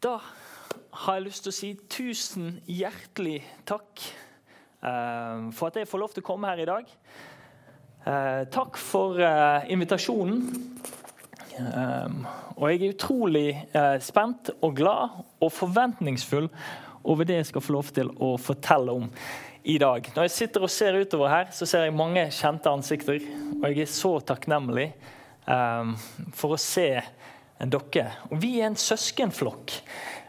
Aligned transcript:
Da 0.00 0.14
har 1.04 1.18
jeg 1.18 1.26
lyst 1.26 1.42
til 1.44 1.52
å 1.52 1.52
si 1.52 1.70
tusen 1.92 2.44
hjertelig 2.64 3.42
takk 3.68 4.00
eh, 4.00 5.42
for 5.52 5.68
at 5.68 5.76
jeg 5.76 5.88
får 5.90 6.00
lov 6.00 6.14
til 6.14 6.24
å 6.24 6.26
komme 6.30 6.48
her 6.48 6.62
i 6.62 6.68
dag. 6.70 6.88
Eh, 8.08 8.38
takk 8.48 8.78
for 8.80 9.20
eh, 9.20 9.68
invitasjonen. 9.74 10.40
Og 11.60 12.64
jeg 12.70 12.78
er 12.78 12.94
utrolig 12.94 13.48
spent 14.00 14.48
og 14.64 14.78
glad 14.78 15.18
og 15.44 15.50
forventningsfull 15.52 16.46
over 17.04 17.28
det 17.28 17.36
jeg 17.42 17.50
skal 17.50 17.64
få 17.66 17.74
lov 17.76 17.90
til 17.92 18.08
å 18.16 18.30
fortelle 18.40 18.94
om 19.02 19.10
i 19.68 19.76
dag. 19.82 20.08
Når 20.16 20.30
jeg 20.30 20.36
sitter 20.38 20.64
og 20.64 20.72
ser 20.72 20.96
utover 20.96 21.28
her, 21.34 21.50
så 21.52 21.68
ser 21.68 21.84
jeg 21.84 21.98
mange 21.98 22.24
kjente 22.32 22.72
ansikter. 22.72 23.20
Og 23.58 23.66
jeg 23.68 23.84
er 23.84 23.92
så 23.92 24.14
takknemlig 24.24 24.88
for 25.44 26.56
å 26.56 26.62
se 26.62 26.88
dere. 27.60 28.14
Og 28.30 28.40
vi 28.40 28.54
er 28.60 28.70
en 28.70 28.78
søskenflokk. 28.78 29.74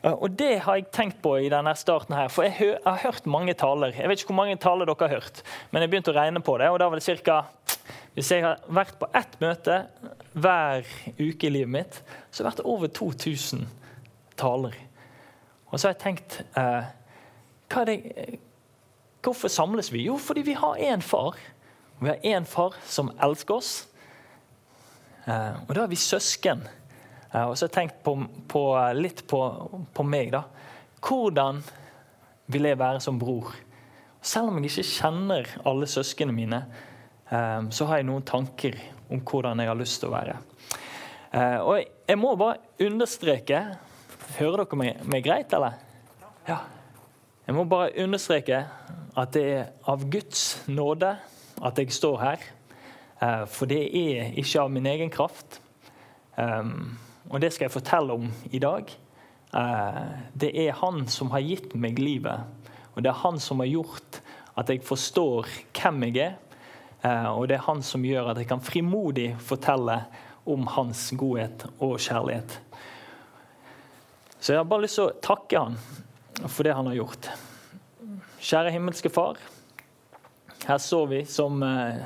Og 0.02 0.31
det 0.34 0.63
har 0.66 0.80
jeg 0.80 0.89
tenkt 0.91 1.20
på 1.21 1.36
i 1.38 1.49
denne 1.52 1.73
starten 1.77 2.16
her. 2.17 2.31
For 2.34 2.48
jeg 2.48 2.80
har 2.84 3.02
hørt 3.03 3.27
mange 3.30 3.53
taler. 3.53 3.94
Jeg 3.94 4.09
vet 4.09 4.22
ikke 4.22 4.34
hvor 4.34 4.41
mange 4.41 4.58
taler 4.62 4.89
dere 4.89 5.08
har 5.08 5.20
hørt, 5.20 5.44
men 5.72 5.84
jeg 5.84 5.91
begynte 5.91 6.13
å 6.13 6.17
regne 6.17 6.41
på 6.44 6.58
det. 6.58 6.70
og 6.73 6.80
da 6.81 6.89
var 6.89 6.99
det 6.99 7.05
cirka, 7.05 7.44
Hvis 8.13 8.31
jeg 8.31 8.44
har 8.44 8.59
vært 8.67 8.98
på 8.99 9.08
ett 9.16 9.38
møte 9.39 9.88
hver 10.34 10.84
uke 11.20 11.48
i 11.48 11.49
livet 11.49 11.70
mitt, 11.70 12.02
så 12.31 12.44
har 12.44 12.49
det 12.49 12.58
vært 12.58 12.67
over 12.67 12.88
2000 12.88 13.67
taler. 14.36 14.75
Og 15.72 15.80
så 15.80 15.88
har 15.88 15.94
jeg 15.94 16.03
tenkt 16.03 16.41
eh, 16.58 16.84
det, 17.86 18.39
Hvorfor 19.23 19.48
samles 19.48 19.94
vi? 19.94 20.03
Jo, 20.09 20.17
fordi 20.17 20.41
vi 20.41 20.53
har 20.53 20.75
én 20.75 21.02
far. 21.02 21.38
Vi 22.02 22.09
har 22.09 22.20
én 22.25 22.45
far 22.45 22.75
som 22.86 23.11
elsker 23.22 23.55
oss. 23.55 23.88
Eh, 25.25 25.53
og 25.67 25.75
da 25.75 25.84
er 25.84 25.91
vi 25.91 25.95
søsken. 25.95 26.66
Eh, 27.31 27.45
og 27.48 27.55
så 27.55 27.66
har 27.66 27.70
jeg 27.70 27.76
tenkt 27.77 28.02
på, 28.03 28.16
på, 28.52 28.63
litt 28.98 29.23
på, 29.27 29.41
på, 29.94 30.05
meg. 30.08 30.34
da. 30.34 30.44
Hvordan 31.02 31.62
vil 32.52 32.67
jeg 32.67 32.80
være 32.80 33.03
som 33.03 33.20
bror? 33.20 33.53
Selv 34.22 34.52
om 34.52 34.59
jeg 34.59 34.72
ikke 34.72 34.89
kjenner 34.89 35.53
alle 35.67 35.88
søsknene 35.89 36.36
mine, 36.36 36.64
eh, 37.31 37.61
så 37.72 37.88
har 37.89 38.02
jeg 38.02 38.09
noen 38.09 38.28
tanker 38.28 38.78
om 39.11 39.23
hvordan 39.23 39.64
jeg 39.64 39.72
har 39.72 39.80
lyst 39.80 40.02
til 40.02 40.11
å 40.11 40.16
være. 40.16 40.36
Eh, 41.31 41.59
og 41.64 41.80
jeg 41.80 42.19
må 42.19 42.36
bare 42.39 42.61
understreke 42.83 43.63
Hører 44.31 44.61
dere 44.61 44.78
meg, 44.80 45.00
meg 45.11 45.25
greit, 45.25 45.52
eller? 45.52 45.73
Ja. 46.47 46.61
Jeg 47.44 47.56
må 47.58 47.66
bare 47.67 47.89
understreke 48.00 48.61
at 49.19 49.34
det 49.36 49.41
er 49.44 49.66
av 49.91 50.06
Guds 50.08 50.61
nåde 50.72 51.09
at 51.67 51.81
jeg 51.81 51.91
står 51.91 52.16
her. 52.22 52.45
For 53.52 53.67
det 53.67 53.81
er 53.91 54.31
ikke 54.39 54.63
av 54.63 54.72
min 54.72 54.88
egen 54.88 55.11
kraft. 55.11 55.59
Um, 56.39 56.95
og 57.32 57.40
det 57.40 57.54
skal 57.54 57.70
jeg 57.70 57.74
fortelle 57.74 58.16
om 58.16 58.28
i 58.52 58.60
dag. 58.60 58.92
Eh, 59.56 60.08
det 60.36 60.52
er 60.66 60.78
han 60.82 61.06
som 61.12 61.32
har 61.32 61.44
gitt 61.46 61.76
meg 61.80 62.00
livet, 62.00 62.44
og 62.92 63.04
det 63.04 63.12
er 63.12 63.24
han 63.24 63.40
som 63.40 63.64
har 63.64 63.72
gjort 63.72 64.20
at 64.60 64.70
jeg 64.70 64.84
forstår 64.84 65.48
hvem 65.72 66.04
jeg 66.09 66.18
er. 66.26 66.36
Eh, 67.08 67.30
og 67.32 67.48
det 67.48 67.58
er 67.58 67.68
han 67.70 67.84
som 67.86 68.04
gjør 68.06 68.34
at 68.34 68.42
jeg 68.42 68.50
kan 68.52 68.64
frimodig 68.64 69.30
fortelle 69.40 70.02
om 70.52 70.68
hans 70.76 71.08
godhet 71.16 71.66
og 71.80 71.96
kjærlighet. 72.04 72.59
Så 74.42 74.54
jeg 74.54 74.59
har 74.59 74.68
bare 74.68 74.84
lyst 74.84 75.00
til 75.00 75.08
å 75.08 75.20
takke 75.24 75.62
han 75.62 75.78
for 76.50 76.66
det 76.66 76.76
han 76.76 76.90
har 76.90 76.98
gjort. 76.98 77.30
Kjære 78.42 78.74
himmelske 78.74 79.12
Far. 79.14 79.40
Her 80.66 80.80
står 80.82 81.08
vi 81.14 81.22
som 81.30 81.64
eh, 81.64 82.02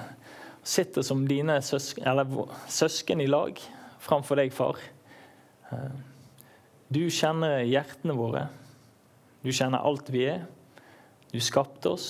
sitter 0.62 1.02
som 1.02 1.26
dine 1.28 1.58
søsken, 1.66 2.22
søsken 2.70 3.23
i 3.23 3.31
lag 3.31 3.58
framfor 4.06 4.40
deg, 4.40 4.53
far. 4.53 4.80
Du 6.89 7.02
kjenner 7.09 7.63
hjertene 7.66 8.16
våre. 8.17 8.45
Du 9.41 9.52
kjenner 9.53 9.85
alt 9.85 10.09
vi 10.13 10.25
er. 10.30 10.45
Du 11.31 11.39
skapte 11.44 11.95
oss. 11.95 12.09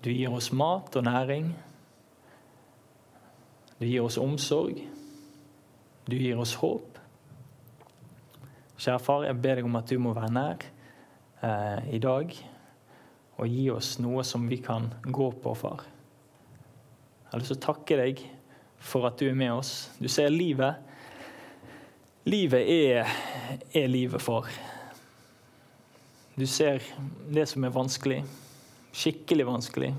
Du 0.00 0.10
gir 0.12 0.32
oss 0.32 0.50
mat 0.52 0.96
og 0.96 1.04
næring. 1.04 1.50
Du 3.80 3.86
gir 3.86 4.04
oss 4.04 4.18
omsorg. 4.20 4.80
Du 6.08 6.16
gir 6.16 6.40
oss 6.40 6.54
håp. 6.60 6.98
Kjære 8.80 9.00
far, 9.04 9.26
jeg 9.28 9.36
ber 9.42 9.58
deg 9.58 9.66
om 9.68 9.76
at 9.76 9.90
du 9.90 9.98
må 10.00 10.14
være 10.16 10.32
nær 10.32 10.62
eh, 11.44 11.90
i 11.92 12.00
dag 12.00 12.32
og 13.40 13.48
gi 13.48 13.66
oss 13.72 13.94
noe 14.00 14.24
som 14.24 14.46
vi 14.48 14.58
kan 14.64 14.88
gå 15.04 15.30
på, 15.42 15.52
far. 15.56 15.84
Jeg 15.84 17.32
har 17.32 17.42
lyst 17.42 17.52
til 17.54 17.60
å 17.60 17.66
takke 17.66 17.98
deg 18.00 18.22
for 18.80 19.08
at 19.08 19.20
du 19.20 19.28
er 19.28 19.36
med 19.36 19.52
oss. 19.52 19.90
Du 20.00 20.08
ser 20.12 20.32
livet 20.32 20.89
Livet 22.24 22.68
er, 22.68 23.08
er 23.72 23.88
livet 23.88 24.22
for. 24.22 24.46
Du 26.34 26.46
ser 26.46 26.82
det 27.32 27.46
som 27.48 27.64
er 27.64 27.72
vanskelig, 27.72 28.20
skikkelig 28.92 29.46
vanskelig. 29.48 29.90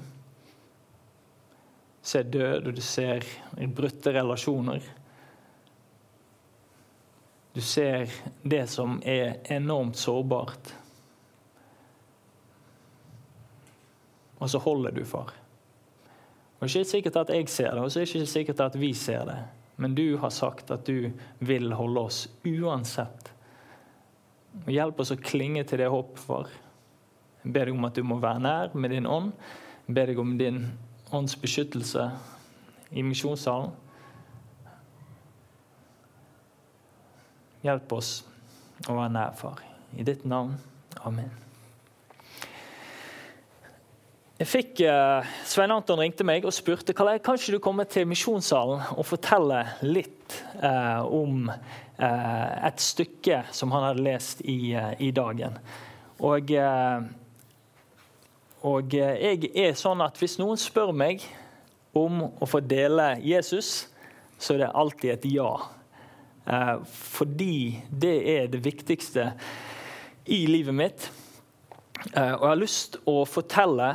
Du 2.02 2.10
ser 2.14 2.24
død, 2.24 2.68
og 2.68 2.76
du 2.78 2.82
ser 2.82 3.26
brutte 3.74 4.14
relasjoner. 4.14 4.86
Du 7.54 7.62
ser 7.62 8.10
det 8.44 8.64
som 8.70 9.02
er 9.06 9.42
enormt 9.54 9.98
sårbart. 9.98 10.72
Og 14.38 14.50
så 14.50 14.62
holder 14.62 14.92
du, 14.92 15.04
far. 15.06 15.34
Og 16.60 16.68
Det 16.68 16.76
er 16.76 16.80
ikke 16.80 16.90
sikkert 16.90 17.16
at 17.16 17.34
jeg 17.34 17.50
ser 17.50 17.74
det, 17.74 17.82
og 17.82 17.92
så 17.92 18.00
er 18.00 18.06
det 18.06 18.16
ikke 18.16 18.26
sikkert 18.26 18.60
at 18.60 18.80
vi 18.80 18.94
ser 18.94 19.26
det. 19.26 19.40
Men 19.82 19.96
du 19.98 20.18
har 20.22 20.30
sagt 20.30 20.70
at 20.72 20.86
du 20.86 21.10
vil 21.40 21.72
holde 21.74 22.04
oss 22.06 22.28
uansett. 22.46 23.32
Hjelp 24.70 25.00
oss 25.02 25.14
å 25.16 25.18
klinge 25.18 25.64
til 25.66 25.82
det 25.82 25.90
håpet, 25.90 26.22
far. 26.22 26.52
Jeg 27.42 27.56
ber 27.56 27.66
deg 27.66 27.80
om 27.80 27.88
at 27.88 27.98
du 27.98 28.06
må 28.06 28.20
være 28.22 28.44
nær 28.44 28.76
med 28.78 28.94
din 28.94 29.10
ånd. 29.10 29.32
Jeg 29.88 29.98
ber 29.98 30.12
deg 30.12 30.22
om 30.22 30.36
din 30.38 30.62
ånds 31.10 31.34
beskyttelse 31.42 32.12
i 32.94 33.02
misjonssalen. 33.08 33.74
Hjelp 37.66 37.98
oss 37.98 38.20
å 38.86 38.98
være 39.00 39.16
nær, 39.18 39.34
far. 39.38 39.66
I 39.98 40.06
ditt 40.06 40.28
navn. 40.30 40.60
Amen. 41.02 41.51
Jeg 44.42 44.50
fikk, 44.50 44.80
uh, 44.90 45.28
Svein 45.46 45.70
Anton 45.70 46.00
ringte 46.02 46.26
meg 46.26 46.48
og 46.50 46.54
spurte 46.56 46.96
kan 46.98 47.12
ikke 47.14 47.54
du 47.54 47.60
komme 47.62 47.84
til 47.86 48.08
misjonssalen 48.10 48.96
og 48.96 49.06
fortelle 49.06 49.60
litt 49.86 50.34
uh, 50.64 51.06
om 51.06 51.46
uh, 51.46 52.48
et 52.66 52.82
stykke 52.82 53.44
som 53.54 53.70
han 53.76 53.86
hadde 53.86 54.08
lest 54.08 54.42
i, 54.42 54.74
i 54.74 55.12
dagen. 55.14 55.60
Og, 56.26 56.50
og, 58.66 58.98
jeg 58.98 59.54
er 59.54 59.78
sånn 59.78 60.02
at 60.02 60.18
hvis 60.18 60.40
noen 60.42 60.58
spør 60.58 60.90
meg 60.90 61.22
om 61.94 62.26
å 62.26 62.50
få 62.50 62.66
dele 62.66 63.12
Jesus, 63.22 63.92
så 64.42 64.58
er 64.58 64.66
det 64.66 64.74
alltid 64.74 65.16
et 65.20 65.32
ja. 65.36 65.54
fordi 66.90 67.78
det 67.90 68.18
er 68.38 68.54
det 68.54 68.66
viktigste 68.66 69.32
i 70.26 70.48
livet 70.50 70.78
mitt. 70.82 71.12
Eh, 72.02 72.34
og 72.34 72.42
jeg 72.42 72.50
har 72.50 72.58
lyst 72.58 72.96
å 73.06 73.22
fortelle 73.30 73.92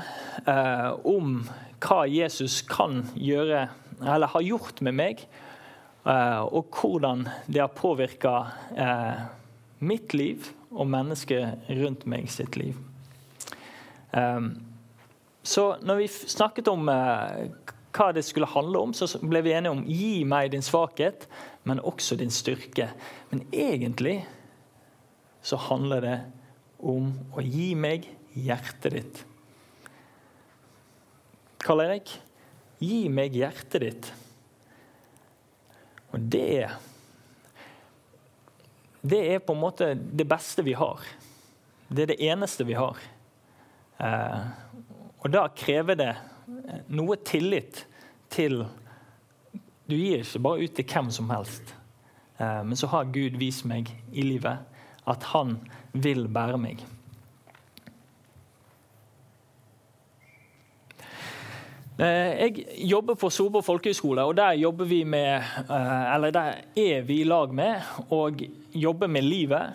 eh, 0.46 0.90
om 1.10 1.40
hva 1.82 2.04
Jesus 2.06 2.60
kan 2.68 3.02
gjøre, 3.18 3.64
eller 3.98 4.30
har 4.30 4.44
gjort 4.46 4.82
med 4.86 4.94
meg, 4.94 5.24
eh, 6.06 6.42
og 6.46 6.70
hvordan 6.70 7.26
det 7.50 7.64
har 7.64 7.74
påvirka 7.74 8.36
mitt 9.86 10.14
liv 10.14 10.46
og 10.70 10.86
mennesket 10.88 11.66
rundt 11.80 12.06
meg 12.08 12.30
sitt 12.32 12.56
liv. 12.56 12.78
Så 15.46 15.64
når 15.84 15.98
vi 16.00 16.06
snakket 16.08 16.70
om 16.72 16.88
hva 16.88 18.06
det 18.16 18.24
skulle 18.24 18.48
handle 18.48 18.80
om, 18.86 18.94
så 18.96 19.20
ble 19.20 19.42
vi 19.44 19.52
enige 19.52 19.74
om 19.74 19.84
gi 19.84 20.24
meg 20.28 20.54
din 20.54 20.64
svakhet, 20.64 21.26
men 21.68 21.82
også 21.84 22.16
din 22.16 22.32
styrke. 22.32 22.88
Men 23.30 23.44
egentlig 23.52 24.22
så 25.44 25.60
handler 25.68 26.00
det 26.06 26.16
om 26.16 26.35
å 26.86 27.42
gi 27.42 27.72
meg 27.78 28.06
hjertet 28.36 28.94
ditt. 28.94 29.22
Karl 31.66 31.82
Erik, 31.82 32.12
gi 32.78 33.06
meg 33.10 33.34
hjertet 33.34 33.82
ditt. 33.82 34.12
Og 36.14 36.20
det 36.20 36.68
Det 39.06 39.20
er 39.34 39.38
på 39.38 39.54
en 39.54 39.60
måte 39.62 39.94
det 39.94 40.24
beste 40.26 40.64
vi 40.66 40.72
har. 40.74 40.98
Det 41.86 42.02
er 42.02 42.06
det 42.10 42.22
eneste 42.26 42.64
vi 42.66 42.74
har. 42.74 42.96
Eh, 44.02 44.40
og 45.22 45.30
da 45.30 45.44
krever 45.54 45.94
det 45.94 46.14
noe 46.90 47.16
tillit 47.22 47.84
til 48.30 48.64
Du 49.86 49.94
gir 49.94 50.24
ikke 50.24 50.42
bare 50.42 50.66
ut 50.66 50.74
til 50.74 50.88
hvem 50.90 51.10
som 51.14 51.30
helst. 51.30 51.70
Eh, 52.40 52.62
men 52.66 52.74
så 52.76 52.90
har 52.90 53.12
Gud 53.14 53.38
vist 53.38 53.62
meg 53.64 53.92
i 54.10 54.26
livet 54.26 54.58
at 55.06 55.22
han 55.30 55.60
vil 56.02 56.26
bære 56.32 56.60
meg. 56.60 56.84
Eh, 61.96 62.32
jeg 62.44 62.64
jobber 62.90 63.16
på 63.16 63.30
Solborg 63.32 63.64
folkehøgskole, 63.64 64.26
og 64.28 64.34
der 64.36 64.58
jobber 64.60 64.84
vi 64.84 65.00
med, 65.04 65.40
eh, 65.64 66.14
eller 66.14 66.30
der 66.30 66.58
er 66.76 67.00
vi 67.08 67.22
i 67.22 67.24
lag 67.24 67.54
med 67.54 67.80
å 68.12 68.28
jobber 68.74 69.08
med 69.08 69.24
livet. 69.24 69.72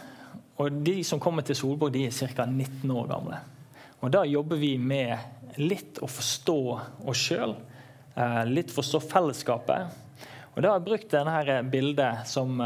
Og 0.57 0.83
de 0.85 1.03
som 1.03 1.19
kommer 1.19 1.41
til 1.41 1.55
Solborg, 1.55 1.93
de 1.93 2.05
er 2.05 2.11
ca. 2.11 2.45
19 2.45 2.91
år 2.91 3.07
gamle. 3.09 3.39
Og 4.01 4.11
da 4.11 4.21
jobber 4.23 4.55
vi 4.55 4.77
med 4.77 5.17
litt 5.57 5.97
å 5.97 6.05
forstå 6.05 6.59
oss 7.09 7.17
sjøl, 7.17 7.55
eh, 8.15 8.45
litt 8.45 8.69
forstå 8.69 9.01
fellesskapet. 9.01 9.87
Og 10.55 10.61
da 10.61 10.69
har 10.69 10.79
jeg 10.79 10.85
brukt 10.85 11.09
dette 11.09 11.63
bildet 11.71 12.27
som 12.27 12.61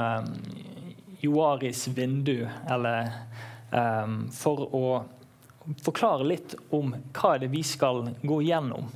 Joaris 1.26 1.88
vindu, 1.88 2.46
eller 2.70 3.12
um, 3.72 4.26
for 4.34 4.66
å 4.76 4.86
forklare 5.84 6.26
litt 6.28 6.56
om 6.70 6.94
hva 6.94 7.36
det 7.40 7.50
er 7.50 7.54
vi 7.54 7.64
skal 7.66 8.04
gå 8.22 8.40
gjennom. 8.46 8.90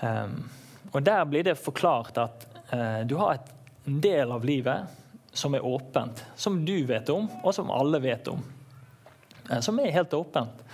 Um, 0.00 0.36
og 0.92 1.02
Der 1.02 1.24
blir 1.24 1.44
det 1.46 1.58
forklart 1.60 2.18
at 2.18 2.46
uh, 2.72 3.02
du 3.06 3.16
har 3.20 3.38
et, 3.38 3.52
del 3.86 4.32
av 4.34 4.42
livet 4.42 4.88
som 5.30 5.54
er 5.54 5.62
åpent, 5.62 6.24
som 6.34 6.56
du 6.66 6.80
vet 6.88 7.06
om, 7.12 7.28
og 7.44 7.54
som 7.54 7.70
alle 7.70 8.00
vet 8.02 8.26
om. 8.32 8.40
Uh, 9.46 9.60
som 9.62 9.78
er 9.78 9.94
helt 9.94 10.14
åpent. 10.14 10.64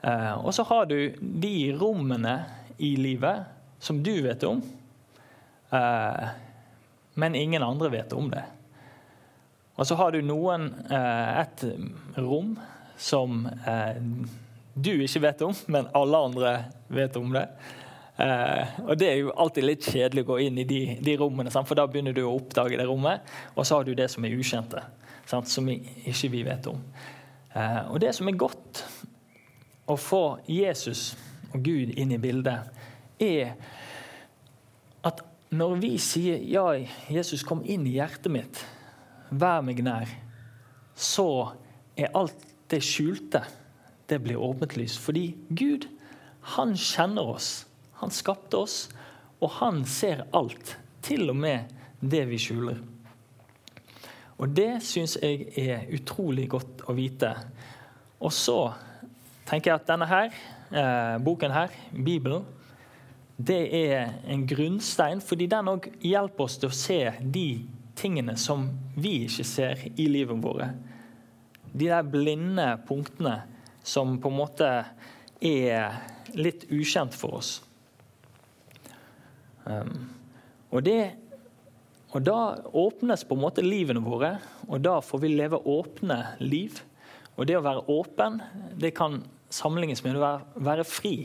Uh, 0.00 0.46
og 0.46 0.54
så 0.56 0.64
har 0.70 0.88
du 0.88 0.96
de 1.20 1.74
rommene 1.76 2.38
i 2.78 2.94
livet 2.96 3.44
som 3.84 4.00
du 4.02 4.14
vet 4.24 4.42
om, 4.48 4.62
men 7.14 7.34
ingen 7.34 7.62
andre 7.62 7.88
vet 7.92 8.12
om 8.16 8.30
det. 8.30 8.40
Og 9.74 9.86
så 9.86 9.96
har 9.98 10.14
du 10.14 10.20
noen, 10.22 10.68
et 10.90 11.64
rom 12.16 12.52
som 12.96 13.48
du 14.74 14.92
ikke 15.02 15.22
vet 15.22 15.42
om, 15.46 15.54
men 15.66 15.88
alle 15.94 16.20
andre 16.28 16.52
vet 16.94 17.16
om 17.18 17.32
det. 17.34 17.48
Eh, 18.16 18.80
og 18.86 18.98
Det 18.98 19.08
er 19.08 19.16
jo 19.18 19.34
alltid 19.34 19.66
litt 19.66 19.86
kjedelig 19.90 20.24
å 20.24 20.28
gå 20.28 20.38
inn 20.46 20.58
i 20.62 20.66
de, 20.68 20.80
de 21.02 21.16
rommene, 21.18 21.50
for 21.54 21.78
da 21.78 21.86
begynner 21.90 22.14
du 22.14 22.22
å 22.24 22.36
oppdage 22.36 22.78
det 22.78 22.86
rommet. 22.88 23.24
Og 23.54 23.66
så 23.66 23.78
har 23.78 23.86
du 23.86 23.94
det 23.94 24.08
som 24.12 24.26
er 24.26 24.36
ukjente, 24.38 24.82
som 25.26 25.70
ikke 25.70 26.30
vi 26.32 26.44
vet 26.46 26.70
om. 26.70 26.82
Eh, 27.54 27.82
og 27.90 28.00
Det 28.02 28.14
som 28.14 28.30
er 28.30 28.38
godt 28.38 28.84
å 29.90 29.98
få 30.00 30.24
Jesus 30.48 31.12
og 31.52 31.62
Gud 31.62 31.94
inn 31.98 32.14
i 32.14 32.20
bildet, 32.22 32.70
er 33.22 33.54
at 35.04 35.20
når 35.54 35.74
vi 35.78 35.98
sier 35.98 36.38
'Ja, 36.38 36.72
Jesus, 37.10 37.44
kom 37.44 37.62
inn 37.64 37.86
i 37.86 37.94
hjertet 37.98 38.32
mitt. 38.32 38.64
Vær 39.34 39.64
meg 39.66 39.82
nær', 39.82 40.14
så 40.94 41.54
er 41.96 42.14
alt 42.14 42.46
det 42.70 42.82
skjulte 42.84 43.42
det 44.06 44.18
blir 44.22 44.36
åpenlyst. 44.36 44.98
Fordi 45.00 45.34
Gud, 45.48 45.88
han 46.54 46.76
kjenner 46.76 47.34
oss. 47.36 47.66
Han 48.00 48.12
skapte 48.12 48.56
oss, 48.56 48.88
og 49.40 49.50
han 49.60 49.84
ser 49.88 50.26
alt. 50.32 50.76
Til 51.04 51.30
og 51.30 51.36
med 51.36 51.72
det 52.00 52.24
vi 52.28 52.40
skjuler. 52.40 52.80
Og 54.38 54.50
det 54.50 54.82
syns 54.84 55.16
jeg 55.22 55.46
er 55.60 55.86
utrolig 55.94 56.48
godt 56.50 56.84
å 56.90 56.94
vite. 56.96 57.30
Og 58.20 58.32
så 58.34 58.58
tenker 59.48 59.70
jeg 59.70 59.80
at 59.80 59.88
denne 59.88 60.08
her, 60.10 60.34
eh, 60.72 61.18
boken 61.22 61.52
her, 61.54 61.70
Bibelen, 61.92 62.44
det 63.36 63.74
er 63.74 64.12
en 64.30 64.46
grunnstein, 64.46 65.20
fordi 65.20 65.46
den 65.46 65.68
òg 65.68 65.88
hjelper 66.00 66.44
oss 66.44 66.58
til 66.58 66.70
å 66.70 66.76
se 66.76 67.00
de 67.20 67.66
tingene 67.98 68.36
som 68.40 68.66
vi 68.96 69.24
ikke 69.26 69.46
ser 69.46 69.84
i 69.94 70.06
livet 70.10 70.40
vårt. 70.42 70.74
De 71.74 71.88
der 71.88 72.06
blinde 72.06 72.66
punktene 72.86 73.40
som 73.84 74.16
på 74.22 74.30
en 74.30 74.38
måte 74.38 74.70
er 75.44 75.98
litt 76.34 76.66
ukjent 76.72 77.14
for 77.16 77.40
oss. 77.40 77.58
Um, 79.64 80.08
og, 80.70 80.82
det, 80.86 81.14
og 82.12 82.24
da 82.24 82.38
åpnes 82.76 83.24
på 83.26 83.36
en 83.36 83.44
måte 83.44 83.64
livene 83.64 84.02
våre, 84.04 84.36
og 84.68 84.82
da 84.84 84.98
får 85.04 85.24
vi 85.24 85.34
leve 85.34 85.60
åpne 85.60 86.18
liv. 86.42 86.80
Og 87.34 87.48
det 87.48 87.58
å 87.58 87.64
være 87.64 87.86
åpen 87.90 88.38
det 88.80 88.94
kan 88.96 89.22
sammenlignes 89.52 90.04
med 90.04 90.18
å 90.18 90.24
være, 90.24 90.64
være 90.70 90.86
fri. 90.86 91.16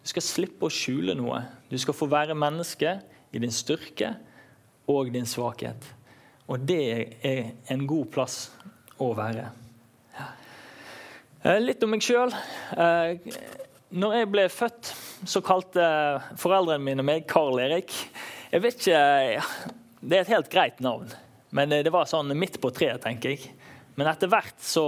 Du 0.00 0.10
skal 0.12 0.24
slippe 0.24 0.68
å 0.68 0.72
skjule 0.72 1.16
noe. 1.18 1.42
Du 1.70 1.76
skal 1.80 1.96
få 1.96 2.08
være 2.10 2.38
menneske 2.38 2.98
i 3.34 3.42
din 3.42 3.54
styrke 3.54 4.14
og 4.90 5.10
din 5.14 5.26
svakhet. 5.26 5.92
Og 6.46 6.62
det 6.62 6.82
er 7.26 7.48
en 7.74 7.86
god 7.88 8.10
plass 8.14 8.36
å 9.02 9.10
være. 9.16 9.48
Eh, 11.46 11.58
litt 11.62 11.82
om 11.82 11.92
meg 11.94 12.04
sjøl. 12.04 12.32
Eh, 12.74 13.18
når 13.96 14.14
jeg 14.20 14.30
ble 14.32 14.46
født, 14.50 14.92
så 15.26 15.42
kalte 15.44 15.82
foreldrene 16.40 16.82
mine 16.82 17.04
meg 17.06 17.26
Karl 17.30 17.60
Erik. 17.62 17.94
Jeg 18.50 18.62
vet 18.62 18.80
ikke 18.80 19.42
Det 20.00 20.16
er 20.16 20.22
et 20.22 20.30
helt 20.30 20.50
greit 20.52 20.80
navn, 20.84 21.08
men 21.50 21.72
det 21.72 21.90
var 21.90 22.06
sånn 22.06 22.30
midt 22.38 22.60
på 22.62 22.70
treet, 22.70 23.00
tenker 23.02 23.32
jeg. 23.32 23.52
Men 23.96 24.10
etter 24.10 24.30
hvert 24.30 24.58
så, 24.62 24.84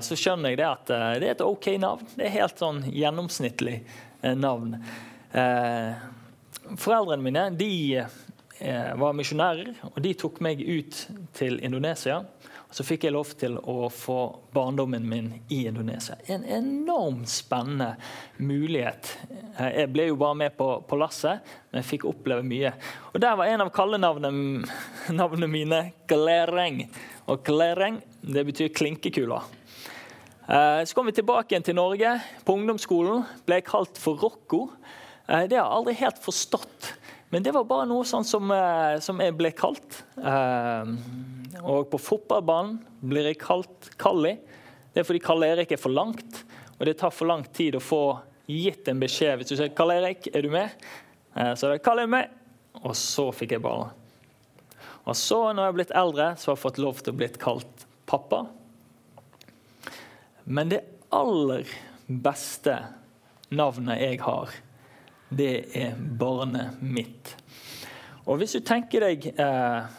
så, 0.00 0.16
skjønner 0.16 0.52
jeg 0.52 0.60
det 0.60 0.66
at 0.68 0.92
det 1.20 1.26
er 1.26 1.34
et 1.34 1.42
OK 1.44 1.72
navn. 1.82 2.06
Det 2.14 2.28
er 2.28 2.36
helt 2.38 2.62
sånn 2.62 2.84
gjennomsnittlig 2.86 3.80
eh, 4.22 4.36
navn. 4.38 4.78
Foreldrene 6.80 7.26
mine 7.26 7.48
de 7.58 8.04
var 8.64 9.16
misjonærer, 9.16 9.74
og 9.90 9.98
de 10.04 10.14
tok 10.16 10.38
meg 10.44 10.62
ut 10.64 11.00
til 11.36 11.58
Indonesia 11.60 12.22
så 12.74 12.82
fikk 12.82 13.04
jeg 13.06 13.14
lov 13.14 13.28
til 13.38 13.54
å 13.70 13.86
få 13.92 14.18
barndommen 14.54 15.04
min 15.06 15.28
i 15.54 15.60
Indonesia. 15.68 16.16
En 16.26 16.42
enormt 16.42 17.30
spennende 17.30 17.92
mulighet. 18.42 19.12
Jeg 19.60 19.92
ble 19.94 20.08
jo 20.08 20.16
bare 20.18 20.38
med 20.40 20.56
på, 20.58 20.66
på 20.82 20.98
lasset, 20.98 21.44
men 21.70 21.78
jeg 21.78 21.90
fikk 21.92 22.06
oppleve 22.10 22.42
mye. 22.46 22.72
Og 23.12 23.20
Der 23.22 23.36
var 23.38 23.52
en 23.52 23.62
av 23.62 23.70
kallenavnene 23.74 25.50
mine 25.54 25.80
Glereng. 26.10 26.82
Og 27.30 27.46
Glereng 27.46 28.00
det 28.26 28.42
betyr 28.50 28.74
klinkekula. 28.74 29.38
Eh, 30.48 30.82
så 30.82 30.98
kom 30.98 31.06
vi 31.06 31.14
tilbake 31.14 31.54
igjen 31.54 31.68
til 31.70 31.78
Norge. 31.78 32.16
På 32.42 32.58
ungdomsskolen 32.58 33.22
ble 33.46 33.60
jeg 33.60 33.68
kalt 33.70 34.02
for 34.02 34.18
Rocco. 34.18 34.64
Eh, 35.28 35.46
det 35.46 35.60
har 35.60 35.68
jeg 35.68 35.78
aldri 35.78 35.98
helt 36.02 36.18
forstått. 36.26 36.90
Men 37.34 37.42
det 37.42 37.50
var 37.56 37.66
bare 37.66 37.88
noe 37.90 38.06
sånn 38.06 38.26
som, 38.26 38.46
eh, 38.54 39.00
som 39.02 39.18
jeg 39.18 39.34
ble 39.34 39.50
kalt. 39.58 40.04
Og 41.64 41.88
på 41.90 41.98
fotballbanen 41.98 42.76
blir 43.02 43.26
jeg 43.26 43.40
kalt 43.42 43.88
Kalli. 43.98 44.36
Det 44.94 45.02
er 45.02 45.08
fordi 45.08 45.22
Karl 45.24 45.42
Erik 45.42 45.72
er 45.74 45.80
for 45.82 45.90
langt, 45.90 46.44
og 46.78 46.86
det 46.86 46.94
tar 47.00 47.10
for 47.10 47.26
lang 47.26 47.42
tid 47.50 47.74
å 47.74 47.82
få 47.82 48.02
gitt 48.46 48.86
en 48.92 49.00
beskjed. 49.02 49.40
Hvis 49.40 49.50
du 49.50 49.56
sier 49.56 49.74
'Karl 49.74 49.90
Erik, 49.90 50.28
er 50.34 50.42
du 50.42 50.50
med?' 50.50 50.70
Eh, 51.36 51.54
så 51.54 51.66
er 51.66 51.72
det 51.72 51.82
'Karl 51.82 51.98
er 51.98 52.06
med', 52.06 52.30
og 52.84 52.94
så 52.94 53.32
fikk 53.34 53.50
jeg 53.50 53.62
ballen. 53.62 53.90
Og 55.06 55.16
så, 55.16 55.52
når 55.52 55.62
jeg 55.64 55.68
er 55.68 55.78
blitt 55.78 55.96
eldre, 55.96 56.36
så 56.36 56.46
har 56.46 56.56
jeg 56.56 56.62
fått 56.62 56.78
lov 56.78 57.02
til 57.02 57.12
å 57.12 57.16
bli 57.16 57.28
kalt 57.28 57.86
pappa. 58.06 58.46
Men 60.46 60.68
det 60.68 60.84
aller 61.10 61.66
beste 62.06 62.78
navnet 63.50 64.00
jeg 64.00 64.20
har, 64.20 64.48
det 65.36 65.54
er 65.76 65.96
barnet 66.18 66.80
mitt. 66.82 67.34
Og 68.24 68.40
hvis 68.40 68.54
du 68.56 68.62
tenker 68.64 69.04
deg 69.04 69.26
eh, 69.34 69.94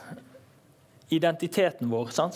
identiteten 1.14 1.90
vår. 1.90 2.10
Så, 2.10 2.30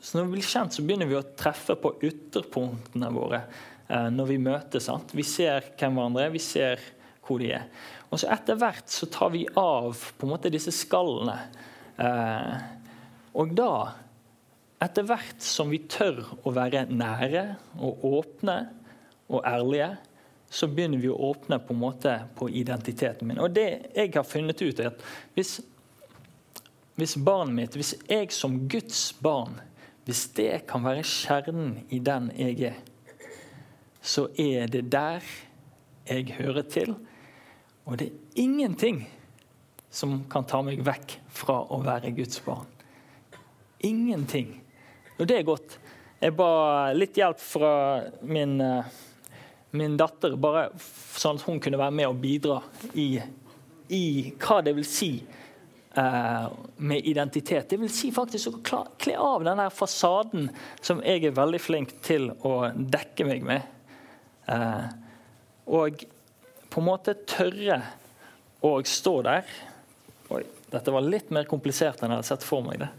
så, 0.00 0.18
når 0.18 0.26
vi 0.26 0.36
blir 0.36 0.48
kjent, 0.48 0.74
så 0.74 0.84
begynner 0.84 1.08
vi 1.08 1.18
å 1.18 1.24
treffe 1.38 1.76
på 1.80 1.94
ytterpunktene 2.04 3.10
våre 3.14 3.42
eh, 3.88 4.10
når 4.12 4.30
vi 4.32 4.40
møtes. 4.42 4.88
Sant? 4.88 5.14
Vi 5.16 5.24
ser 5.26 5.72
hvem 5.78 5.98
hverandre 5.98 6.26
er, 6.26 6.34
vi 6.34 6.42
ser 6.42 6.82
hvor 7.24 7.40
de 7.40 7.54
er. 7.56 7.68
Og 8.10 8.20
så 8.20 8.30
etter 8.34 8.58
hvert 8.60 8.90
så 8.92 9.08
tar 9.10 9.32
vi 9.34 9.46
av 9.58 9.96
på 10.18 10.26
en 10.26 10.34
måte 10.34 10.52
disse 10.52 10.74
skallene. 10.74 11.38
Eh, 11.96 12.56
og 13.34 13.54
da, 13.56 13.72
etter 14.84 15.06
hvert 15.08 15.42
som 15.42 15.72
vi 15.72 15.80
tør 15.90 16.20
å 16.44 16.52
være 16.54 16.84
nære 16.92 17.46
og 17.80 18.04
åpne 18.20 18.58
og 19.32 19.40
ærlige, 19.48 19.94
så 20.54 20.68
begynner 20.70 21.00
vi 21.02 21.10
å 21.10 21.18
åpne 21.32 21.58
på 21.58 21.74
en 21.74 21.80
måte 21.82 22.12
på 22.38 22.46
identiteten 22.48 23.26
min. 23.26 23.40
Og 23.42 23.50
det 23.56 23.68
jeg 23.96 24.12
har 24.14 24.26
funnet 24.26 24.60
ut, 24.62 24.80
er 24.80 24.92
at 24.92 25.02
hvis 25.34 25.58
hvis 26.94 27.16
barnet 27.18 27.54
mitt, 27.56 27.74
hvis 27.74 27.94
jeg 28.06 28.30
som 28.30 28.68
Guds 28.70 29.08
barn, 29.22 29.56
hvis 30.06 30.28
det 30.36 30.62
kan 30.70 30.84
være 30.84 31.02
kjernen 31.02 31.80
i 31.90 31.98
den 31.98 32.28
jeg 32.38 32.68
er, 32.70 32.76
så 34.04 34.28
er 34.38 34.68
det 34.70 34.84
der 34.92 35.24
jeg 36.06 36.36
hører 36.38 36.62
til. 36.70 36.94
Og 37.84 37.98
det 37.98 38.10
er 38.12 38.44
ingenting 38.44 39.02
som 39.90 40.20
kan 40.30 40.46
ta 40.46 40.60
meg 40.62 40.84
vekk 40.86 41.16
fra 41.34 41.62
å 41.72 41.80
være 41.82 42.12
Guds 42.14 42.38
barn. 42.44 42.68
Ingenting. 43.84 44.60
Og 45.18 45.26
det 45.28 45.40
er 45.40 45.48
godt. 45.48 45.78
Jeg 46.22 46.36
ba 46.38 46.92
litt 46.94 47.18
hjelp 47.18 47.42
fra 47.42 47.72
min, 48.22 48.60
eh, 48.60 48.86
min 49.74 49.96
datter, 49.98 50.36
bare 50.40 50.68
sånn 50.78 51.40
at 51.40 51.46
hun 51.48 51.60
kunne 51.62 51.80
være 51.80 51.94
med 51.98 52.10
og 52.10 52.20
bidra 52.22 52.60
i, 52.94 53.08
i 53.94 54.04
hva 54.38 54.60
det 54.64 54.76
vil 54.78 54.86
si 54.88 55.14
Eh, 55.96 56.48
med 56.76 57.06
identitet. 57.06 57.68
Det 57.68 57.76
vil 57.76 57.90
si 57.90 58.08
faktisk 58.12 58.50
å 58.50 58.86
kle 58.98 59.12
av 59.14 59.44
den 59.46 59.60
fasaden 59.70 60.48
som 60.82 60.98
jeg 61.06 61.28
er 61.28 61.36
veldig 61.36 61.60
flink 61.62 61.92
til 62.02 62.32
å 62.42 62.72
dekke 62.74 63.26
meg 63.28 63.44
med. 63.46 63.68
Eh, 64.50 64.88
og 65.70 66.02
på 66.66 66.82
en 66.82 66.88
måte 66.88 67.14
tørre 67.30 67.78
å 68.66 68.72
stå 68.82 69.14
der. 69.28 69.54
Oi, 70.34 70.42
dette 70.72 70.96
var 70.96 71.06
litt 71.06 71.30
mer 71.30 71.46
komplisert 71.46 72.02
enn 72.02 72.10
jeg 72.10 72.18
hadde 72.24 72.30
sett 72.32 72.48
for 72.48 72.66
meg 72.66 72.82
det. 72.82 72.90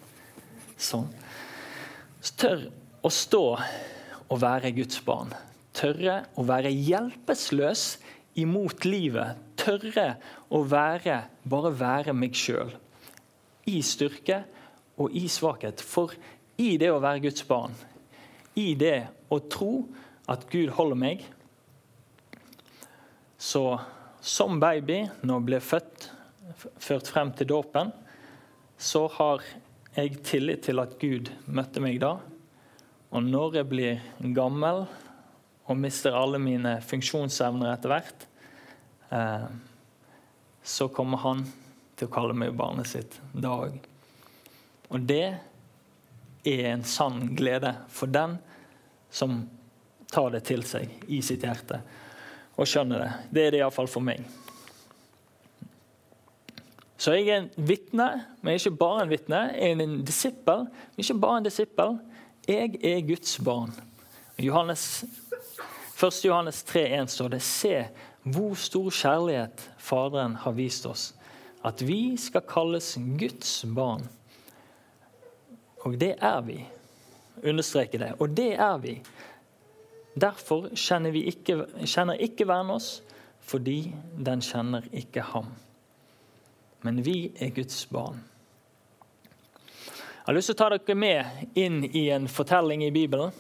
Sånn. 0.80 1.12
Tør 2.40 2.70
å 3.04 3.12
stå 3.12 3.46
og 3.52 4.40
være 4.40 4.72
Guds 4.80 5.04
barn. 5.04 5.36
Tørre 5.76 6.22
å 6.40 6.46
være 6.48 6.72
hjelpeløs 6.72 7.86
imot 8.40 8.86
livet. 8.88 9.42
Tørre 9.60 10.08
å 10.54 10.62
være, 10.68 11.22
bare 11.44 11.72
være 11.76 12.16
meg 12.16 12.36
sjøl. 12.38 12.72
I 13.68 13.82
styrke 13.84 14.44
og 15.02 15.16
i 15.16 15.26
svakhet. 15.32 15.82
For 15.84 16.14
i 16.62 16.76
det 16.80 16.92
å 16.94 17.02
være 17.04 17.26
Guds 17.26 17.44
barn, 17.48 17.76
i 18.56 18.72
det 18.80 19.08
å 19.28 19.42
tro 19.52 19.86
at 20.32 20.46
Gud 20.50 20.72
holder 20.78 20.98
meg 20.98 21.26
Så 23.38 23.76
som 24.26 24.56
baby, 24.58 25.04
når 25.22 25.36
jeg 25.36 25.46
ble 25.46 25.58
født, 25.62 26.06
ført 26.82 27.10
frem 27.12 27.34
til 27.36 27.50
dåpen, 27.52 27.92
så 28.78 29.04
har 29.20 29.44
jeg 29.94 30.24
tillit 30.26 30.64
til 30.66 30.82
at 30.82 30.96
Gud 30.98 31.30
møtte 31.46 31.84
meg 31.84 32.00
da. 32.02 32.16
Og 33.14 33.22
når 33.28 33.60
jeg 33.60 33.70
blir 33.70 34.02
gammel 34.34 34.86
og 35.66 35.80
mister 35.82 36.16
alle 36.18 36.40
mine 36.42 36.78
funksjonsevner 36.86 37.74
etter 37.74 37.94
hvert, 37.94 38.28
eh, 39.10 39.48
så 40.66 40.88
kommer 40.94 41.22
han 41.24 41.44
til 41.96 42.10
å 42.10 42.14
kalle 42.14 42.38
meg 42.38 42.56
barnet 42.58 42.90
sitt 42.90 43.20
da 43.34 43.54
òg. 43.66 43.78
Og 44.94 45.06
det 45.10 45.28
er 46.46 46.66
en 46.70 46.86
sann 46.86 47.36
glede 47.38 47.74
for 47.90 48.12
den 48.12 48.38
som 49.10 49.44
tar 50.12 50.32
det 50.36 50.44
til 50.46 50.64
seg 50.68 50.92
i 51.10 51.22
sitt 51.26 51.46
hjerte 51.46 51.82
og 52.56 52.68
skjønner 52.70 53.02
det. 53.02 53.12
Det 53.30 53.46
er 53.46 53.56
det 53.56 53.62
iallfall 53.64 53.90
for 53.92 54.06
meg. 54.06 54.24
Så 56.98 57.12
jeg 57.18 57.28
er 57.28 57.42
en 57.42 57.50
vitne, 57.68 58.08
men 58.42 58.56
ikke 58.56 58.78
bare 58.80 59.04
en 59.04 59.12
vitne. 59.12 59.42
Jeg 59.54 59.76
er 59.76 59.84
en 59.84 59.98
disippel, 60.08 60.64
men 60.70 61.04
ikke 61.04 61.18
bare 61.26 61.42
en 61.42 61.48
disippel. 61.48 61.98
Jeg 62.48 62.80
er 62.80 63.04
Guds 63.06 63.36
barn. 63.44 63.76
Johannes, 64.40 65.04
1. 65.96 66.26
Johannes 66.26 66.66
3,1 66.66 67.08
står 67.08 67.30
det 67.30 67.40
Se 67.40 67.76
hvor 68.24 68.56
stor 68.60 68.90
kjærlighet 68.92 69.70
Faderen 69.78 70.36
har 70.36 70.52
vist 70.58 70.86
oss. 70.86 71.14
At 71.64 71.82
vi 71.82 72.18
skal 72.18 72.44
kalles 72.50 72.96
Guds 73.20 73.64
barn. 73.76 74.04
Og 75.86 75.96
det 76.02 76.16
er 76.20 76.42
vi. 76.42 76.58
Understreker 77.44 78.00
det. 78.00 78.12
Og 78.20 78.30
det 78.30 78.54
er 78.54 78.78
vi. 78.82 78.98
Derfor 80.16 80.70
kjenner, 80.76 81.12
vi 81.12 81.26
ikke, 81.32 81.66
kjenner 81.86 82.20
ikke 82.20 82.48
verden 82.48 82.76
oss, 82.76 83.02
fordi 83.46 83.94
den 84.18 84.42
kjenner 84.42 84.86
ikke 84.92 85.24
ham. 85.32 85.52
Men 86.82 87.02
vi 87.06 87.32
er 87.40 87.54
Guds 87.56 87.86
barn. 87.92 88.20
Jeg 89.86 90.32
har 90.32 90.38
lyst 90.38 90.50
til 90.50 90.58
å 90.58 90.62
ta 90.64 90.70
dere 90.74 90.98
med 90.98 91.58
inn 91.60 91.84
i 91.86 92.08
en 92.16 92.28
fortelling 92.32 92.84
i 92.88 92.94
Bibelen 92.94 93.34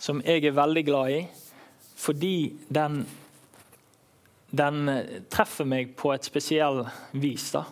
som 0.00 0.22
jeg 0.24 0.46
er 0.48 0.56
veldig 0.56 0.84
glad 0.86 1.10
i, 1.12 1.18
fordi 2.04 2.52
den, 2.68 3.02
den 4.52 4.92
treffer 5.32 5.68
meg 5.68 5.96
på 5.96 6.12
et 6.12 6.28
spesielt 6.28 6.92
vis. 7.16 7.48
Da. 7.56 7.64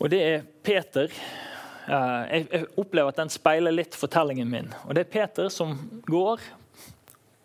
Og 0.00 0.10
det 0.10 0.20
er 0.26 0.44
Peter 0.66 1.14
Eh, 1.90 2.36
jeg 2.36 2.66
opplever 2.78 3.10
at 3.10 3.18
den 3.18 3.32
speiler 3.32 3.74
litt 3.74 3.96
fortellingen 3.98 4.50
min. 4.50 4.68
Og 4.86 4.94
Det 4.94 5.06
er 5.06 5.12
Peter 5.12 5.48
som 5.50 5.76
går. 6.06 6.42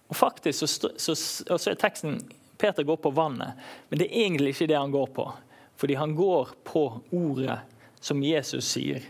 Og 0.08 0.15
faktisk 0.15 0.68
så, 0.68 0.89
så, 0.98 1.15
så 1.15 1.72
er 1.72 1.80
teksten 1.82 2.20
Peter 2.62 2.86
går 2.88 3.00
på 3.04 3.12
vannet, 3.12 3.58
men 3.89 4.00
det 4.00 4.06
er 4.08 4.22
egentlig 4.22 4.54
ikke 4.54 4.68
det 4.70 4.77
han 4.77 4.94
går 4.94 5.10
på. 5.15 5.25
Fordi 5.75 5.98
han 6.00 6.13
går 6.15 6.54
på 6.63 6.84
ordet 7.12 7.58
som 8.00 8.22
Jesus 8.24 8.70
sier. 8.70 9.04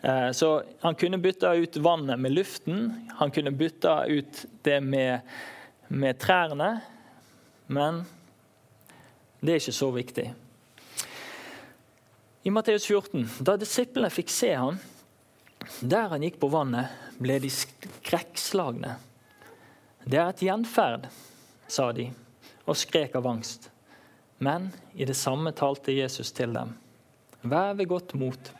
Eh, 0.00 0.30
så 0.34 0.64
han 0.80 0.96
kunne 0.98 1.20
bytta 1.22 1.52
ut 1.54 1.76
vannet 1.84 2.18
med 2.18 2.34
luften, 2.34 2.88
han 3.20 3.30
kunne 3.30 3.52
bytta 3.54 4.06
ut 4.08 4.44
det 4.66 4.80
med, 4.80 5.20
med 5.92 6.18
trærne. 6.18 6.80
Men 7.66 8.02
det 9.40 9.52
er 9.52 9.60
ikke 9.60 9.74
så 9.76 9.90
viktig. 9.92 10.26
I 12.42 12.50
Matteus 12.50 12.86
14, 12.88 13.28
da 13.44 13.54
disiplene 13.60 14.10
fikk 14.10 14.32
se 14.32 14.50
ham, 14.56 14.80
der 15.78 16.08
han 16.10 16.24
gikk 16.24 16.40
på 16.42 16.50
vannet, 16.50 16.90
ble 17.22 17.36
de 17.42 17.50
skrekkslagne. 17.52 18.96
Det 20.02 20.18
er 20.18 20.32
et 20.32 20.42
gjenferd, 20.42 21.06
sa 21.70 21.92
de, 21.94 22.08
og 22.66 22.78
skrek 22.78 23.14
av 23.18 23.28
angst. 23.30 23.68
Men 24.42 24.72
i 24.98 25.06
det 25.06 25.14
samme 25.14 25.52
talte 25.54 25.94
Jesus 25.94 26.32
til 26.34 26.56
dem. 26.56 26.74
Vær 27.46 27.76
ved 27.78 27.90
godt 27.92 28.16
mot. 28.18 28.50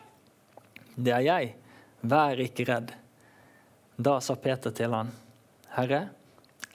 Det 0.94 1.16
er 1.16 1.26
jeg, 1.26 1.52
vær 2.06 2.38
ikke 2.44 2.68
redd. 2.68 2.92
Da 3.98 4.20
sa 4.22 4.36
Peter 4.38 4.74
til 4.74 4.94
han, 4.94 5.10
Herre, 5.74 6.04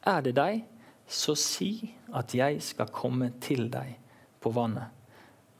er 0.08 0.24
det 0.26 0.36
deg, 0.38 0.64
så 1.08 1.36
si 1.40 1.94
at 2.16 2.34
jeg 2.36 2.62
skal 2.64 2.92
komme 2.94 3.32
til 3.44 3.68
deg 3.72 3.96
på 4.44 4.52
vannet. 4.56 4.92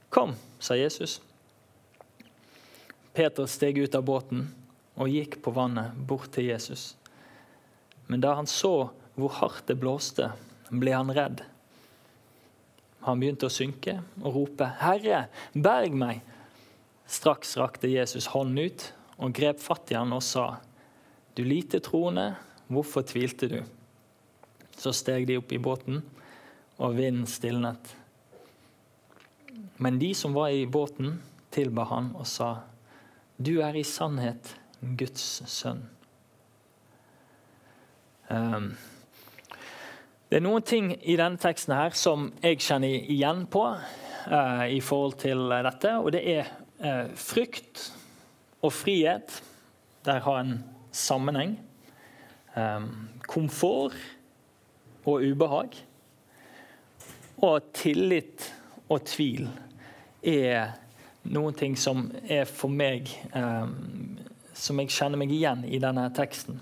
Kom, 0.10 0.36
sa 0.60 0.76
Jesus. 0.78 1.20
Peter 3.18 3.48
steg 3.50 3.80
ut 3.82 3.96
av 3.98 4.06
båten 4.08 4.46
og 4.98 5.12
gikk 5.12 5.40
på 5.44 5.54
vannet 5.56 5.96
bort 6.10 6.32
til 6.36 6.50
Jesus. 6.52 6.96
Men 8.08 8.24
da 8.24 8.36
han 8.38 8.48
så 8.50 8.90
hvor 9.18 9.34
hardt 9.40 9.68
det 9.70 9.80
blåste, 9.82 10.32
ble 10.70 10.94
han 10.94 11.12
redd. 11.16 11.42
Han 13.08 13.22
begynte 13.22 13.48
å 13.48 13.54
synke 13.54 14.02
og 14.22 14.36
rope, 14.36 14.68
'Herre, 14.80 15.28
berg 15.54 15.96
meg!' 15.96 16.22
Straks 17.08 17.56
rakte 17.58 17.88
Jesus 17.88 18.28
hånden 18.34 18.68
ut 18.68 18.94
og 19.18 19.34
grep 19.34 19.62
fatt 19.64 19.92
i 19.92 19.96
han 19.96 20.14
og 20.14 20.24
sa, 20.24 20.60
'Du 21.34 21.44
lite 21.44 21.80
troende, 21.80 22.36
hvorfor 22.68 23.02
tvilte 23.02 23.48
du?' 23.48 23.64
Så 24.78 24.94
steg 24.94 25.28
de 25.28 25.40
opp 25.40 25.52
i 25.52 25.62
båten, 25.62 26.04
og 26.78 26.98
vinden 26.98 27.26
stilnet. 27.30 27.96
Men 29.82 29.98
de 30.00 30.14
som 30.16 30.34
var 30.34 30.54
i 30.54 30.66
båten, 30.70 31.18
tilba 31.54 31.88
han 31.90 32.12
og 32.18 32.28
sa, 32.30 32.52
du 33.38 33.60
er 33.66 33.78
i 33.78 33.86
sannhet 33.86 34.56
Guds 34.98 35.26
sønn. 35.50 35.84
Um, 38.30 38.74
det 40.28 40.40
er 40.40 40.44
noen 40.44 40.66
ting 40.68 40.90
i 40.98 41.16
denne 41.18 41.40
teksten 41.40 41.74
her 41.78 41.94
som 41.96 42.28
jeg 42.44 42.60
kjenner 42.66 43.08
igjen 43.14 43.46
på 43.50 43.64
uh, 43.72 44.66
i 44.68 44.82
forhold 44.84 45.16
til 45.22 45.46
dette. 45.54 45.94
Og 46.02 46.12
det 46.14 46.24
er 46.34 46.50
uh, 46.84 47.14
frykt 47.16 47.88
og 48.60 48.74
frihet. 48.76 49.40
Der 50.06 50.20
har 50.26 50.42
en 50.42 50.60
sammenheng. 50.92 51.56
Um, 52.58 53.08
komfort 53.30 53.96
og 55.08 55.24
ubehag. 55.24 55.78
Og 57.46 57.72
tillit 57.78 58.50
og 58.90 59.04
tvil 59.08 59.48
er 60.26 60.74
noen 61.32 61.56
ting 61.58 61.76
som 61.80 62.08
er 62.24 62.48
for 62.50 62.72
meg 62.72 63.10
eh, 63.36 63.68
Som 64.58 64.80
jeg 64.82 64.94
kjenner 64.96 65.20
meg 65.20 65.32
igjen 65.36 65.66
i 65.70 65.78
denne 65.82 66.08
teksten. 66.18 66.58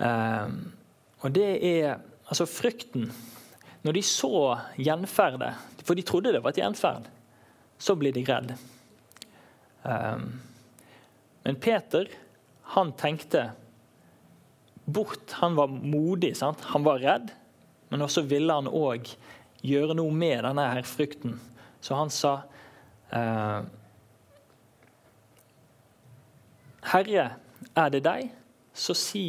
Eh, 0.00 0.52
og 1.20 1.34
det 1.36 1.50
er 1.60 1.98
altså 2.24 2.46
frykten. 2.48 3.10
Når 3.84 3.96
de 3.96 4.02
så 4.04 4.32
gjenferdet, 4.80 5.52
for 5.84 5.96
de 5.96 6.04
trodde 6.08 6.32
det 6.32 6.40
var 6.44 6.54
et 6.54 6.62
gjenferd, 6.62 7.08
så 7.80 7.96
blir 8.00 8.16
de 8.16 8.24
redd. 8.24 8.54
Eh, 9.84 10.24
men 11.44 11.60
Peter, 11.60 12.08
han 12.76 12.94
tenkte 12.96 13.50
bort. 14.92 15.36
Han 15.40 15.56
var 15.58 15.70
modig. 15.70 16.34
Sant? 16.38 16.62
Han 16.74 16.86
var 16.86 17.02
redd, 17.02 17.32
men 17.90 18.06
også 18.06 18.26
ville 18.28 18.54
han 18.54 18.70
òg 18.70 19.08
gjøre 19.66 19.96
noe 19.98 20.12
med 20.14 20.44
denne 20.46 20.70
her 20.72 20.86
frykten. 20.88 21.38
Så 21.84 21.96
han 21.96 22.12
sa 22.12 22.40
Eh, 23.10 23.62
Herre, 26.92 27.26
er 27.76 27.90
det 27.92 28.00
deg, 28.06 28.30
så 28.74 28.94
si 28.96 29.24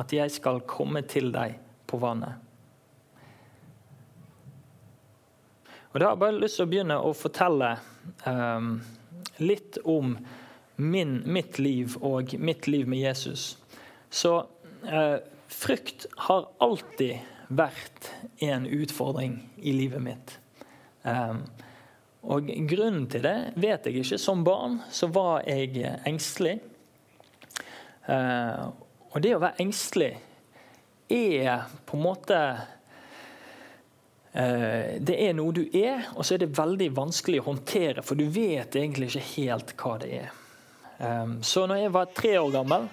at 0.00 0.12
jeg 0.14 0.32
skal 0.34 0.62
komme 0.70 1.02
til 1.10 1.30
deg 1.34 1.58
på 1.86 1.98
vannet. 2.02 2.40
Og 5.92 6.00
Da 6.00 6.06
har 6.06 6.14
jeg 6.14 6.22
bare 6.24 6.40
lyst 6.40 6.58
til 6.58 6.66
å 6.66 6.70
begynne 6.70 6.96
å 6.98 7.12
fortelle 7.14 7.68
um, 8.26 8.80
litt 9.38 9.78
om 9.84 10.16
min, 10.76 11.20
mitt 11.22 11.60
liv 11.62 11.94
og 12.02 12.34
mitt 12.38 12.66
liv 12.66 12.88
med 12.90 12.98
Jesus. 12.98 13.52
Så 14.10 14.40
frykt 15.48 16.06
har 16.28 16.48
alltid 16.64 17.22
vært 17.48 18.10
en 18.44 18.66
utfordring 18.66 19.38
i 19.62 19.72
livet 19.76 20.02
mitt. 20.02 20.34
Og 22.24 22.48
Grunnen 22.68 23.06
til 23.12 23.24
det 23.24 23.36
vet 23.60 23.86
jeg 23.86 24.00
ikke. 24.00 24.18
Som 24.20 24.44
barn 24.46 24.78
så 24.92 25.08
var 25.12 25.44
jeg 25.48 25.84
engstelig. 26.08 26.58
Uh, 28.04 28.68
og 29.14 29.22
det 29.24 29.32
å 29.32 29.40
være 29.40 29.62
engstelig 29.64 30.12
er 31.14 31.62
på 31.88 31.96
en 31.96 32.02
måte 32.04 32.36
uh, 34.36 35.00
Det 35.00 35.16
er 35.16 35.32
noe 35.36 35.54
du 35.56 35.62
er, 35.70 36.10
og 36.12 36.24
så 36.24 36.34
er 36.36 36.44
det 36.44 36.56
veldig 36.58 36.90
vanskelig 36.96 37.40
å 37.40 37.48
håndtere, 37.48 38.04
for 38.04 38.14
du 38.18 38.26
vet 38.28 38.76
egentlig 38.76 39.12
ikke 39.12 39.30
helt 39.34 39.76
hva 39.80 39.94
det 40.02 40.10
er. 40.22 40.32
Så 41.42 41.64
når 41.66 41.76
jeg 41.80 41.90
var 41.90 42.12
tre 42.14 42.32
år 42.38 42.52
gammel, 42.54 42.84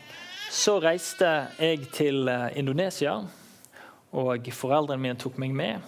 så 0.51 0.75
reiste 0.83 1.27
jeg 1.61 1.87
til 1.95 2.27
eh, 2.27 2.49
Indonesia. 2.59 3.15
Og 4.11 4.49
foreldrene 4.51 4.99
mine 4.99 5.19
tok 5.19 5.37
meg 5.39 5.55
med. 5.55 5.85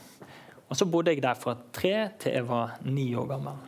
Og 0.71 0.77
så 0.79 0.87
bodde 0.87 1.11
jeg 1.11 1.23
der 1.25 1.35
fra 1.37 1.57
tre 1.75 1.95
til 2.21 2.37
jeg 2.37 2.47
var 2.47 2.77
ni 2.87 3.09
år 3.19 3.27
gammel. 3.33 3.59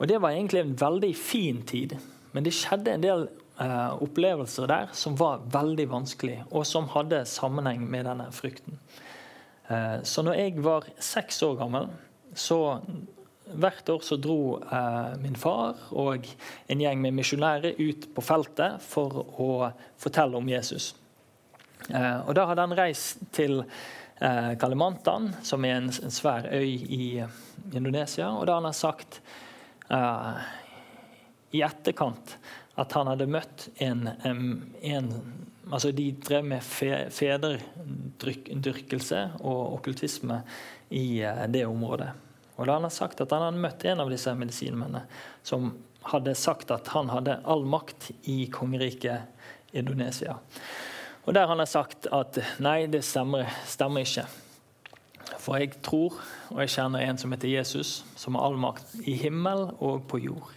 Og 0.00 0.08
det 0.08 0.18
var 0.22 0.32
egentlig 0.32 0.62
en 0.62 0.74
veldig 0.80 1.12
fin 1.16 1.60
tid. 1.68 1.94
Men 2.32 2.46
det 2.46 2.54
skjedde 2.56 2.94
en 2.94 3.04
del 3.04 3.26
uh, 3.60 4.02
opplevelser 4.02 4.66
der 4.66 4.88
som 4.96 5.18
var 5.20 5.44
veldig 5.52 5.86
vanskelig, 5.92 6.38
og 6.50 6.64
som 6.66 6.88
hadde 6.94 7.20
sammenheng 7.28 7.84
med 7.84 8.08
denne 8.08 8.30
frykten. 8.32 8.80
Uh, 9.68 10.00
så 10.02 10.24
når 10.24 10.40
jeg 10.40 10.64
var 10.64 10.88
seks 10.98 11.42
år 11.46 11.60
gammel, 11.60 11.92
så 12.34 12.80
Hvert 13.54 13.88
år 13.92 14.04
så 14.06 14.16
dro 14.16 14.62
eh, 14.62 15.14
min 15.22 15.36
far 15.38 15.76
og 15.90 16.26
en 16.70 16.82
gjeng 16.82 17.02
med 17.02 17.16
misjonærer 17.18 17.78
ut 17.78 18.08
på 18.14 18.24
feltet 18.24 18.82
for 18.84 19.24
å 19.40 19.50
fortelle 20.00 20.38
om 20.38 20.48
Jesus. 20.48 20.92
Eh, 21.90 22.18
og 22.26 22.34
Da 22.38 22.46
hadde 22.48 22.66
han 22.66 22.78
reist 22.78 23.18
til 23.34 23.62
eh, 23.62 24.52
Kalimantan, 24.60 25.32
som 25.42 25.64
er 25.64 25.74
en, 25.80 25.90
en, 25.92 26.14
svær 26.14 26.42
øy 26.52 26.72
i 26.72 27.26
Indonesia. 27.72 28.30
Og 28.30 28.46
da 28.46 28.52
hadde 28.58 28.70
han 28.70 28.82
sagt 28.82 29.20
eh, 29.90 30.34
i 31.52 31.62
etterkant 31.66 32.36
at 32.80 32.92
han 32.96 33.06
hadde 33.10 33.26
møtt 33.28 33.68
en, 33.84 34.08
en, 34.24 35.08
altså 35.68 35.92
De 35.92 36.12
drev 36.24 36.44
med 36.54 36.62
fe, 36.64 37.10
federdyrkelse 37.12 39.20
og 39.42 39.74
okkultisme 39.78 40.42
i 40.90 41.22
eh, 41.24 41.46
det 41.52 41.66
området. 41.68 42.10
Og 42.56 42.68
da 42.68 42.76
han 42.76 42.86
har 42.86 42.94
sagt 42.94 43.20
at 43.24 43.32
han 43.32 43.46
hadde 43.46 43.62
møtt 43.62 43.84
en 43.88 44.02
av 44.04 44.12
disse 44.12 44.32
medisinmennene 44.36 45.06
som 45.46 45.72
hadde 46.12 46.34
sagt 46.38 46.72
at 46.74 46.90
han 46.92 47.10
hadde 47.12 47.38
all 47.48 47.64
makt 47.68 48.10
i 48.30 48.44
kongeriket 48.52 49.72
Indonesia. 49.72 50.36
Og 51.24 51.34
der 51.34 51.46
han 51.46 51.62
har 51.62 51.70
sagt 51.70 52.08
at 52.12 52.38
nei, 52.62 52.86
det 52.90 53.04
stemmer, 53.06 53.46
stemmer 53.70 54.02
ikke. 54.04 54.26
For 55.42 55.58
jeg 55.58 55.78
tror 55.82 56.18
og 56.52 56.60
jeg 56.62 56.74
kjenner 56.74 57.04
en 57.06 57.18
som 57.18 57.32
heter 57.32 57.50
Jesus, 57.50 58.02
som 58.18 58.36
har 58.36 58.48
all 58.48 58.58
makt 58.60 58.98
i 59.06 59.14
himmel 59.22 59.68
og 59.78 60.04
på 60.10 60.20
jord. 60.22 60.50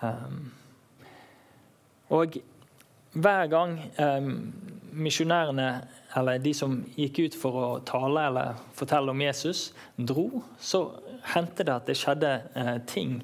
Um, 0.00 0.52
og 2.14 2.38
hver 3.12 3.50
gang 3.50 3.74
um, 3.98 4.30
misjonærene 4.94 5.68
eller 6.16 6.40
de 6.40 6.54
som 6.56 6.78
gikk 6.96 7.20
ut 7.26 7.36
for 7.36 7.58
å 7.58 7.66
tale 7.86 8.22
eller 8.30 8.60
fortelle 8.78 9.12
om 9.12 9.22
Jesus, 9.22 9.68
dro, 9.98 10.42
så 10.60 10.86
hendte 11.34 11.66
det 11.66 11.74
at 11.74 11.88
det 11.88 11.98
skjedde 11.98 12.32
eh, 12.54 12.74
ting 12.88 13.20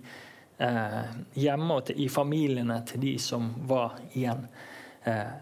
eh, 0.59 1.03
hjemme 1.39 1.81
og 1.81 1.89
til, 1.89 2.01
i 2.05 2.09
familiene 2.13 2.81
til 2.89 3.03
de 3.05 3.17
som 3.23 3.51
var 3.69 3.99
igjen. 4.13 4.47
Eh, 5.05 5.35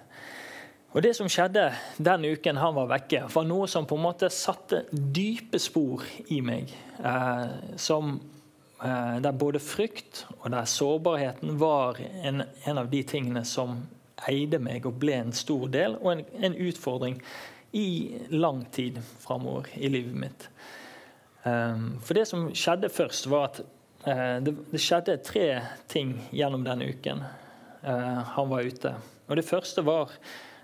og 0.93 1.01
Det 1.03 1.15
som 1.17 1.29
skjedde 1.31 1.71
den 1.97 2.27
uken 2.35 2.59
han 2.61 2.75
var 2.77 2.91
vekke, 2.91 3.25
var 3.33 3.47
noe 3.49 3.69
som 3.71 3.87
på 3.89 3.97
en 3.97 4.05
måte 4.05 4.29
satte 4.33 4.85
dype 4.93 5.61
spor 5.63 6.05
i 6.29 6.43
meg. 6.45 6.73
Eh, 7.01 7.77
som, 7.81 8.19
eh, 8.85 9.17
der 9.25 9.33
både 9.33 9.59
frykt 9.59 10.27
og 10.43 10.51
der 10.51 10.69
sårbarheten 10.69 11.59
var 11.59 11.97
en, 12.23 12.43
en 12.65 12.79
av 12.79 12.91
de 12.91 13.03
tingene 13.03 13.45
som 13.45 13.87
eide 14.29 14.61
meg 14.63 14.87
og 14.87 15.01
ble 15.01 15.17
en 15.17 15.33
stor 15.33 15.67
del, 15.73 15.97
og 16.03 16.13
en, 16.13 16.25
en 16.45 16.55
utfordring 16.55 17.19
i 17.73 18.19
lang 18.29 18.67
tid 18.71 19.01
framover 19.25 19.73
i 19.75 19.89
livet 19.89 20.15
mitt. 20.15 20.49
Um, 21.43 21.99
for 22.03 22.15
det 22.15 22.27
som 22.31 22.49
skjedde 22.55 22.91
først, 22.93 23.27
var 23.31 23.51
at 23.51 23.61
uh, 24.07 24.39
det, 24.45 24.55
skjedde 24.79 25.19
tre 25.27 25.47
ting 25.91 26.15
gjennom 26.31 26.65
denne 26.67 26.87
uken 26.93 27.25
uh, 27.25 28.21
han 28.37 28.51
var 28.51 28.67
ute. 28.67 28.95
Og 29.27 29.39
Det 29.39 29.47
første 29.47 29.85
var 29.87 30.13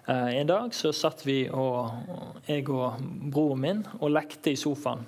uh, 0.09 0.31
en 0.31 0.51
dag 0.51 0.75
så 0.77 0.93
satt 0.95 1.25
vi, 1.27 1.41
og, 1.51 1.91
jeg 2.47 2.69
og 2.71 3.01
broren 3.33 3.65
min, 3.65 3.87
og 3.99 4.15
lekte 4.15 4.55
i 4.55 4.61
sofaen. 4.61 5.07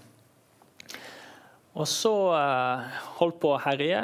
Og 1.70 1.86
så 1.86 2.12
holdt 3.20 3.38
på 3.40 3.52
å 3.54 3.60
herje. 3.62 4.00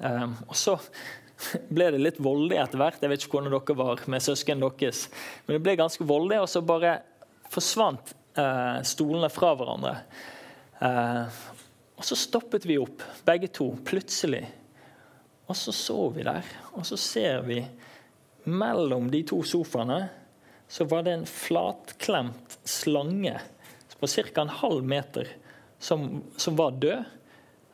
Um, 0.00 0.32
og 0.48 0.56
så 0.58 0.78
ble 1.74 1.90
det 1.94 2.00
litt 2.00 2.20
voldelig 2.22 2.58
etter 2.62 2.80
hvert. 2.80 3.02
Jeg 3.02 3.12
vet 3.12 3.24
ikke 3.24 3.38
hvordan 3.38 3.54
dere 3.54 3.78
var 3.78 4.04
med 4.10 4.24
søsknene 4.24 4.70
deres. 4.80 5.06
Men 5.46 5.58
det 5.58 5.64
ble 5.66 5.76
ganske 5.80 6.06
voldelig, 6.08 6.42
og 6.42 6.50
så 6.50 6.64
bare 6.66 6.96
forsvant 7.52 8.14
eh, 8.38 8.78
stolene 8.86 9.30
fra 9.32 9.52
hverandre. 9.58 9.96
Eh, 10.82 11.40
og 11.96 12.06
så 12.06 12.18
stoppet 12.18 12.66
vi 12.66 12.80
opp, 12.82 13.04
begge 13.26 13.50
to, 13.54 13.68
plutselig. 13.86 14.42
Og 15.46 15.58
så 15.58 15.74
så 15.74 15.98
vi 16.14 16.24
der, 16.26 16.46
og 16.72 16.86
så 16.88 16.96
ser 16.98 17.42
vi 17.46 17.60
mellom 18.48 19.10
de 19.12 19.22
to 19.28 19.42
sofaene 19.46 20.00
så 20.72 20.84
var 20.88 21.02
det 21.02 21.12
en 21.12 21.26
flatklemt 21.26 22.58
slange 22.64 23.34
på 24.00 24.06
ca. 24.06 24.40
en 24.40 24.48
halv 24.48 24.84
meter 24.84 25.28
som, 25.78 26.22
som 26.36 26.56
var 26.56 26.70
død. 26.70 27.04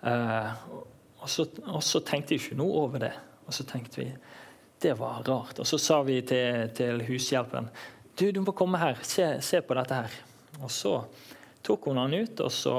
Eh, 0.03 0.51
og, 1.18 1.29
så, 1.31 1.47
og 1.66 1.83
så 1.83 2.01
tenkte 2.01 2.35
vi 2.35 2.40
ikke 2.42 2.59
noe 2.59 2.75
over 2.83 3.05
det. 3.07 3.12
Og 3.47 3.55
så 3.55 3.64
tenkte 3.64 4.01
vi 4.01 4.09
det 4.83 4.97
var 4.99 5.23
rart. 5.23 5.61
Og 5.62 5.66
så 5.71 5.79
sa 5.79 6.01
vi 6.03 6.18
til, 6.27 6.73
til 6.75 7.05
hushjelpen 7.07 7.71
du, 8.18 8.33
du 8.35 8.42
må 8.42 8.51
komme 8.51 8.83
her, 8.83 8.99
se, 9.07 9.29
se, 9.47 9.62
på 9.62 9.79
dette 9.79 9.94
her. 9.94 10.18
Og 10.59 10.71
så 10.75 10.97
tok 11.66 11.90
hun 11.90 12.01
han 12.01 12.14
ut, 12.14 12.40
og 12.40 12.53
så 12.53 12.77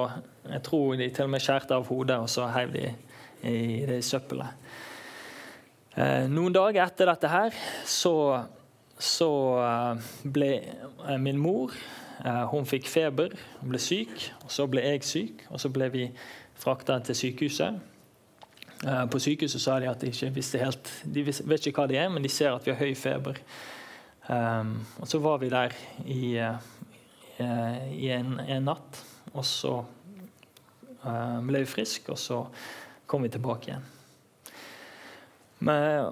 jeg 0.49 0.63
tror 0.65 0.95
de 0.97 1.09
til 1.13 1.27
og 1.27 1.33
med 1.33 1.43
skjærte 1.43 1.75
av 1.77 1.87
hodet, 1.89 2.17
og 2.17 2.29
så 2.31 2.47
heiv 2.53 2.73
de 2.73 2.87
i 3.49 3.85
det 3.87 4.01
søppelet. 4.05 4.55
Eh, 5.99 6.25
noen 6.31 6.53
dager 6.53 6.85
etter 6.85 7.09
dette 7.09 7.29
her 7.31 7.55
så, 7.87 8.13
så 8.95 9.29
eh, 9.59 10.09
ble 10.23 10.51
eh, 10.59 11.17
min 11.19 11.39
mor 11.41 11.73
eh, 11.73 12.43
Hun 12.51 12.67
fikk 12.69 12.87
feber, 12.87 13.33
ble 13.61 13.81
syk. 13.81 14.29
og 14.43 14.53
Så 14.53 14.67
ble 14.71 14.85
jeg 14.85 15.03
syk, 15.07 15.43
og 15.49 15.61
så 15.61 15.71
ble 15.73 15.89
vi 15.93 16.05
frakta 16.59 16.99
til 17.03 17.17
sykehuset. 17.17 17.81
Eh, 18.85 19.05
på 19.11 19.21
sykehuset 19.21 19.63
sa 19.65 19.79
de 19.81 19.89
at 19.91 19.99
de 19.99 20.13
ikke 20.13 20.31
visste 20.37 20.61
helt 20.61 20.93
De 21.03 21.25
vet 21.25 21.67
ikke 21.67 21.81
hva 21.81 21.89
det 21.89 21.99
er, 21.99 22.09
men 22.13 22.23
de 22.23 22.31
ser 22.31 22.53
at 22.53 22.65
vi 22.65 22.73
har 22.73 22.79
høy 22.79 22.95
feber. 22.95 23.41
Og 24.29 25.07
så 25.09 25.17
var 25.17 25.39
vi 25.41 25.47
der 25.49 25.73
i, 26.05 26.37
i 27.39 28.09
en, 28.13 28.37
en, 28.39 28.67
natt, 28.67 28.99
og 29.31 29.45
så 29.47 29.73
uh, 31.03 31.39
ble 31.45 31.63
vi 31.63 31.69
friske, 31.69 32.11
og 32.11 32.19
så 32.19 32.43
kom 33.09 33.23
vi 33.25 33.31
tilbake 33.33 33.71
igjen. 33.71 33.85
Men, 35.65 36.07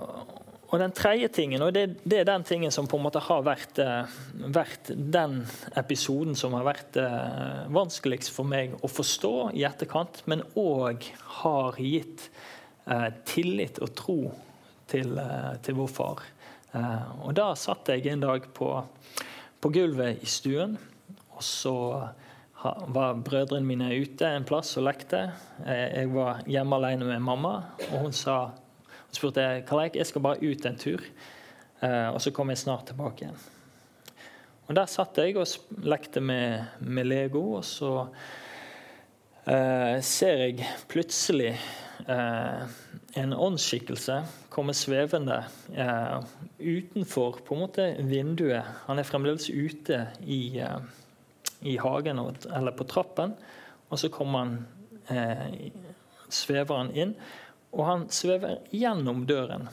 og 0.68 0.82
den 0.82 0.96
tredje 0.96 1.30
tingen, 1.36 1.64
og 1.64 1.72
det, 1.76 1.86
det, 2.04 2.22
er 2.22 2.28
den 2.28 2.44
tingen 2.48 2.74
som 2.74 2.88
på 2.90 3.00
en 3.00 3.06
måte 3.06 3.24
har 3.24 3.46
vært, 3.48 3.80
uh, 3.80 4.20
vært 4.56 4.92
den 4.96 5.40
episoden 5.80 6.36
som 6.40 6.56
har 6.58 6.68
vært 6.68 7.00
vanskeligst 7.74 8.32
for 8.36 8.48
meg 8.48 8.76
å 8.84 8.92
forstå 8.92 9.34
i 9.56 9.68
etterkant, 9.68 10.24
men 10.28 10.46
òg 10.60 11.08
har 11.42 11.82
gitt 11.82 12.30
Eh, 12.88 13.08
tillit 13.28 13.82
og 13.84 13.90
tro 14.00 14.20
til, 14.88 15.18
eh, 15.20 15.56
til 15.62 15.76
vår 15.76 15.88
far. 15.92 16.22
Eh, 16.74 17.26
og 17.28 17.34
da 17.36 17.54
satt 17.54 17.90
jeg 17.92 18.08
en 18.08 18.22
dag 18.22 18.46
på, 18.54 18.70
på 19.60 19.70
gulvet 19.70 20.24
i 20.24 20.26
stuen, 20.26 20.78
og 21.38 21.44
så 21.46 21.76
var 22.94 23.20
brødrene 23.22 23.68
mine 23.68 23.92
ute 24.02 24.30
en 24.34 24.46
plass 24.48 24.74
og 24.80 24.88
lekte. 24.88 25.28
Jeg 25.66 26.10
var 26.14 26.42
hjemme 26.50 26.80
alene 26.80 27.06
med 27.06 27.22
mamma, 27.24 27.54
og 27.92 28.08
hun 28.08 28.16
sa 28.16 28.40
hun 28.50 29.16
spurte 29.16 29.46
Karl 29.70 29.94
jeg 29.94 30.10
skal 30.10 30.26
bare 30.26 30.42
ut 30.42 30.66
en 30.66 30.80
tur, 30.82 31.04
og 31.86 32.18
så 32.20 32.34
kommer 32.34 32.58
jeg 32.58 32.66
snart 32.66 32.90
tilbake 32.90 33.24
igjen. 33.28 33.38
Og 34.68 34.76
Der 34.76 34.90
satt 34.92 35.18
jeg 35.22 35.38
og 35.38 35.48
lekte 35.86 36.20
med, 36.20 36.66
med 36.80 37.08
Lego, 37.08 37.44
og 37.62 37.64
så 37.64 37.92
eh, 39.48 40.02
ser 40.04 40.42
jeg 40.44 40.68
plutselig 40.92 41.54
eh, 41.54 42.76
en 43.22 43.34
åndsskikkelse 43.34 44.20
komme 44.58 44.74
svevende 44.76 45.38
eh, 45.78 46.18
utenfor 46.60 47.40
på 47.46 47.56
en 47.56 47.62
måte 47.62 47.88
vinduet. 48.10 48.66
Han 48.88 49.00
er 49.00 49.08
fremdeles 49.08 49.48
ute 49.54 50.02
i, 50.26 50.58
eh, 50.60 50.82
i 51.62 51.78
hagen 51.82 52.20
eller 52.20 52.76
på 52.78 52.88
trappen. 52.90 53.34
Og 53.90 54.00
så 54.00 54.10
kommer 54.14 54.40
han, 54.40 54.68
eh, 55.08 55.72
svever 56.30 56.78
han 56.78 56.92
inn, 56.92 57.16
og 57.72 57.86
han 57.86 58.10
svever 58.10 58.60
gjennom 58.72 59.26
døren. 59.26 59.68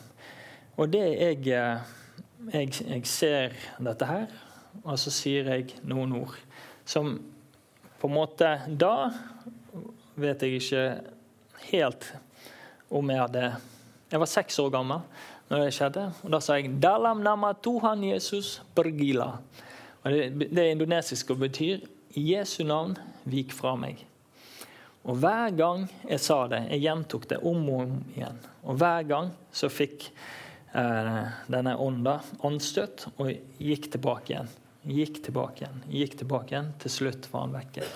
Og 0.77 0.91
det 0.91 1.05
jeg, 1.19 1.47
eh, 1.49 1.79
jeg, 2.53 2.73
jeg 2.87 3.07
ser 3.07 3.55
dette 3.79 4.07
her, 4.07 4.27
og 4.83 4.99
så 4.99 5.11
sier 5.15 5.51
jeg 5.55 5.79
noen 5.87 6.13
ord 6.19 6.35
som 6.85 7.15
på 8.01 8.09
en 8.11 8.17
måte 8.19 8.49
Da 8.69 9.09
vet 10.21 10.43
jeg 10.43 10.59
ikke 10.59 10.83
helt 11.71 12.09
om 12.93 13.11
jeg 13.11 13.23
hadde 13.23 13.45
Jeg 14.11 14.21
var 14.21 14.31
seks 14.31 14.59
år 14.61 14.75
gammel 14.75 15.01
når 15.49 15.63
det 15.63 15.75
skjedde. 15.77 16.03
Og 16.25 16.33
da 16.33 16.41
sa 16.43 16.59
jeg 16.59 16.75
Dalam 16.83 17.23
nama 17.25 17.53
Tuhan 17.55 18.03
Jesus 18.07 18.59
bergila. 18.77 19.39
Det, 20.05 20.29
det 20.53 20.71
indonesiske 20.71 21.35
betyr 21.35 21.85
Jesu 22.15 22.65
navn, 22.65 22.99
vik 23.25 23.55
fra 23.57 23.73
meg. 23.81 24.03
Og 25.05 25.17
hver 25.21 25.53
gang 25.57 25.87
jeg 26.09 26.21
sa 26.25 26.45
det, 26.49 26.63
jeg 26.73 26.85
gjentok 26.85 27.25
det 27.31 27.41
om 27.45 27.63
og 27.69 27.81
om 27.87 27.95
igjen, 28.15 28.37
og 28.65 28.79
hver 28.81 29.09
gang 29.09 29.31
så 29.53 29.69
fikk 29.73 30.07
eh, 30.77 31.25
denne 31.53 31.75
ånda 31.81 32.19
anstøt 32.45 33.07
og 33.15 33.33
gikk 33.61 33.91
tilbake 33.97 34.33
igjen. 34.35 34.53
Gikk 34.85 35.23
tilbake 35.25 35.65
igjen, 35.65 35.83
gikk 35.89 36.19
tilbake 36.21 36.53
igjen. 36.53 36.71
Til 36.81 36.93
slutt 36.93 37.29
var 37.33 37.47
han 37.47 37.57
vekke. 37.57 37.89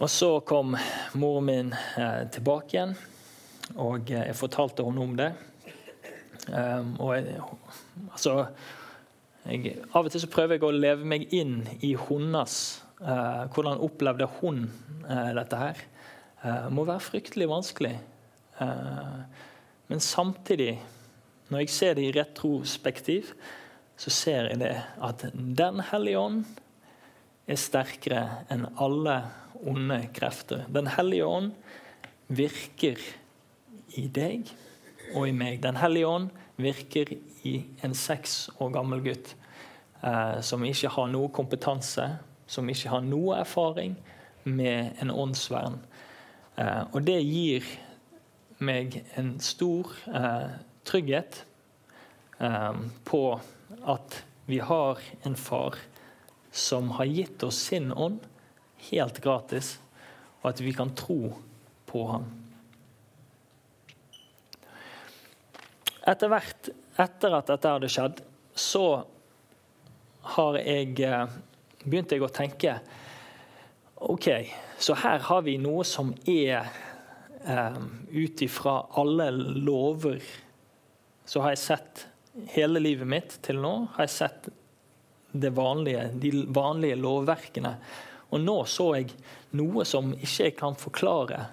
Og 0.00 0.08
så 0.08 0.30
kom 0.48 0.76
moren 1.20 1.48
min 1.48 1.72
eh, 1.76 2.24
tilbake 2.32 2.76
igjen, 2.76 2.96
og 3.76 4.08
jeg 4.08 4.36
fortalte 4.36 4.84
henne 4.84 5.04
om 5.04 5.16
det. 5.20 5.30
Um, 6.50 6.94
og 6.98 7.12
jeg, 7.14 7.36
altså 8.08 8.32
jeg, 9.48 9.76
Av 9.94 10.04
og 10.04 10.12
til 10.12 10.22
så 10.22 10.30
prøver 10.30 10.56
jeg 10.56 10.66
å 10.66 10.74
leve 10.74 11.08
meg 11.08 11.32
inn 11.36 11.62
i 11.80 11.94
hennes 11.96 12.54
eh, 13.00 13.44
Hvordan 13.54 13.82
opplevde 13.84 14.28
hun 14.40 14.66
eh, 15.08 15.30
dette 15.38 15.60
her? 15.60 15.82
Eh, 16.42 16.68
må 16.72 16.84
være 16.88 17.04
fryktelig 17.04 17.48
vanskelig. 17.50 17.94
Uh, 18.60 19.24
men 19.88 20.02
samtidig, 20.04 20.74
når 21.48 21.62
jeg 21.62 21.70
ser 21.72 21.94
det 21.96 22.02
i 22.04 22.12
retrospektiv, 22.12 23.30
så 23.96 24.12
ser 24.12 24.50
jeg 24.50 24.60
det 24.60 24.74
at 25.00 25.24
Den 25.32 25.80
hellige 25.90 26.20
ånd 26.20 26.42
er 27.48 27.60
sterkere 27.60 28.44
enn 28.52 28.66
alle 28.76 29.16
onde 29.66 30.02
krefter. 30.16 30.66
Den 30.68 30.92
hellige 30.92 31.26
ånd 31.26 31.50
virker 32.28 33.00
i 33.98 34.06
deg 34.06 34.52
og 35.16 35.26
i 35.28 35.34
meg. 35.34 35.60
Den 35.64 35.80
hellige 35.80 36.08
ånd 36.08 36.30
virker 36.62 37.12
i 37.46 37.54
en 37.84 37.94
seks 37.96 38.48
år 38.60 38.72
gammel 38.74 39.02
gutt 39.04 39.34
eh, 40.04 40.40
som 40.44 40.64
ikke 40.66 40.92
har 40.96 41.10
noe 41.12 41.30
kompetanse, 41.34 42.06
som 42.50 42.68
ikke 42.68 42.92
har 42.92 43.04
noe 43.06 43.38
erfaring 43.40 43.96
med 44.44 45.00
en 45.00 45.12
åndsvern. 45.12 45.78
Eh, 46.56 46.82
og 46.92 47.04
det 47.06 47.20
gir 47.24 47.66
meg 48.60 49.00
en 49.18 49.36
stor 49.40 49.92
eh, 50.12 50.50
trygghet 50.84 51.44
eh, 52.40 52.82
på 53.08 53.22
at 53.88 54.20
vi 54.50 54.58
har 54.64 55.00
en 55.24 55.36
far 55.38 55.78
som 56.50 56.90
har 56.98 57.08
gitt 57.08 57.42
oss 57.46 57.60
sin 57.70 57.92
ånd 57.92 58.24
helt 58.90 59.20
gratis, 59.22 59.78
og 60.42 60.52
at 60.52 60.62
vi 60.64 60.72
kan 60.74 60.92
tro 60.96 61.36
på 61.86 62.06
ham. 62.10 62.26
Etter 66.08 66.32
hvert, 66.32 66.70
etter 67.00 67.36
at 67.36 67.50
dette 67.50 67.74
hadde 67.74 67.90
skjedd, 67.92 68.22
så 68.56 68.84
har 70.34 70.58
jeg 70.60 71.00
eh, 71.04 71.34
begynt 71.84 72.12
jeg 72.12 72.24
å 72.24 72.32
tenke 72.32 72.78
OK, 74.00 74.28
så 74.80 74.96
her 74.96 75.20
har 75.26 75.42
vi 75.44 75.58
noe 75.60 75.84
som 75.84 76.14
er 76.28 76.70
um, 77.44 77.90
ut 78.08 78.42
ifra 78.42 78.78
alle 78.96 79.26
lover 79.30 80.22
Så 81.28 81.42
har 81.44 81.52
jeg 81.52 81.60
sett 81.66 82.06
hele 82.54 82.80
livet 82.80 83.08
mitt 83.08 83.36
til 83.44 83.60
nå 83.60 83.74
har 83.96 84.08
jeg 84.08 84.14
sett 84.14 84.48
vanlige, 85.30 86.08
de 86.16 86.30
vanlige 86.48 86.96
lovverkene. 86.98 87.74
Og 88.32 88.40
nå 88.42 88.56
så 88.66 88.88
jeg 88.96 89.12
noe 89.58 89.84
som 89.86 90.14
ikke 90.16 90.48
jeg 90.48 90.56
kan 90.58 90.74
forklare, 90.78 91.44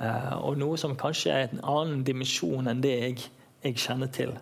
eh, 0.00 0.34
og 0.40 0.58
noe 0.58 0.78
som 0.80 0.96
kanskje 0.98 1.30
er 1.34 1.46
en 1.48 1.62
annen 1.62 2.02
dimensjon 2.06 2.70
enn 2.70 2.82
det 2.82 2.94
jeg, 3.04 3.28
jeg 3.64 3.80
kjenner 3.80 4.10
til. 4.12 4.34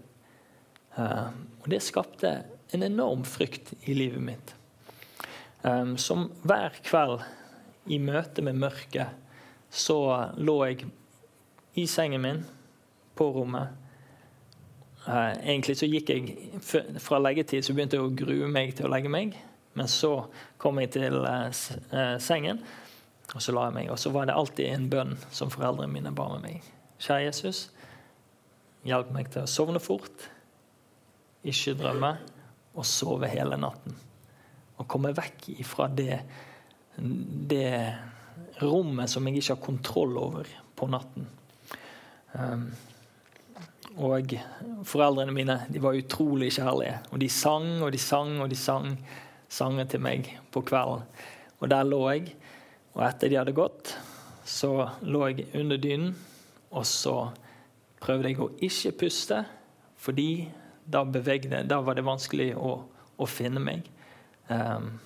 Eh, 0.99 1.29
og 1.63 1.69
det 1.71 1.83
skapte 1.85 2.35
en 2.73 2.87
enorm 2.87 3.25
frykt 3.29 3.75
i 3.87 3.95
livet 3.97 4.23
mitt. 4.23 4.55
Eh, 5.63 5.95
som 5.97 6.31
hver 6.43 6.77
kveld 6.83 7.23
i 7.91 7.99
møte 8.03 8.45
med 8.45 8.61
mørket 8.63 9.19
så 9.73 9.99
lå 10.37 10.59
jeg 10.69 10.91
i 11.81 11.87
sengen 11.89 12.21
min 12.23 12.43
på 13.17 13.31
rommet 13.33 13.79
Eh, 15.07 15.51
egentlig 15.51 15.75
så 15.79 15.87
gikk 15.91 16.11
jeg 16.13 16.35
Fra 17.03 17.19
leggetid 17.19 17.65
så 17.67 17.75
begynte 17.75 17.99
jeg 17.99 18.07
å 18.07 18.15
grue 18.15 18.51
meg 18.51 18.77
til 18.79 18.87
å 18.87 18.93
legge 18.93 19.11
meg. 19.11 19.35
Men 19.75 19.89
så 19.89 20.29
kom 20.61 20.79
jeg 20.83 20.93
til 20.99 21.15
sengen, 22.21 22.59
og 23.33 23.41
så 23.41 23.55
la 23.57 23.71
jeg 23.71 23.77
meg. 23.79 23.87
Og 23.91 23.97
så 23.99 24.13
var 24.13 24.29
det 24.29 24.37
alltid 24.37 24.69
en 24.69 24.89
bønn 24.93 25.15
som 25.33 25.51
foreldrene 25.51 25.89
mine 25.89 26.13
ba 26.13 26.27
med 26.35 26.45
meg. 26.45 26.67
Kjære 27.01 27.31
Jesus, 27.31 27.63
hjelp 28.87 29.13
meg 29.15 29.31
til 29.33 29.45
å 29.45 29.51
sovne 29.51 29.83
fort, 29.83 30.29
ikke 31.43 31.77
drømme, 31.79 32.15
og 32.73 32.89
sove 32.89 33.29
hele 33.29 33.59
natten. 33.61 33.97
Og 34.81 34.89
komme 34.89 35.13
vekk 35.15 35.51
ifra 35.59 35.89
det, 35.93 36.23
det 36.97 37.69
rommet 38.63 39.11
som 39.11 39.27
jeg 39.29 39.43
ikke 39.43 39.55
har 39.55 39.67
kontroll 39.67 40.17
over 40.21 40.49
på 40.79 40.89
natten. 40.91 41.29
Um, 42.33 42.65
og 44.01 44.33
foreldrene 44.89 45.35
mine 45.37 45.59
de 45.69 45.83
var 45.83 45.99
utrolig 45.99 46.49
kjærlige. 46.57 46.97
Og 47.13 47.21
de 47.21 47.29
sang 47.29 47.69
og 47.83 47.93
de 47.93 48.01
sang 48.01 48.39
og 48.41 48.49
de 48.49 48.57
sang 48.57 48.95
sanger 49.53 49.91
til 49.93 50.01
meg 50.01 50.31
på 50.53 50.63
kvelden. 50.65 51.05
Og 51.61 51.69
der 51.71 51.85
lå 51.87 52.01
jeg. 52.11 52.33
Og 52.97 53.05
etter 53.07 53.31
de 53.31 53.39
hadde 53.41 53.57
gått, 53.57 53.95
så 54.49 54.89
lå 55.05 55.27
jeg 55.29 55.47
under 55.61 55.81
dynen. 55.81 56.15
Og 56.73 56.87
så 56.89 57.17
prøvde 58.03 58.33
jeg 58.33 58.43
å 58.43 58.51
ikke 58.63 58.93
puste, 59.05 59.43
fordi 60.03 60.49
da, 60.85 61.05
bevegde, 61.07 61.63
da 61.69 61.79
var 61.85 61.97
det 61.97 62.07
vanskelig 62.07 62.51
å, 62.59 62.75
å 63.17 63.29
finne 63.31 63.63
meg. 63.63 63.87
Um, 64.51 64.97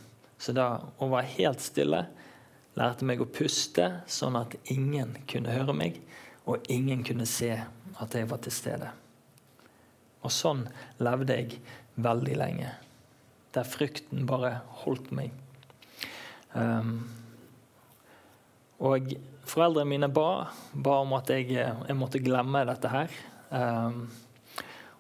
så 0.41 0.55
da 0.57 0.69
å 1.01 1.09
være 1.13 1.35
helt 1.37 1.65
stille 1.65 2.07
lærte 2.77 3.07
meg 3.09 3.23
å 3.25 3.29
puste, 3.29 3.89
sånn 4.09 4.37
at 4.39 4.57
ingen 4.73 5.15
kunne 5.29 5.55
høre 5.55 5.75
meg, 5.77 6.01
og 6.47 6.65
ingen 6.73 7.03
kunne 7.07 7.27
se 7.29 7.53
at 7.57 8.15
jeg 8.15 8.29
var 8.31 8.43
til 8.45 8.55
stede. 8.55 8.91
Og 10.23 10.33
sånn 10.33 10.67
levde 11.01 11.39
jeg 11.39 11.61
veldig 12.03 12.37
lenge. 12.37 12.73
Der 13.57 13.69
frykten 13.69 14.27
bare 14.29 14.59
holdt 14.83 15.09
meg. 15.17 15.33
Um, 16.53 17.07
og 18.83 19.13
foreldrene 19.47 19.89
mine 19.89 20.09
ba, 20.13 20.49
ba 20.73 21.01
om 21.05 21.15
at 21.17 21.31
jeg, 21.33 21.49
jeg, 21.57 21.97
måtte 21.97 22.23
glemme 22.23 22.65
dette 22.69 22.91
her. 22.93 23.17
Um, 23.51 24.07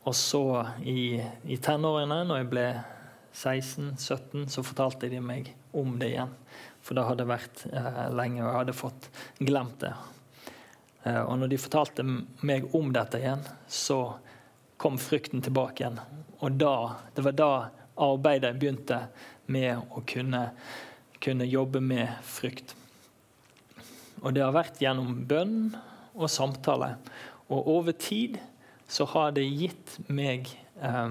og 0.06 0.14
så 0.16 0.44
i, 0.86 1.18
i 1.44 1.58
tenårene, 1.60 2.22
når 2.28 2.42
jeg 2.42 2.50
ble 2.52 2.66
16-17, 3.34 4.46
så 4.52 4.64
fortalte 4.64 5.10
de 5.12 5.20
meg 5.20 5.50
om 5.76 5.96
det 6.00 6.14
igjen. 6.14 6.34
For 6.80 6.96
da 6.96 7.08
hadde 7.08 7.24
det 7.24 7.32
vært 7.32 7.64
uh, 7.72 8.06
lenge, 8.14 8.40
og 8.40 8.48
jeg 8.48 8.60
hadde 8.60 8.78
fått 8.80 9.10
glemt 9.42 9.80
det. 9.82 9.92
Eh, 11.06 11.22
og 11.22 11.38
når 11.38 11.52
de 11.52 11.58
fortalte 11.60 12.04
meg 12.06 12.66
om 12.74 12.90
dette 12.94 13.20
igjen, 13.20 13.44
så 13.70 14.16
kom 14.80 14.98
frykten 14.98 15.42
tilbake 15.44 15.84
igjen. 15.84 16.00
Og 16.42 16.56
da, 16.58 16.74
det 17.14 17.24
var 17.26 17.36
da 17.38 17.50
arbeidet 18.06 18.56
begynte 18.58 19.04
med 19.52 19.86
å 19.94 20.02
kunne, 20.08 20.48
kunne 21.22 21.46
jobbe 21.46 21.80
med 21.80 22.10
frykt. 22.26 22.74
Og 24.22 24.34
det 24.34 24.44
har 24.44 24.54
vært 24.56 24.80
gjennom 24.80 25.24
bønn 25.28 25.74
og 26.16 26.30
samtale. 26.32 26.94
Og 27.52 27.68
over 27.76 27.92
tid 27.92 28.38
så 28.88 29.06
har 29.10 29.34
det 29.36 29.44
gitt 29.46 29.96
meg 30.08 30.48
eh, 30.80 31.10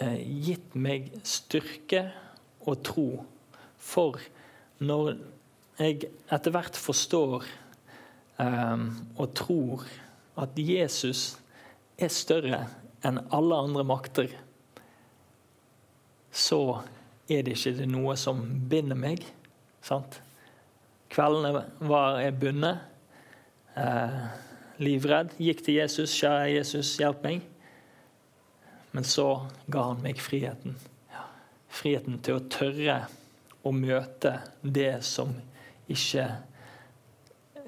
gitt 0.00 0.74
meg 0.74 1.10
styrke 1.26 2.08
og 2.66 2.82
tro. 2.86 3.08
For 3.78 4.20
når 4.82 5.16
jeg 5.78 6.10
etter 6.32 6.54
hvert 6.54 6.76
forstår 6.78 7.46
eh, 8.42 8.86
og 9.16 9.34
tror 9.38 9.86
at 10.36 10.58
Jesus 10.60 11.38
er 11.96 12.12
større 12.12 12.66
enn 13.06 13.22
alle 13.32 13.62
andre 13.68 13.86
makter, 13.86 14.28
så 16.36 16.82
er 17.32 17.46
det 17.46 17.56
ikke 17.56 17.88
noe 17.88 18.16
som 18.20 18.42
binder 18.68 18.98
meg. 18.98 19.24
Sant? 19.84 20.20
Kveldene 21.12 21.64
var 21.86 22.20
jeg 22.20 22.38
bundet. 22.40 22.78
Eh, 23.76 24.20
livredd. 24.78 25.36
Gikk 25.38 25.64
til 25.64 25.74
Jesus. 25.80 26.14
'Kjære 26.16 26.54
Jesus, 26.56 26.96
hjelp 26.96 27.22
meg.' 27.24 27.42
Men 28.92 29.04
så 29.04 29.46
ga 29.70 29.82
han 29.90 30.02
meg 30.02 30.20
friheten. 30.20 30.76
Ja. 31.12 31.26
Friheten 31.68 32.18
til 32.24 32.38
å 32.38 32.46
tørre 32.48 33.00
å 33.66 33.72
møte 33.72 34.38
det 34.62 35.04
som 35.04 35.34
ikke 35.88 36.24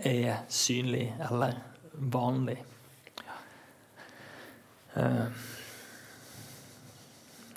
er 0.08 0.38
synlig 0.48 1.10
eller 1.28 1.58
vanlig. 1.92 2.56
Uh, 4.96 5.28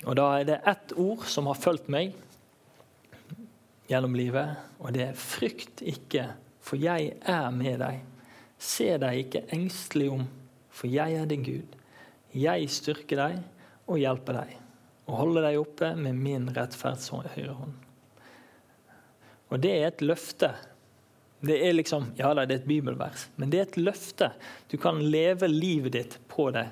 og 0.04 0.17
da 0.17 0.28
er 0.36 0.50
det 0.50 0.60
ett 0.67 0.94
ord 1.00 1.24
som 1.30 1.48
har 1.48 1.58
fulgt 1.62 1.88
meg 1.89 2.12
gjennom 3.91 4.15
livet, 4.15 4.56
og 4.80 4.93
det 4.95 5.04
er 5.10 5.19
'frykt 5.19 5.84
ikke, 5.84 6.32
for 6.62 6.80
jeg 6.80 7.13
er 7.21 7.49
med 7.51 7.80
deg'. 7.80 8.01
Se 8.58 8.97
deg 8.97 9.25
ikke 9.25 9.45
engstelig 9.51 10.12
om, 10.12 10.27
for 10.69 10.88
jeg 10.88 11.13
er 11.17 11.25
din 11.25 11.43
Gud. 11.43 11.77
Jeg 12.34 12.69
styrker 12.69 13.17
deg 13.17 13.39
og 13.88 13.99
hjelper 13.99 14.34
deg, 14.34 14.58
og 15.08 15.15
holder 15.17 15.47
deg 15.49 15.60
oppe 15.60 15.95
med 15.95 16.13
min 16.13 16.49
rettferds 16.56 17.10
høyre 17.10 17.56
hånd. 17.58 17.73
Og 19.51 19.60
det 19.60 19.71
er 19.71 19.88
et 19.89 20.01
løfte 20.06 20.54
Det 21.41 21.56
er 21.58 21.73
liksom, 21.73 22.12
ja 22.19 22.36
det 22.38 22.43
er 22.43 22.60
et 22.60 22.67
bibelvers, 22.69 23.30
men 23.36 23.49
det 23.49 23.58
er 23.58 23.63
et 23.63 23.77
løfte. 23.77 24.27
Du 24.69 24.77
kan 24.77 24.99
leve 25.01 25.47
livet 25.47 25.93
ditt 25.93 26.19
på 26.30 26.51
det. 26.54 26.67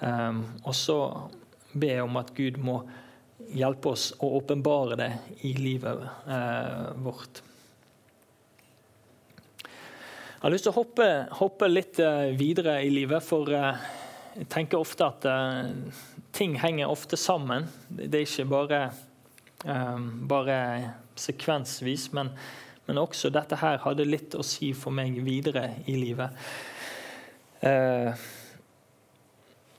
Um, 0.00 0.46
og 0.64 0.72
så 0.74 1.28
be 1.76 2.00
om 2.00 2.16
at 2.16 2.32
Gud 2.34 2.56
må 2.56 2.78
hjelpe 3.56 3.92
oss 3.94 4.10
å 4.20 4.30
åpenbare 4.38 4.98
det 4.98 5.10
i 5.46 5.52
livet 5.56 6.02
eh, 6.28 6.90
vårt. 7.04 7.42
Jeg 9.58 10.44
har 10.44 10.54
lyst 10.54 10.68
til 10.68 10.74
å 10.74 10.78
hoppe, 10.78 11.08
hoppe 11.40 11.66
litt 11.66 11.98
uh, 11.98 12.28
videre 12.38 12.76
i 12.86 12.92
livet, 12.94 13.24
for 13.26 13.50
uh, 13.50 13.74
jeg 14.38 14.46
tenker 14.52 14.78
ofte 14.78 15.08
at 15.08 15.24
ting 16.36 16.54
henger 16.62 16.92
ofte 16.92 17.18
sammen. 17.18 17.66
Det 17.88 18.20
er 18.20 18.22
ikke 18.22 18.44
bare, 18.46 18.80
bare 20.30 20.58
sekvensvis. 21.18 22.12
men 22.14 22.30
men 22.88 23.02
også 23.02 23.28
dette 23.28 23.58
her 23.60 23.82
hadde 23.84 24.06
litt 24.08 24.32
å 24.38 24.44
si 24.46 24.70
for 24.72 24.94
meg 24.96 25.18
videre 25.20 25.66
i 25.92 25.96
livet. 26.00 26.32
Eh, 27.60 28.28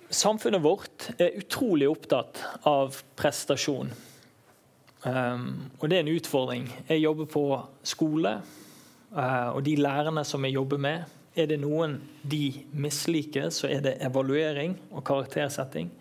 samfunnet 0.09 0.61
vårt 0.61 1.09
er 1.21 1.37
utrolig 1.39 1.89
opptatt 1.89 2.41
av 2.67 2.97
prestasjon. 3.19 3.91
Um, 5.03 5.45
og 5.79 5.85
det 5.87 5.99
er 5.99 6.03
en 6.03 6.11
utfordring. 6.11 6.65
Jeg 6.89 7.03
jobber 7.05 7.29
på 7.31 7.43
skole, 7.87 8.33
uh, 9.15 9.49
og 9.53 9.61
de 9.63 9.77
lærerne 9.79 10.25
som 10.27 10.43
jeg 10.45 10.57
jobber 10.57 10.81
med, 10.81 11.05
er 11.39 11.47
det 11.47 11.59
noen 11.61 11.95
de 12.27 12.49
misliker, 12.75 13.47
så 13.53 13.69
er 13.69 13.83
det 13.85 13.99
evaluering 14.03 14.75
og 14.89 15.05
karaktersetting. 15.07 15.91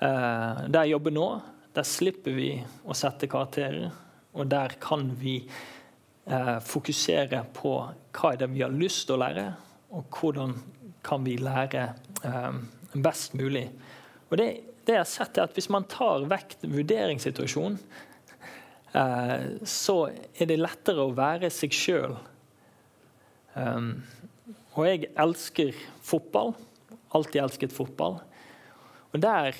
Uh, 0.00 0.66
der 0.66 0.82
jeg 0.82 0.96
jobber 0.96 1.14
nå, 1.14 1.28
der 1.74 1.86
slipper 1.86 2.34
vi 2.34 2.50
å 2.86 2.96
sette 2.96 3.30
karakterer, 3.30 3.92
og 4.34 4.50
der 4.50 4.74
kan 4.82 5.12
vi 5.20 5.40
uh, 5.46 6.58
fokusere 6.64 7.44
på 7.54 7.76
hva 8.14 8.32
er 8.32 8.40
det 8.40 8.50
vi 8.54 8.64
har 8.64 8.74
lyst 8.74 9.06
til 9.06 9.18
å 9.18 9.22
lære, 9.22 9.50
og 9.94 10.10
hvordan 10.18 10.56
kan 11.04 11.24
vi 11.24 11.36
lære 11.36 11.82
eh, 12.24 12.56
best 12.94 13.34
mulig. 13.38 13.68
Og 14.30 14.38
det, 14.40 14.48
det, 14.84 14.96
jeg 14.96 15.02
har 15.02 15.08
sett 15.08 15.38
er 15.38 15.48
at 15.48 15.56
Hvis 15.56 15.70
man 15.72 15.86
tar 15.90 16.26
vekk 16.30 16.56
vurderingssituasjonen, 16.62 17.78
eh, 18.92 19.46
så 19.68 19.96
er 20.10 20.50
det 20.50 20.60
lettere 20.60 21.04
å 21.04 21.14
være 21.16 21.50
seg 21.52 21.74
sjøl. 21.74 22.16
Um, 23.54 24.02
og 24.74 24.88
jeg 24.88 25.10
elsker 25.20 25.74
fotball. 26.02 26.54
Alltid 27.14 27.42
elsket 27.44 27.74
fotball. 27.74 28.18
Og 29.14 29.20
der 29.22 29.54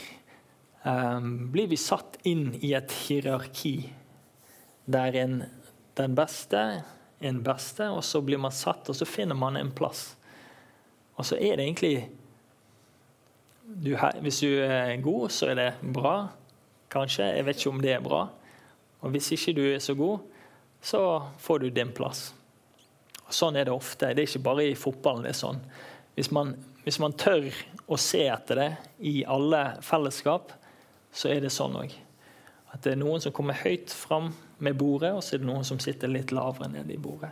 um, 0.82 1.52
blir 1.54 1.70
vi 1.70 1.78
satt 1.78 2.18
inn 2.26 2.48
i 2.58 2.72
et 2.74 2.90
hierarki 3.04 3.76
der 4.90 5.14
en 5.16 5.38
den 5.94 6.16
beste 6.18 6.82
den 7.24 7.40
beste, 7.44 7.88
og 7.88 8.04
så 8.04 8.20
blir 8.20 8.40
man 8.40 8.52
satt, 8.52 8.88
og 8.88 8.96
så 8.96 9.06
finner 9.08 9.38
man 9.38 9.56
en 9.56 9.72
plass. 9.74 10.12
Og 11.16 11.26
så 11.26 11.38
er 11.38 11.56
det 11.56 11.64
egentlig 11.64 11.94
du, 13.64 13.96
Hvis 14.20 14.40
du 14.40 14.48
er 14.60 14.96
god, 15.02 15.28
så 15.30 15.50
er 15.52 15.54
det 15.54 15.92
bra. 15.94 16.28
Kanskje. 16.92 17.24
Jeg 17.24 17.46
vet 17.46 17.58
ikke 17.58 17.70
om 17.70 17.82
det 17.82 17.92
er 17.92 18.04
bra. 18.04 18.26
Og 19.00 19.10
hvis 19.10 19.32
ikke 19.32 19.56
du 19.56 19.64
er 19.66 19.78
så 19.78 19.94
god, 19.94 20.18
så 20.84 21.00
får 21.38 21.58
du 21.58 21.68
din 21.70 21.92
plass. 21.96 22.34
Og 23.24 23.32
sånn 23.32 23.56
er 23.56 23.68
det 23.68 23.74
ofte. 23.74 24.12
Det 24.12 24.22
er 24.24 24.28
ikke 24.28 24.44
bare 24.44 24.66
i 24.68 24.76
fotballen 24.78 25.24
det 25.24 25.32
er 25.32 25.40
sånn. 25.40 25.60
Hvis 26.14 26.30
man, 26.30 26.54
hvis 26.84 27.00
man 27.00 27.16
tør 27.18 27.48
å 27.88 27.98
se 28.00 28.22
etter 28.28 28.60
det 28.60 28.70
i 29.00 29.14
alle 29.28 29.62
fellesskap, 29.84 30.52
så 31.14 31.30
er 31.32 31.44
det 31.44 31.52
sånn 31.54 31.76
òg. 31.80 31.94
At 32.74 32.84
det 32.84 32.94
er 32.94 33.00
noen 33.00 33.22
som 33.22 33.32
kommer 33.34 33.56
høyt 33.56 33.92
fram 33.94 34.32
med 34.64 34.76
bordet, 34.78 35.12
og 35.14 35.22
så 35.24 35.36
er 35.36 35.42
det 35.42 35.48
noen 35.48 35.66
som 35.66 35.80
sitter 35.82 36.10
litt 36.10 36.32
lavere 36.34 36.68
nede 36.72 36.94
i 36.94 37.00
bordet. 37.00 37.30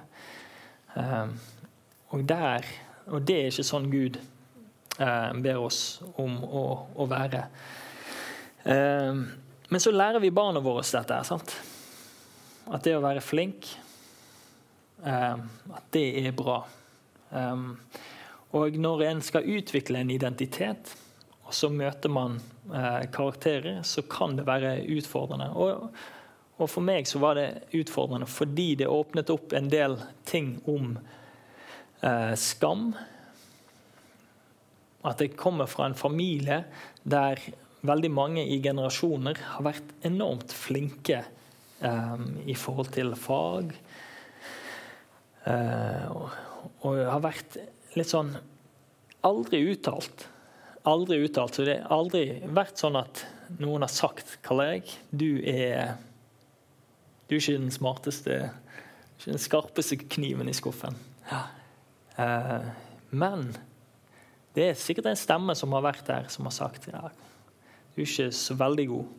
Um, 0.95 1.35
og, 2.13 2.25
der, 2.29 2.67
og 3.09 3.25
det 3.27 3.39
er 3.39 3.51
ikke 3.51 3.67
sånn 3.67 3.89
Gud 3.93 4.19
ber 5.43 5.61
oss 5.63 6.01
om 6.21 6.37
å, 6.45 6.65
å 6.95 7.07
være. 7.11 7.45
Um, 8.65 9.25
men 9.73 9.83
så 9.83 9.91
lærer 9.95 10.23
vi 10.23 10.31
barna 10.35 10.61
våre 10.63 10.85
dette. 10.85 11.21
Sant? 11.27 11.55
At 12.71 12.85
det 12.87 12.97
å 12.97 13.03
være 13.03 13.25
flink, 13.25 13.71
um, 15.03 15.47
at 15.75 15.89
det 15.97 16.07
er 16.23 16.37
bra. 16.37 16.63
og 18.53 18.77
når 18.77 19.03
en 19.09 19.23
skal 19.25 19.49
utvikle 19.49 20.03
en 20.03 20.11
identitet, 20.13 20.93
og 21.53 21.57
så 21.57 21.69
møter 21.69 22.09
man 22.09 22.39
eh, 22.73 23.03
karakterer, 23.13 23.83
så 23.85 24.01
kan 24.09 24.39
det 24.39 24.47
være 24.49 24.87
utfordrende. 24.89 25.51
Og, 25.53 25.91
og, 26.57 26.65
for 26.65 26.81
meg 26.81 27.05
så 27.05 27.21
var 27.21 27.37
det 27.37 27.67
utfordrende 27.77 28.25
fordi 28.25 28.71
det 28.81 28.89
åpnet 28.89 29.29
opp 29.35 29.53
en 29.53 29.69
del 29.69 29.99
ting 30.25 30.55
om 30.65 30.95
eh, 32.01 32.33
skam. 32.41 32.95
At 35.09 35.23
jeg 35.23 35.37
kommer 35.39 35.71
fra 35.71 35.89
en 35.89 35.99
familie 35.99 36.63
der 37.03 37.41
veldig 37.83 38.11
mange 38.15 38.45
i 38.47 38.61
generasjoner 38.63 39.41
har 39.57 39.67
vært 39.67 39.95
enormt 40.07 40.55
flinke 40.55 41.25
eh, 41.83 42.27
i 42.47 42.55
forhold 42.55 42.93
til 42.95 43.15
fag. 43.19 43.73
Eh, 45.51 46.07
og, 46.13 46.29
og 46.87 47.01
har 47.11 47.25
vært 47.25 47.59
litt 47.99 48.13
sånn 48.13 48.37
aldri 49.27 49.65
uttalt 49.73 50.29
aldri 50.83 51.25
uttalt. 51.25 51.55
Så 51.55 51.67
det 51.67 51.81
har 51.83 51.95
aldri 51.97 52.25
vært 52.55 52.81
sånn 52.81 52.99
at 53.01 53.25
noen 53.61 53.85
har 53.85 53.93
sagt 53.93 54.39
Karl 54.45 54.65
Erik, 54.65 54.97
du 55.11 55.43
er 55.45 55.99
Du 57.29 57.37
er 57.37 57.41
ikke 57.41 57.61
den 57.63 57.73
smarteste, 57.73 58.35
ikke 59.17 59.31
den 59.31 59.41
skarpeste 59.41 59.97
kniven 59.97 60.51
i 60.51 60.53
skuffen. 60.53 60.99
Ja. 61.31 61.47
Uh, 62.19 62.67
men 63.09 63.55
det 64.57 64.69
er 64.69 64.79
sikkert 64.79 65.09
en 65.11 65.19
stemme 65.19 65.57
som 65.57 65.73
har 65.77 65.85
vært 65.87 66.07
der, 66.09 66.29
som 66.33 66.49
har 66.49 66.55
sagt 66.57 66.91
ja, 66.93 67.07
du 67.93 68.01
er 68.01 68.07
ikke 68.07 68.31
så 68.37 68.57
veldig 68.57 68.87
god. 68.89 69.19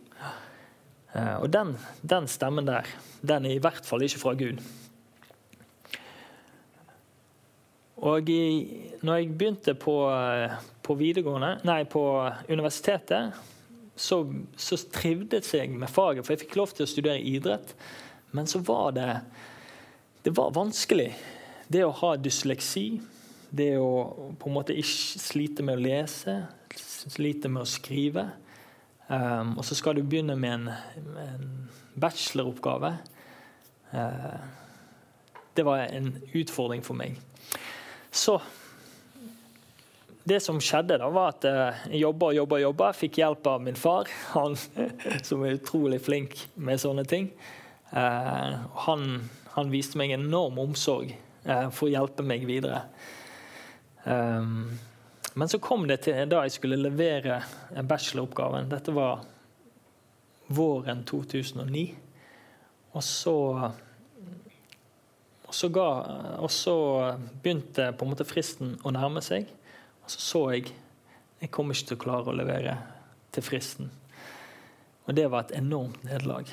Uh, 1.13 1.35
og 1.43 1.49
den, 1.53 1.75
den 2.01 2.29
stemmen 2.29 2.65
der, 2.65 2.89
den 3.21 3.45
er 3.45 3.57
i 3.57 3.61
hvert 3.61 3.85
fall 3.85 4.05
ikke 4.05 4.21
fra 4.21 4.33
Gud. 4.37 4.61
Og 8.03 8.29
i, 8.29 8.43
når 9.01 9.15
jeg 9.15 9.35
begynte 9.37 9.73
på, 9.79 9.95
på, 10.83 10.95
videregående, 10.99 11.53
nei, 11.63 11.83
på 11.87 12.01
universitetet, 12.49 13.37
så, 13.95 14.17
så 14.59 14.79
trivdes 14.91 15.53
jeg 15.53 15.71
med 15.71 15.91
faget, 15.91 16.25
for 16.25 16.33
jeg 16.33 16.43
fikk 16.43 16.57
lov 16.59 16.73
til 16.75 16.83
å 16.83 16.89
studere 16.89 17.21
idrett. 17.21 17.75
Men 18.35 18.49
så 18.49 18.59
var 18.65 18.91
det 18.97 19.09
Det 20.23 20.31
var 20.35 20.53
vanskelig. 20.55 21.11
Det 21.67 21.83
å 21.83 21.95
ha 21.99 22.15
dysleksi, 22.15 23.01
det 23.53 23.75
å 23.77 24.33
på 24.39 24.49
en 24.49 24.55
måte 24.55 24.75
ikke 24.77 25.21
slite 25.21 25.65
med 25.65 25.77
å 25.77 25.83
lese, 25.83 26.37
slite 26.73 27.51
med 27.51 27.65
å 27.65 27.69
skrive. 27.69 28.25
Um, 29.07 29.57
og 29.59 29.65
så 29.67 29.77
skal 29.77 29.97
du 29.97 30.01
begynne 30.01 30.35
med 30.39 30.53
en, 30.55 30.69
en 31.21 31.47
bacheloroppgave. 31.99 32.95
Uh, 33.93 34.41
det 35.53 35.65
var 35.67 35.85
en 35.85 36.15
utfordring 36.33 36.81
for 36.85 36.97
meg. 36.97 37.19
Så 38.09 38.39
det 40.23 40.39
som 40.39 40.61
skjedde, 40.63 40.97
da, 41.01 41.09
var 41.11 41.33
at 41.33 41.45
eh, 41.49 41.81
jeg 41.91 42.05
jobba 42.05 42.29
og 42.31 42.37
jobba, 42.37 42.59
jobba. 42.63 42.91
Fikk 42.95 43.19
hjelp 43.19 43.47
av 43.51 43.63
min 43.65 43.75
far, 43.75 44.07
han, 44.37 44.55
som 45.21 45.43
er 45.43 45.57
utrolig 45.57 45.99
flink 46.05 46.37
med 46.55 46.79
sånne 46.81 47.03
ting. 47.09 47.27
Uh, 47.93 48.63
han, 48.87 49.03
han 49.53 49.69
viste 49.69 49.99
meg 49.99 50.15
enorm 50.15 50.57
omsorg 50.63 51.11
uh, 51.45 51.67
for 51.75 51.89
å 51.89 51.91
hjelpe 51.91 52.25
meg 52.25 52.47
videre. 52.49 52.85
Men 54.05 55.49
så 55.49 55.59
kom 55.63 55.87
det 55.87 56.01
til 56.05 56.27
da 56.29 56.43
jeg 56.43 56.57
skulle 56.57 56.77
levere 56.81 57.39
bacheloroppgaven. 57.87 58.67
Dette 58.71 58.93
var 58.93 59.23
våren 60.53 61.05
2009. 61.07 61.85
Og 62.93 63.03
så 63.03 63.37
og 65.43 65.55
så, 65.55 65.67
ga, 65.69 65.89
og 66.41 66.49
så, 66.51 66.75
begynte 67.43 67.91
på 67.93 68.05
en 68.05 68.11
måte 68.15 68.25
fristen 68.25 68.71
å 68.81 68.93
nærme 68.95 69.21
seg. 69.21 69.45
Og 70.01 70.09
så 70.09 70.23
så 70.23 70.41
jeg 70.55 70.71
jeg 71.43 71.51
kommer 71.51 71.75
ikke 71.75 71.89
til 71.89 71.97
å 71.97 72.03
klare 72.05 72.31
å 72.31 72.35
levere 72.39 72.73
til 73.35 73.43
fristen. 73.43 73.89
Og 75.03 75.15
det 75.17 75.25
var 75.27 75.43
et 75.43 75.57
enormt 75.57 75.99
nederlag. 76.07 76.47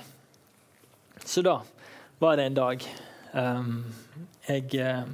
Så 1.23 1.45
da 1.47 1.61
var 2.19 2.41
det 2.41 2.49
en 2.49 2.57
dag 2.57 2.87
um, 3.31 3.85
jeg, 4.49 4.65
eh, 4.75 5.05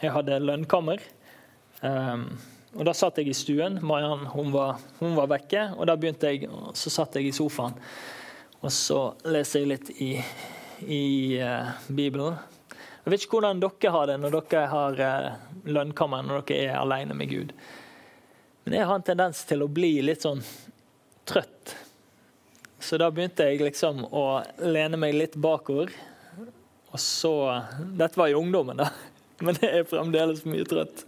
jeg, 0.00 0.10
hadde 0.10 0.40
lønnkammer. 0.42 1.04
Um, 1.82 2.26
og 2.72 2.86
Da 2.88 2.94
satt 2.96 3.18
jeg 3.20 3.28
i 3.28 3.36
stuen. 3.36 3.78
Mariann 3.84 4.24
hun 4.32 4.50
var, 4.54 4.80
hun 5.00 5.14
var 5.18 5.28
vekke. 5.34 5.72
og 5.76 5.86
da 5.86 5.96
begynte 5.96 6.30
jeg, 6.32 6.48
Så 6.74 6.90
satt 6.90 7.18
jeg 7.18 7.28
i 7.28 7.36
sofaen 7.36 7.76
og 8.62 8.70
så 8.70 8.98
leste 9.26 9.58
jeg 9.58 9.70
litt 9.72 9.88
i, 9.98 10.10
i 10.86 11.04
uh, 11.42 11.72
Bibelen. 11.90 12.36
Jeg 13.02 13.10
vet 13.10 13.24
ikke 13.24 13.40
hvordan 13.40 13.62
dere 13.62 13.90
har 13.90 14.06
det 14.06 14.18
når 14.22 14.36
dere 14.36 14.66
har 14.70 15.00
uh, 15.02 15.48
lønnkammer, 15.66 16.22
når 16.22 16.44
dere 16.46 16.68
er 16.68 16.78
alene 16.78 17.16
med 17.18 17.32
Gud. 17.32 17.50
Men 18.62 18.76
jeg 18.78 18.86
har 18.86 19.00
en 19.00 19.06
tendens 19.08 19.42
til 19.48 19.64
å 19.64 19.70
bli 19.70 19.96
litt 20.06 20.22
sånn 20.22 20.44
trøtt. 21.26 21.74
Så 22.82 22.98
da 23.02 23.10
begynte 23.10 23.48
jeg 23.50 23.64
liksom 23.64 24.04
å 24.06 24.26
lene 24.62 25.00
meg 25.00 25.18
litt 25.18 25.34
bakover. 25.34 25.90
Og 26.92 27.00
så 27.02 27.34
Dette 27.98 28.20
var 28.20 28.30
i 28.30 28.38
ungdommen, 28.38 28.78
da. 28.78 28.92
men 29.44 29.58
jeg 29.58 29.80
er 29.80 29.88
fremdeles 29.88 30.44
mye 30.46 30.66
trøtt. 30.68 31.04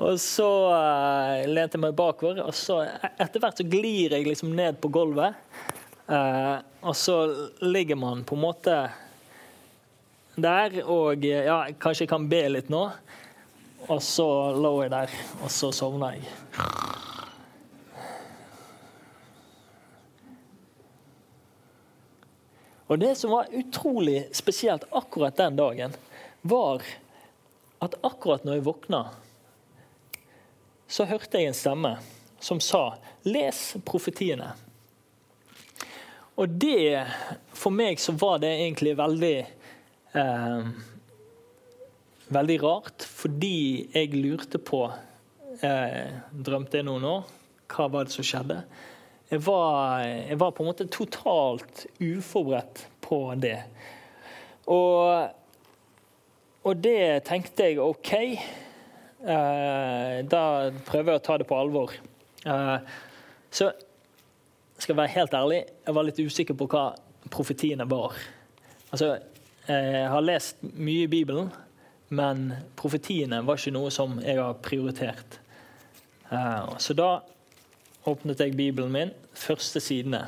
Og 0.00 0.16
så 0.22 0.48
uh, 0.72 1.42
lente 1.50 1.76
jeg 1.76 1.84
meg 1.84 1.94
bakover, 1.98 2.40
og 2.42 2.56
så 2.56 2.80
etter 3.10 3.42
hvert 3.42 3.60
så 3.60 3.66
glir 3.68 4.16
jeg 4.16 4.26
liksom 4.26 4.54
ned 4.56 4.80
på 4.80 4.90
gulvet. 4.92 5.36
Uh, 6.10 6.58
og 6.82 6.96
så 6.98 7.16
ligger 7.62 7.98
man 8.00 8.24
på 8.26 8.34
en 8.34 8.42
måte 8.42 8.76
der, 10.40 10.80
og 10.88 11.22
ja, 11.26 11.62
kanskje 11.78 12.06
jeg 12.06 12.12
kan 12.14 12.28
be 12.30 12.42
litt 12.50 12.70
nå. 12.72 12.86
Og 13.90 14.00
så 14.04 14.26
lå 14.56 14.72
jeg 14.84 14.92
der, 14.92 15.12
og 15.44 15.52
så 15.52 15.70
sovna 15.74 16.14
jeg. 16.16 16.26
Og 22.90 22.98
det 22.98 23.12
som 23.14 23.30
var 23.30 23.52
utrolig 23.54 24.24
spesielt 24.34 24.84
akkurat 24.90 25.36
den 25.38 25.56
dagen, 25.56 25.94
var 26.42 26.82
at 27.80 27.96
akkurat 28.04 28.44
når 28.44 28.58
jeg 28.58 28.66
våkna, 28.66 29.04
så 30.90 31.06
hørte 31.06 31.38
jeg 31.38 31.50
en 31.50 31.56
stemme 31.56 31.94
som 32.40 32.60
sa 32.60 32.96
'les 33.24 33.76
profetiene'. 33.84 34.52
Og 36.36 36.48
det 36.48 37.06
For 37.52 37.70
meg 37.70 38.00
så 38.00 38.12
var 38.12 38.38
det 38.38 38.48
egentlig 38.48 38.96
veldig 38.96 39.46
eh, 40.14 40.70
Veldig 42.30 42.62
rart, 42.62 43.02
fordi 43.02 43.90
jeg 43.92 44.14
lurte 44.14 44.58
på 44.58 44.84
eh, 45.62 46.06
Drømte 46.32 46.78
jeg 46.78 46.86
noe 46.86 47.02
nå? 47.02 47.16
Hva 47.70 47.88
var 47.90 48.06
det 48.06 48.14
som 48.14 48.24
skjedde? 48.24 48.62
Jeg 49.30 49.42
var, 49.46 50.00
jeg 50.02 50.38
var, 50.40 50.50
på 50.50 50.62
en 50.62 50.70
måte 50.70 50.88
totalt 50.90 51.84
uforberedt 52.00 52.86
på 53.00 53.18
det. 53.38 53.60
Og, 54.66 55.30
og 56.64 56.82
det 56.84 57.22
tenkte 57.28 57.70
jeg 57.70 57.80
OK. 57.80 58.12
Eh, 59.20 60.16
da 60.28 60.42
prøver 60.88 61.14
jeg 61.14 61.20
å 61.20 61.24
ta 61.24 61.38
det 61.40 61.46
på 61.48 61.56
alvor. 61.56 61.94
Eh, 62.44 62.76
så 63.52 63.70
skal 64.80 64.94
jeg 64.94 65.00
være 65.00 65.14
helt 65.16 65.34
ærlig, 65.36 65.64
jeg 65.86 65.96
var 65.96 66.06
litt 66.06 66.20
usikker 66.20 66.56
på 66.56 66.68
hva 66.72 66.84
profetiene 67.32 67.84
var. 67.88 68.16
Altså, 68.90 69.18
jeg 69.68 70.06
har 70.08 70.24
lest 70.24 70.62
mye 70.62 71.04
i 71.04 71.10
Bibelen, 71.10 71.50
men 72.10 72.48
profetiene 72.80 73.42
var 73.46 73.60
ikke 73.60 73.74
noe 73.76 73.90
som 73.94 74.16
jeg 74.24 74.40
har 74.40 74.56
prioritert. 74.64 75.40
Eh, 76.30 76.78
så 76.80 76.96
da 76.96 77.10
åpnet 78.08 78.40
jeg 78.40 78.56
Bibelen 78.56 78.92
min, 78.94 79.12
første 79.36 79.80
sidene. 79.84 80.24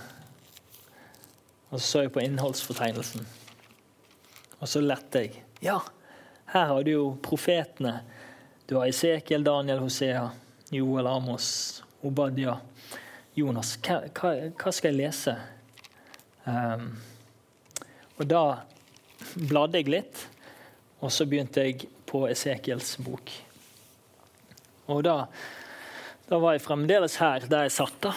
Og 1.72 1.80
så 1.80 1.86
så 1.86 2.04
jeg 2.04 2.12
på 2.12 2.20
innholdsfortegnelsen. 2.20 3.24
Og 4.60 4.68
så 4.68 4.82
lette 4.84 5.24
jeg. 5.24 5.42
Ja, 5.64 5.78
her 6.52 6.66
har 6.70 6.82
du 6.84 6.90
jo 6.92 7.04
profetene. 7.24 8.00
Du 8.68 8.76
har 8.78 8.90
Esekiel, 8.90 9.44
Daniel, 9.44 9.80
Hosea, 9.82 10.26
Joel, 10.70 11.06
Amos, 11.06 11.82
Obadia, 12.04 12.58
Jonas. 13.34 13.74
Hva, 13.82 14.02
hva, 14.12 14.72
skal 14.72 14.92
jeg 14.92 15.00
lese? 15.00 15.34
Um, 16.44 16.90
og 18.18 18.28
da 18.28 18.44
bladde 19.48 19.80
jeg 19.80 19.92
litt, 19.92 20.26
og 21.00 21.12
så 21.12 21.26
begynte 21.28 21.64
jeg 21.64 21.88
på 22.08 22.26
Esekiels 22.28 22.94
bok. 23.02 23.32
Og 24.92 25.02
da 25.06 25.16
da 26.32 26.38
var 26.40 26.54
jeg 26.54 26.62
fremdeles 26.64 27.18
her 27.20 27.44
der 27.44 27.66
jeg 27.66 27.74
satt. 27.74 27.96
da. 28.06 28.12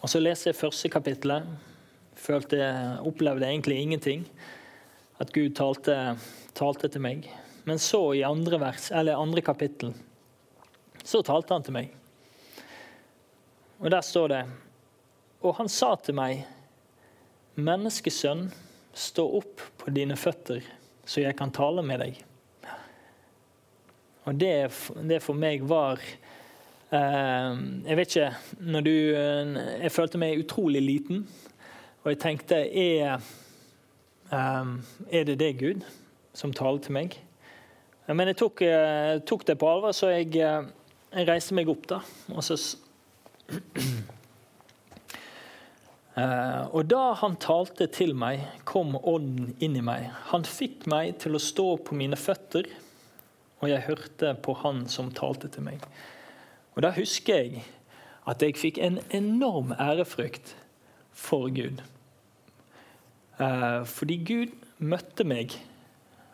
Og 0.00 0.08
Så 0.08 0.22
leser 0.22 0.50
jeg 0.50 0.56
første 0.56 0.88
kapittelet. 0.88 1.44
Følte, 2.16 2.60
opplevde 3.04 3.44
egentlig 3.44 3.76
ingenting. 3.76 4.24
At 5.20 5.34
Gud 5.34 5.50
talte, 5.58 6.16
talte 6.60 6.90
til 6.92 7.02
meg. 7.04 7.26
Men 7.68 7.80
så, 7.80 8.02
i 8.14 8.24
andre, 8.24 8.58
vers, 8.60 8.90
andre 8.92 9.42
kapittel, 9.44 9.94
så 11.02 11.22
talte 11.24 11.56
han 11.56 11.64
til 11.64 11.76
meg. 11.76 11.92
Og 13.80 13.88
der 13.92 14.04
står 14.04 14.28
det 14.28 14.40
Og 15.40 15.54
han 15.56 15.70
sa 15.72 15.94
til 15.96 16.18
meg, 16.18 16.42
menneskesønn, 17.56 18.50
stå 18.92 19.24
opp 19.38 19.62
på 19.80 19.92
dine 19.94 20.18
føtter, 20.20 20.60
så 21.08 21.22
jeg 21.22 21.36
kan 21.38 21.52
tale 21.54 21.80
med 21.86 22.02
deg. 22.02 22.18
Og 24.28 24.36
det, 24.36 24.68
det 25.08 25.22
for 25.24 25.38
meg 25.38 25.64
var 25.64 26.02
eh, 26.02 27.54
jeg 27.86 27.96
vet 27.96 28.12
ikke 28.12 28.60
når 28.74 28.84
du, 28.84 28.92
Jeg 29.86 29.92
følte 29.94 30.20
meg 30.20 30.42
utrolig 30.44 30.84
liten, 30.84 31.24
og 32.02 32.12
jeg 32.12 32.20
tenkte 32.20 32.60
er, 32.68 33.24
eh, 34.28 34.76
er 35.08 35.24
det 35.30 35.38
det 35.40 35.54
Gud 35.62 35.88
som 36.36 36.54
taler 36.56 36.82
til 36.84 36.96
meg? 36.96 37.16
Men 38.10 38.30
jeg 38.30 38.40
tok, 38.40 38.62
jeg 38.66 39.22
tok 39.28 39.44
det 39.46 39.58
på 39.60 39.68
alvor, 39.70 39.94
så 39.94 40.10
jeg, 40.10 40.32
eh, 40.34 40.66
jeg, 41.12 41.26
reiste 41.28 41.54
meg 41.54 41.70
opp. 41.70 41.86
da, 41.90 42.00
og 42.34 42.44
så 42.46 42.58
Uh, 46.14 46.70
og 46.76 46.84
da 46.86 47.16
han 47.18 47.34
talte 47.42 47.88
til 47.90 48.12
meg, 48.14 48.44
kom 48.62 48.94
ånden 48.94 49.56
inn 49.58 49.74
i 49.78 49.82
meg. 49.82 50.06
Han 50.30 50.46
fikk 50.46 50.86
meg 50.90 51.16
til 51.22 51.34
å 51.34 51.42
stå 51.42 51.66
på 51.86 51.98
mine 51.98 52.18
føtter, 52.18 52.68
og 53.58 53.72
jeg 53.72 53.86
hørte 53.88 54.34
på 54.42 54.54
han 54.62 54.84
som 54.90 55.10
talte 55.14 55.50
til 55.50 55.66
meg. 55.66 55.82
Og 56.76 56.82
Da 56.86 56.92
husker 56.94 57.42
jeg 57.42 57.64
at 58.30 58.42
jeg 58.42 58.58
fikk 58.58 58.78
en 58.78 59.00
enorm 59.10 59.72
ærefrykt 59.74 60.54
for 61.10 61.50
Gud. 61.50 61.82
Eh, 63.40 63.82
fordi 63.84 64.16
Gud 64.24 64.54
møtte 64.78 65.24
meg. 65.24 65.56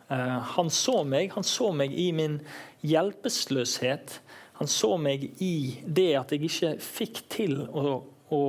Eh, 0.09 0.38
han 0.57 0.71
så 0.71 1.01
meg. 1.05 1.33
Han 1.35 1.47
så 1.47 1.73
meg 1.75 1.95
i 1.95 2.11
min 2.14 2.38
hjelpeløshet. 2.87 4.21
Han 4.61 4.71
så 4.71 4.95
meg 5.01 5.27
i 5.42 5.81
det 5.85 6.12
at 6.19 6.33
jeg 6.33 6.47
ikke 6.49 6.77
fikk 6.83 7.25
til 7.33 7.59
å, 7.66 7.99
å 8.33 8.42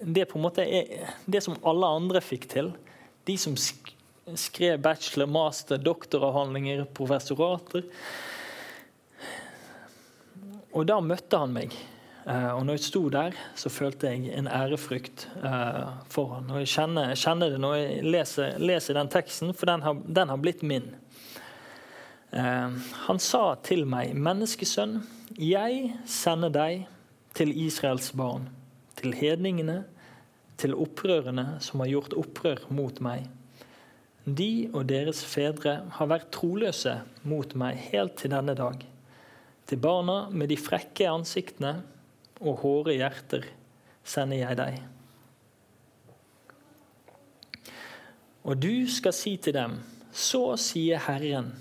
Det 0.00 0.24
på 0.30 0.38
en 0.38 0.44
måte 0.46 0.64
er 0.64 1.12
det 1.28 1.42
som 1.44 1.58
alle 1.68 1.88
andre 2.00 2.22
fikk 2.24 2.48
til. 2.48 2.72
De 3.28 3.36
som 3.36 3.56
skrev 3.56 4.80
bachelor, 4.80 5.28
master, 5.28 5.80
doktoravhandlinger, 5.80 6.86
professorater. 6.96 7.84
Og 10.72 10.86
da 10.88 11.00
møtte 11.04 11.40
han 11.40 11.52
meg. 11.52 11.74
Uh, 12.26 12.52
og 12.58 12.66
når 12.66 12.76
jeg 12.76 12.84
sto 12.84 13.00
der, 13.08 13.36
så 13.56 13.70
følte 13.72 14.10
jeg 14.10 14.34
en 14.36 14.48
ærefrykt 14.48 15.24
uh, 15.40 15.88
for 16.12 16.34
han. 16.34 16.50
Og 16.52 16.60
jeg 16.60 16.68
kjenner, 16.74 17.14
kjenner, 17.16 17.54
det 17.54 17.60
når 17.62 17.76
jeg 17.78 18.02
leser, 18.04 18.58
leser 18.60 18.98
den 18.98 19.08
teksten, 19.12 19.54
for 19.56 19.70
den 19.70 19.84
har, 19.86 20.02
den 20.04 20.28
har 20.28 20.40
blitt 20.42 20.60
min. 20.62 20.90
Uh, 22.34 22.76
han 23.06 23.18
sa 23.18 23.54
til 23.64 23.86
meg, 23.88 24.12
'Menneskesønn, 24.12 25.00
jeg 25.40 25.94
sender 26.04 26.52
deg 26.52 26.84
til 27.34 27.54
Israels 27.56 28.12
barn, 28.12 28.50
til 29.00 29.16
hedningene, 29.16 29.84
til 30.60 30.76
opprørerne 30.76 31.56
som 31.64 31.80
har 31.80 31.88
gjort 31.88 32.18
opprør 32.20 32.66
mot 32.68 33.00
meg.' 33.00 33.30
De 34.28 34.68
og 34.76 34.84
deres 34.90 35.22
fedre 35.24 35.78
har 35.96 36.08
vært 36.10 36.28
troløse 36.36 36.98
mot 37.24 37.54
meg 37.56 37.78
helt 37.88 38.18
til 38.20 38.30
denne 38.34 38.52
dag. 38.54 38.84
Til 39.66 39.80
barna 39.80 40.28
med 40.28 40.50
de 40.52 40.58
frekke 40.60 41.08
ansiktene 41.08 41.78
og 42.40 42.62
hårde 42.62 42.96
hjerter 42.96 43.46
sender 44.06 44.40
jeg 44.42 44.58
deg. 44.60 44.80
Og 48.48 48.56
du 48.56 48.88
skal 48.88 49.14
si 49.14 49.34
til 49.36 49.54
dem, 49.56 49.76
så 50.10 50.56
sier 50.58 51.02
Herren, 51.04 51.52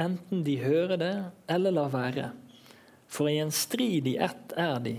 enten 0.00 0.44
de 0.44 0.58
hører 0.60 1.00
det 1.00 1.14
eller 1.50 1.74
lar 1.74 1.92
være. 1.94 2.28
For 3.08 3.30
i 3.30 3.40
en 3.40 3.52
strid 3.54 4.06
i 4.10 4.18
ett 4.20 4.52
er 4.60 4.76
de, 4.84 4.98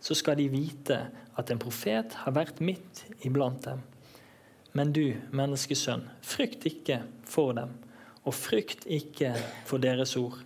så 0.00 0.14
skal 0.14 0.38
de 0.38 0.46
vite 0.52 0.98
at 1.38 1.50
en 1.50 1.60
profet 1.60 2.14
har 2.22 2.34
vært 2.36 2.62
midt 2.62 3.04
iblant 3.26 3.64
dem. 3.66 3.82
Men 4.76 4.92
du, 4.94 5.16
menneskesønn, 5.34 6.04
frykt 6.22 6.66
ikke 6.68 7.00
for 7.26 7.56
dem, 7.56 7.72
og 8.22 8.36
frykt 8.36 8.86
ikke 8.86 9.32
for 9.66 9.82
deres 9.82 10.14
ord. 10.20 10.38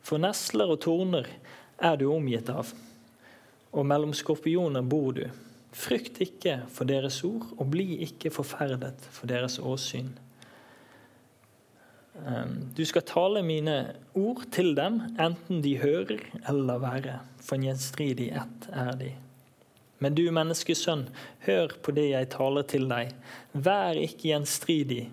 For 0.00 0.20
nesler 0.22 0.72
og 0.72 0.80
torner 0.84 1.26
er 1.76 1.98
du 2.00 2.06
omgitt 2.12 2.48
av, 2.52 2.70
og 3.72 3.86
mellom 3.86 4.14
skorpioner 4.16 4.82
bor 4.82 5.12
du. 5.16 5.26
Frykt 5.72 6.22
ikke 6.24 6.62
for 6.72 6.88
deres 6.88 7.20
ord, 7.26 7.44
og 7.58 7.68
bli 7.70 8.00
ikke 8.06 8.32
forferdet 8.32 9.04
for 9.12 9.30
deres 9.30 9.58
åsyn. 9.60 10.10
Ehm, 12.26 12.70
du 12.74 12.84
skal 12.88 13.04
tale 13.06 13.42
mine 13.46 13.76
ord 14.14 14.46
til 14.54 14.74
dem, 14.78 15.00
enten 15.20 15.62
de 15.62 15.76
hører 15.78 16.24
eller 16.48 16.82
være, 16.82 17.18
for 17.44 17.60
gjenstridig 17.62 18.32
ett 18.32 18.68
er 18.72 18.94
de. 18.98 19.12
Men 19.98 20.14
du 20.14 20.28
menneskesønn, 20.30 21.08
hør 21.46 21.74
på 21.82 21.92
det 21.94 22.10
jeg 22.12 22.30
taler 22.34 22.66
til 22.70 22.86
deg. 22.90 23.12
Vær 23.52 23.98
ikke 23.98 24.30
gjenstridig 24.30 25.08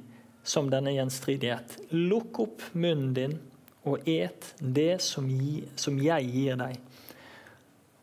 som 0.46 0.70
denne 0.70 0.94
gjenstridighet. 0.94 1.80
Lukk 1.92 2.40
opp 2.44 2.66
munnen 2.74 3.14
din 3.18 3.40
og 3.86 4.06
et 4.10 4.52
det 4.62 5.02
som 5.02 5.30
jeg 5.30 6.30
gir 6.30 6.60
deg. 6.62 6.78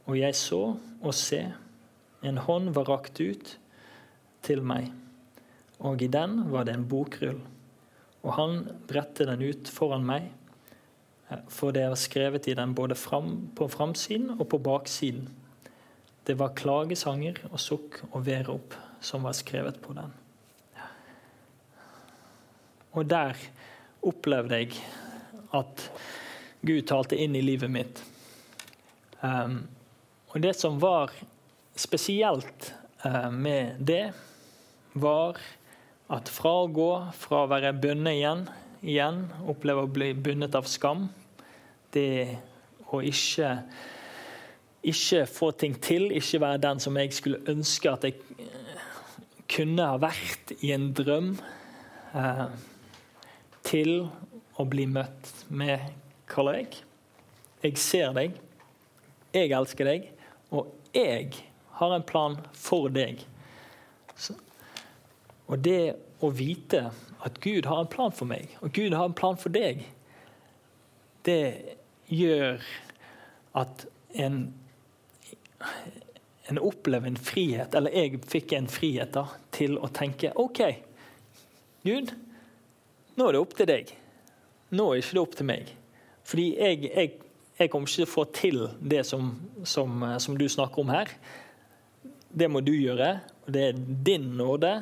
Og 0.07 0.18
jeg 0.18 0.34
så 0.38 0.62
og 1.03 1.14
se, 1.14 1.44
en 2.22 2.38
hånd 2.38 2.72
var 2.76 2.90
rakt 2.90 3.20
ut 3.20 3.57
til 4.42 4.62
meg, 4.66 4.90
og 5.82 6.03
i 6.03 6.11
den 6.11 6.44
var 6.53 6.66
det 6.66 6.76
en 6.76 6.88
bokrull. 6.88 7.40
og 8.22 8.34
han 8.38 8.68
bredte 8.86 9.26
den 9.26 9.42
ut 9.42 9.68
foran 9.68 10.05
meg, 10.07 10.30
for 11.50 11.74
det 11.74 11.88
var 11.88 11.98
skrevet 11.98 12.46
i 12.46 12.55
den 12.55 12.74
både 12.74 12.94
fram, 12.94 13.48
på 13.57 13.66
framsiden 13.68 14.36
og 14.38 14.48
på 14.48 14.59
baksiden. 14.59 15.28
Det 16.26 16.38
var 16.38 16.55
klagesanger 16.55 17.40
og 17.50 17.59
sukk 17.59 17.98
og 18.12 18.26
verop 18.26 18.76
som 19.03 19.24
var 19.26 19.34
skrevet 19.34 19.80
på 19.82 19.94
den. 19.96 20.12
Og 22.92 23.09
der 23.11 23.34
opplevde 24.03 24.61
jeg 24.61 24.76
at 25.57 25.86
Gud 26.62 26.82
talte 26.86 27.18
inn 27.18 27.34
i 27.34 27.42
livet 27.42 27.70
mitt. 27.72 28.03
Um, 29.22 29.64
og 30.32 30.40
det 30.40 30.54
som 30.56 30.78
var 30.80 31.12
spesielt 31.76 32.72
uh, 33.04 33.30
med 33.30 33.80
det, 33.80 34.12
var 34.92 35.38
at 36.12 36.28
fra 36.28 36.52
å 36.64 36.68
gå 36.72 36.90
fra 37.16 37.44
å 37.44 37.50
være 37.52 37.72
bundet 37.76 38.18
igjen, 38.18 38.44
igjen 38.84 39.22
oppleve 39.48 39.86
å 39.86 39.92
bli 39.92 40.10
bundet 40.16 40.56
av 40.58 40.68
skam, 40.68 41.06
det 41.92 42.38
å 42.92 43.00
ikke 43.04 43.54
ikke 44.82 45.26
få 45.30 45.52
ting 45.54 45.76
til, 45.78 46.10
ikke 46.10 46.40
være 46.42 46.62
den 46.62 46.80
som 46.82 46.96
jeg 46.98 47.14
skulle 47.14 47.42
ønske 47.50 47.90
at 47.90 48.06
jeg 48.06 48.16
eh, 48.42 48.80
kunne 49.52 49.86
ha 49.86 49.98
vært 50.02 50.54
i 50.58 50.72
en 50.74 50.88
drøm, 50.96 51.36
eh, 52.18 52.46
til 53.62 53.92
å 54.58 54.66
bli 54.66 54.88
møtt 54.90 55.30
med 55.54 55.86
Karl 56.26 56.50
Erik. 56.50 56.80
Jeg 57.62 57.78
ser 57.78 58.10
deg, 58.16 58.34
jeg 59.32 59.54
elsker 59.54 59.86
deg, 59.86 60.10
jeg 60.93 61.32
har 61.78 61.95
en 61.95 62.07
plan 62.07 62.38
for 62.57 62.93
deg. 62.93 63.24
Og 65.49 65.59
det 65.64 65.95
å 66.22 66.30
vite 66.32 66.86
at 67.22 67.38
Gud 67.43 67.66
har 67.70 67.82
en 67.82 67.90
plan 67.90 68.14
for 68.14 68.30
meg, 68.30 68.51
og 68.62 68.72
Gud 68.74 68.95
har 68.95 69.09
en 69.09 69.16
plan 69.16 69.38
for 69.38 69.55
deg, 69.55 69.84
det 71.26 71.76
gjør 72.11 72.62
at 73.59 73.86
en 74.18 74.45
en 76.51 76.59
opplever 76.59 77.07
en 77.07 77.16
frihet, 77.16 77.74
eller 77.74 77.95
jeg 77.95 78.18
fikk 78.28 78.53
en 78.57 78.68
frihet 78.68 79.12
da, 79.14 79.26
til 79.55 79.76
å 79.78 79.88
tenke 79.95 80.32
OK, 80.40 80.61
Gud, 81.86 82.12
nå 83.16 83.28
er 83.28 83.34
det 83.34 83.43
opp 83.43 83.55
til 83.59 83.68
deg. 83.70 83.93
Nå 84.72 84.88
er 84.90 84.99
det 84.99 85.05
ikke 85.07 85.22
opp 85.22 85.36
til 85.38 85.49
meg. 85.49 85.70
Fordi 86.28 86.47
jeg, 86.57 86.82
jeg, 86.88 87.14
jeg 87.62 87.70
kommer 87.72 87.88
ikke 87.88 88.02
til 88.02 88.08
å 88.08 88.12
få 88.12 88.24
til 88.34 88.58
det 88.80 89.02
som, 89.06 89.32
som, 89.64 90.04
som, 90.22 90.36
du 90.38 90.48
snakker 90.50 90.82
om 90.82 90.92
her. 90.92 91.10
Det 92.32 92.48
må 92.50 92.62
du 92.64 92.72
gjøre, 92.74 93.14
og 93.44 93.52
det 93.54 93.64
er 93.68 93.80
din 94.06 94.30
nåde, 94.38 94.72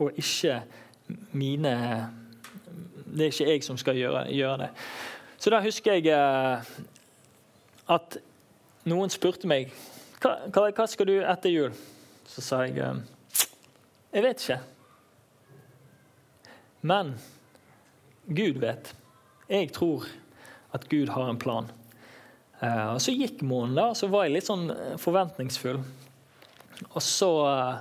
og 0.00 0.16
ikke 0.18 0.62
mine 1.34 1.74
Det 3.10 3.24
er 3.24 3.32
ikke 3.32 3.48
jeg 3.50 3.64
som 3.66 3.78
skal 3.78 3.96
gjøre, 3.98 4.26
gjøre 4.30 4.58
det. 4.62 4.68
Så 5.38 5.50
da 5.50 5.58
husker 5.64 5.96
jeg 5.98 6.12
eh, 6.14 6.68
at 7.90 8.18
noen 8.86 9.10
spurte 9.10 9.48
meg 9.50 9.72
hva, 10.20 10.36
hva, 10.52 10.86
skal 10.86 11.08
du 11.08 11.16
etter 11.18 11.50
jul? 11.50 11.74
Så 12.28 12.44
sa 12.44 12.60
jeg 12.66 12.78
ehm, 12.84 13.02
Jeg 14.12 14.22
vet 14.26 14.42
ikke. 14.44 14.58
Men 16.82 17.14
Gud 18.28 18.60
vet. 18.60 18.94
Jeg 19.48 19.72
tror 19.72 20.06
at 20.76 20.88
Gud 20.88 21.08
har 21.08 21.30
en 21.30 21.38
plan. 21.38 21.70
Uh, 22.60 22.94
og 22.94 23.00
Så 23.00 23.14
gikk 23.16 23.42
måneden, 23.42 23.78
da, 23.78 23.86
så 23.96 24.08
var 24.12 24.26
jeg 24.26 24.36
litt 24.36 24.48
sånn 24.48 24.68
eh, 24.74 24.96
forventningsfull. 25.00 25.80
Og 26.90 27.02
så, 27.04 27.30
uh, 27.48 27.80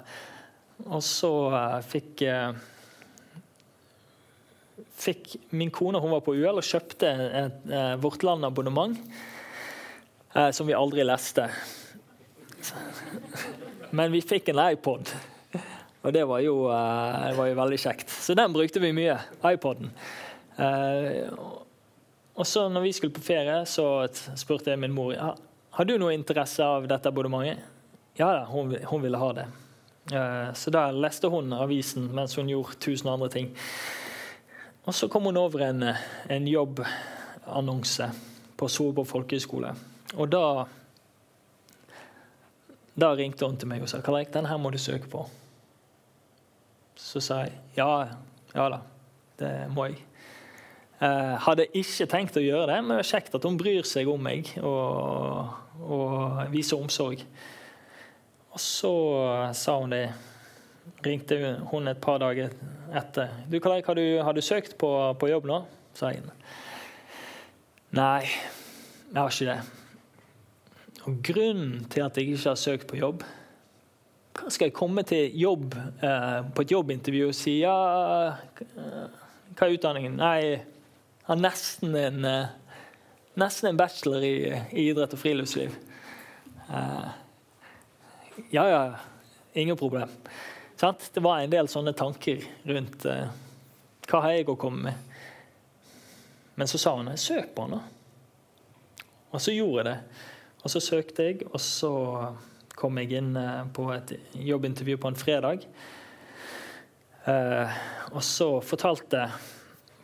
og 0.88 1.04
så 1.04 1.32
fikk 1.88 2.24
fikk 5.00 5.34
min 5.56 5.72
kone 5.72 6.00
hun 6.00 6.12
var 6.12 6.24
på 6.24 6.36
UL 6.36 6.60
og 6.60 6.66
kjøpte 6.66 7.10
et, 7.40 7.60
Vårt 8.04 8.24
Land-abonnement 8.24 8.96
som 10.56 10.68
vi 10.68 10.76
aldri 10.76 11.06
leste. 11.08 11.46
Men 13.96 14.12
vi 14.12 14.22
fikk 14.22 14.52
en 14.52 14.62
iPod, 14.70 15.12
og 16.02 16.14
det 16.16 16.26
var, 16.30 16.44
jo, 16.46 16.68
eh, 16.72 17.30
det 17.30 17.38
var 17.40 17.48
jo 17.50 17.56
veldig 17.60 17.80
kjekt. 17.82 18.12
Så 18.14 18.36
den 18.38 18.54
brukte 18.54 18.80
vi 18.80 18.92
mye. 18.96 19.18
iPoden. 19.44 19.92
Eh, 20.56 21.28
og 22.40 22.48
så 22.48 22.66
når 22.72 22.88
vi 22.88 22.96
skulle 22.96 23.16
på 23.16 23.24
ferie, 23.24 23.60
så 23.68 24.08
spurte 24.40 24.72
jeg 24.72 24.80
min 24.80 24.96
mor 24.96 25.14
har 25.80 25.86
du 25.86 25.98
noe 26.00 26.16
interesse 26.16 26.66
av 26.66 26.88
dette 26.90 27.12
abonnementet. 27.12 27.62
Ja 28.20 28.32
da, 28.34 28.46
hun, 28.50 28.74
hun 28.90 29.04
ville 29.04 29.20
ha 29.22 29.28
det. 29.38 29.46
Eh, 30.12 30.50
så 30.58 30.72
da 30.74 30.90
leste 30.92 31.30
hun 31.32 31.54
avisen 31.56 32.10
mens 32.16 32.36
hun 32.40 32.50
gjorde 32.52 32.80
tusen 32.84 33.12
andre 33.12 33.30
ting. 33.32 33.52
Og 34.84 34.96
så 34.96 35.08
kom 35.08 35.30
hun 35.30 35.38
over 35.40 35.68
en, 35.70 35.86
en 36.28 36.50
jobbannonse 36.50 38.10
på 38.60 38.68
Solborg 38.68 39.08
folkehøgskole. 39.08 39.72
Og 40.18 40.32
da 40.34 40.44
da 43.00 43.14
ringte 43.16 43.48
hun 43.48 43.56
til 43.56 43.70
meg 43.72 43.86
og 43.86 43.92
sa 43.92 44.02
Karl 44.04 44.20
Eik, 44.20 44.34
denne 44.34 44.50
her 44.52 44.60
må 44.60 44.74
du 44.74 44.80
søke 44.82 45.08
på. 45.08 45.24
Så 47.00 47.22
sa 47.24 47.44
jeg 47.46 47.56
ja, 47.78 47.88
ja 48.52 48.66
da, 48.74 48.82
det 49.40 49.54
må 49.72 49.88
jeg. 49.88 50.02
Eh, 51.00 51.36
hadde 51.46 51.70
ikke 51.80 52.10
tenkt 52.12 52.36
å 52.36 52.44
gjøre 52.44 52.74
det, 52.74 52.80
men 52.84 52.98
det 52.98 53.04
er 53.06 53.12
kjekt 53.14 53.36
at 53.38 53.46
hun 53.48 53.60
bryr 53.60 53.86
seg 53.88 54.10
om 54.12 54.20
meg 54.20 54.52
og, 54.60 55.54
og 55.80 56.42
viser 56.52 56.82
omsorg. 56.82 57.24
Og 58.50 58.60
så 58.60 58.94
sa 59.56 59.78
hun 59.80 59.96
det. 59.96 60.10
Ringte 61.06 61.38
hun 61.70 61.88
et 61.88 62.00
par 62.02 62.18
dager 62.20 62.52
etter. 62.98 63.30
Du, 63.48 63.60
Karl 63.64 63.80
har 63.86 64.00
har 64.26 64.34
du 64.36 64.42
søkt 64.42 64.76
på, 64.82 64.90
på 65.22 65.30
jobb 65.30 65.46
nå? 65.48 65.60
sa 65.96 66.12
jeg. 66.12 66.24
Nei, 67.96 68.26
jeg 68.26 69.18
har 69.18 69.32
ikke 69.32 69.50
det. 69.50 69.60
Og 71.08 71.22
grunnen 71.26 71.86
til 71.90 72.04
at 72.04 72.18
jeg 72.18 72.34
ikke 72.34 72.50
har 72.50 72.60
søkt 72.60 72.90
på 72.90 72.98
jobb 73.00 73.22
Hva 74.36 74.52
skal 74.52 74.68
jeg 74.68 74.76
komme 74.76 75.04
til 75.08 75.32
jobb 75.40 75.74
eh, 75.76 76.42
på 76.56 76.66
et 76.66 76.74
jobbintervju 76.74 77.30
og 77.30 77.38
si 77.38 77.56
ja, 77.62 77.76
eh, 78.28 79.06
Hva 79.56 79.68
er 79.68 79.78
utdanningen? 79.78 80.20
Nei, 80.20 80.60
har 81.30 81.36
nesten 81.36 81.96
en, 81.96 82.26
eh, 82.26 82.46
nesten 83.34 83.70
en 83.70 83.78
bachelor 83.78 84.24
i, 84.24 84.48
i, 84.72 84.88
idrett 84.90 85.12
og 85.14 85.20
friluftsliv. 85.22 85.76
Eh, 86.70 87.10
ja, 88.50 88.64
ja, 88.70 88.96
ingen 89.54 89.78
problem. 89.78 90.10
Sant? 90.76 91.12
Det 91.14 91.22
var 91.22 91.44
en 91.44 91.54
del 91.54 91.70
sånne 91.70 91.94
tanker 91.94 92.42
rundt 92.72 93.06
eh, 93.06 93.30
hva 94.10 94.24
har 94.24 94.40
jeg 94.40 94.48
å 94.50 94.56
komme 94.58 94.88
med. 94.88 95.94
Men 96.58 96.72
så 96.72 96.82
sa 96.82 96.96
hun 96.98 97.14
søk 97.14 97.54
på 97.54 97.68
henne. 97.68 97.84
Og 99.30 99.38
så 99.46 99.54
gjorde 99.54 99.84
jeg 99.84 99.88
det. 99.92 100.26
Og 100.64 100.74
så 100.74 100.82
søkte 100.82 101.30
jeg, 101.30 101.46
og 101.46 101.62
så 101.62 101.94
kom 102.74 102.98
jeg 102.98 103.20
inn 103.22 103.38
på 103.78 103.86
et 103.94 104.16
jobbintervju 104.34 104.98
på 104.98 105.14
en 105.14 105.22
fredag. 105.28 105.70
Og 107.30 108.24
så 108.26 108.50
fortalte, 108.66 109.28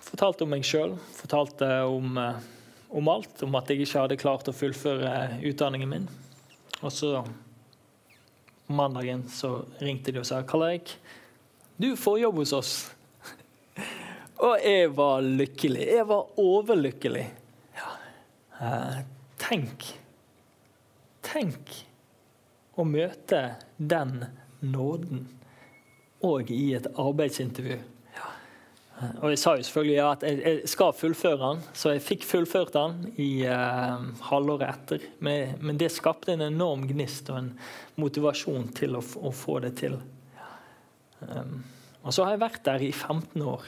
fortalte 0.05 0.45
om 0.45 0.53
meg 0.53 0.65
sjøl, 0.67 0.95
fortalte 1.17 1.67
om, 1.89 2.17
eh, 2.17 2.37
om, 2.89 3.09
alt. 3.11 3.43
Om 3.43 3.57
at 3.59 3.71
jeg 3.71 3.85
ikke 3.85 4.05
hadde 4.05 4.19
klart 4.21 4.49
å 4.49 4.55
fullføre 4.55 5.41
utdanningen 5.43 5.91
min. 5.91 6.07
Og 6.81 6.93
så 6.93 7.11
på 8.65 8.73
mandagen 8.73 9.25
så 9.29 9.59
ringte 9.77 10.13
de 10.13 10.21
og 10.21 10.27
sa 10.27 10.41
Karl 10.47 10.65
Erik, 10.69 10.95
du 11.77 11.91
får 11.99 12.19
jobb 12.23 12.39
hos 12.41 12.53
oss. 12.55 12.73
og 14.45 14.55
jeg 14.63 14.89
var 14.95 15.25
lykkelig. 15.25 15.83
Jeg 15.97 16.07
var 16.09 16.39
overlykkelig. 16.41 17.27
Ja. 17.75 17.91
tenk 19.41 19.91
Tenk 21.25 21.71
å 22.77 22.85
møte 22.87 23.39
den 23.77 24.27
nåden 24.61 25.25
òg 26.25 26.51
i 26.53 26.75
et 26.77 26.87
arbeidsintervju. 27.01 27.79
Og 28.95 29.27
Jeg 29.33 29.39
sa 29.41 29.57
jo 29.57 29.63
selvfølgelig 29.67 29.95
ja, 29.97 30.11
at 30.15 30.21
jeg, 30.23 30.59
skal 30.71 30.93
fullføre 30.95 31.39
den, 31.41 31.63
så 31.75 31.91
jeg 31.91 32.03
fikk 32.03 32.23
fullført 32.23 32.71
den 32.77 33.09
i 33.19 33.43
uh, 33.43 34.05
halvåret 34.29 34.69
etter. 34.69 35.03
Men, 35.19 35.57
men, 35.59 35.79
det 35.79 35.91
skapte 35.91 36.31
en 36.31 36.45
enorm 36.45 36.85
gnist 36.87 37.27
og 37.33 37.41
en 37.41 37.49
motivasjon 37.99 38.69
til 38.77 38.95
å, 38.95 39.03
å 39.03 39.33
få 39.35 39.59
det 39.65 39.73
til. 39.81 39.97
Um, 41.19 41.59
og 42.05 42.15
så 42.15 42.23
har 42.23 42.37
jeg 42.37 42.45
vært 42.45 42.63
der 42.69 42.87
i 42.87 42.93
15 42.93 43.43
år. 43.43 43.67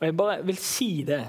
Og 0.00 0.06
jeg 0.08 0.16
bare 0.16 0.40
vil 0.46 0.60
si 0.60 0.90
det 1.06 1.22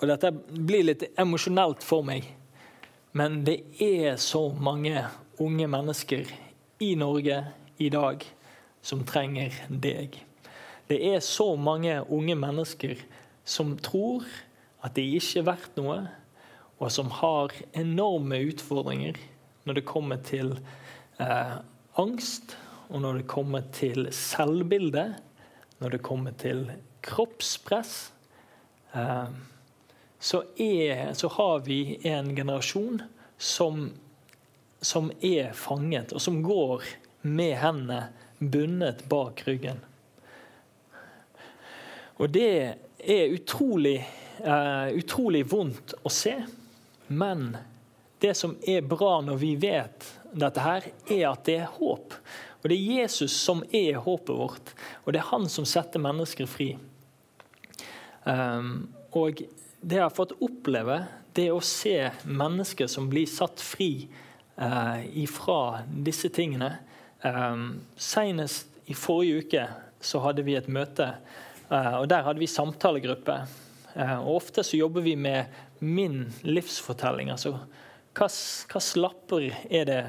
Og 0.00 0.08
dette 0.08 0.30
blir 0.32 0.86
litt 0.86 1.02
emosjonelt 1.20 1.82
for 1.84 2.00
meg. 2.06 2.24
Men 3.12 3.42
det 3.44 3.58
er 3.84 4.14
så 4.16 4.46
mange 4.56 5.02
unge 5.44 5.66
mennesker 5.68 6.30
i 6.80 6.94
Norge 6.96 7.42
i 7.76 7.90
dag 7.92 8.24
som 8.82 9.04
trenger 9.06 9.54
deg. 9.68 10.16
Det 10.90 10.98
er 11.12 11.20
så 11.22 11.52
mange 11.56 12.00
unge 12.10 12.34
mennesker 12.38 13.02
som 13.46 13.76
tror 13.78 14.26
at 14.84 14.96
de 14.96 15.04
ikke 15.18 15.42
er 15.42 15.48
verdt 15.50 15.76
noe, 15.78 15.98
og 16.80 16.92
som 16.92 17.12
har 17.20 17.52
enorme 17.76 18.40
utfordringer 18.48 19.18
når 19.68 19.76
det 19.76 19.88
kommer 19.88 20.22
til 20.24 20.54
eh, 21.20 21.56
angst, 22.00 22.56
og 22.88 23.04
når 23.04 23.20
det 23.20 23.30
kommer 23.30 23.66
til 23.76 24.08
selvbilde, 24.14 25.04
når 25.80 25.94
det 25.94 26.02
kommer 26.02 26.34
til 26.40 26.64
kroppspress, 27.04 28.12
eh, 28.96 29.28
så, 30.18 30.42
er, 30.56 31.12
så 31.14 31.28
har 31.36 31.62
vi 31.68 32.00
en 32.08 32.32
generasjon 32.36 33.02
som, 33.38 33.90
som 34.80 35.12
er 35.20 35.52
fanget, 35.56 36.12
og 36.12 36.24
som 36.24 36.42
går 36.44 36.88
med 37.22 37.54
hendene 37.60 38.08
bundet 38.40 39.04
bak 39.08 39.44
ryggen. 39.46 39.80
Og 42.20 42.32
det 42.32 42.52
er 42.98 43.32
utrolig, 43.32 44.00
uh, 44.44 44.88
utrolig 44.96 45.44
vondt 45.48 45.94
å 46.02 46.12
se. 46.12 46.34
Men 47.08 47.54
det 48.20 48.34
som 48.36 48.56
er 48.68 48.84
bra 48.84 49.18
når 49.24 49.40
vi 49.40 49.54
vet 49.60 50.08
dette 50.32 50.64
her, 50.64 50.88
er 51.08 51.24
at 51.30 51.44
det 51.48 51.56
er 51.62 51.76
håp. 51.78 52.16
Og 52.60 52.68
det 52.68 52.76
er 52.76 53.00
Jesus 53.00 53.36
som 53.40 53.62
er 53.72 54.02
håpet 54.04 54.36
vårt, 54.36 54.74
og 55.04 55.14
det 55.14 55.22
er 55.22 55.30
han 55.30 55.48
som 55.48 55.64
setter 55.68 56.02
mennesker 56.02 56.48
fri. 56.50 56.74
Um, 58.24 58.90
og 59.16 59.40
det 59.80 59.96
jeg 59.96 60.04
har 60.04 60.12
fått 60.12 60.36
oppleve, 60.44 61.00
det 61.32 61.48
å 61.54 61.62
se 61.64 62.10
mennesker 62.28 62.90
som 62.90 63.08
blir 63.08 63.28
satt 63.30 63.62
fri 63.64 64.10
uh, 64.60 65.00
ifra 65.16 65.86
disse 65.88 66.28
tingene. 66.36 66.74
Um, 67.22 67.80
senest 68.00 68.66
i 68.88 68.94
forrige 68.96 69.42
uke 69.42 69.66
så 70.00 70.22
hadde 70.24 70.44
vi 70.46 70.54
et 70.56 70.70
møte, 70.72 71.10
uh, 71.68 72.00
og 72.00 72.08
der 72.08 72.24
hadde 72.24 72.40
vi 72.40 72.48
samtalegruppe. 72.48 73.36
Uh, 73.92 74.16
og 74.22 74.38
Ofte 74.38 74.64
så 74.64 74.80
jobber 74.80 75.04
vi 75.04 75.16
med 75.16 75.60
min 75.80 76.24
livsfortelling. 76.42 77.30
altså 77.30 77.58
hvilke 78.10 78.80
lapper 78.98 79.44
er 79.70 79.84
det, 79.84 80.04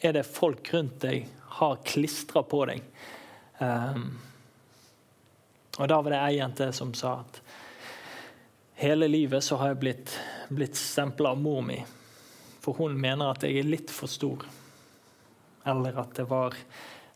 er 0.00 0.12
det, 0.12 0.26
folk 0.26 0.68
rundt 0.74 1.00
deg 1.02 1.26
har 1.58 1.80
klistra 1.84 2.42
på 2.46 2.64
deg? 2.70 2.84
Um, 3.58 4.18
og 5.78 5.88
Da 5.88 6.00
var 6.00 6.10
det 6.10 6.20
ei 6.20 6.36
jente 6.38 6.70
som 6.72 6.92
sa 6.94 7.18
at 7.24 7.40
hele 8.78 9.08
livet 9.08 9.44
så 9.44 9.58
har 9.58 9.72
jeg 9.72 9.80
blitt, 9.82 10.14
blitt 10.48 10.78
stempla 10.78 11.34
av 11.34 11.40
mor 11.42 11.62
mi. 11.66 11.80
For 12.62 12.78
hun 12.78 12.94
mener 13.00 13.32
at 13.32 13.42
jeg 13.42 13.58
er 13.58 13.68
litt 13.68 13.90
for 13.90 14.10
stor. 14.10 14.46
Eller 15.64 16.00
at 16.00 16.14
det 16.18 16.26
var 16.28 16.56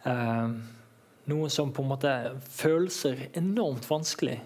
eh, 0.09 0.53
noe 1.29 1.51
som 1.53 1.73
på 1.75 1.85
en 1.85 1.91
måte 1.93 2.13
følelser 2.49 3.29
enormt 3.39 3.89
vanskelig. 3.91 4.39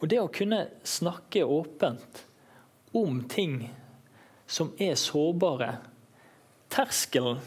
Og 0.00 0.08
det 0.10 0.20
å 0.20 0.32
kunne 0.32 0.66
snakke 0.86 1.44
åpent 1.46 2.24
om 2.96 3.22
ting 3.30 3.60
som 4.46 4.72
er 4.82 4.96
sårbare. 4.98 5.76
Terskelen 6.72 7.40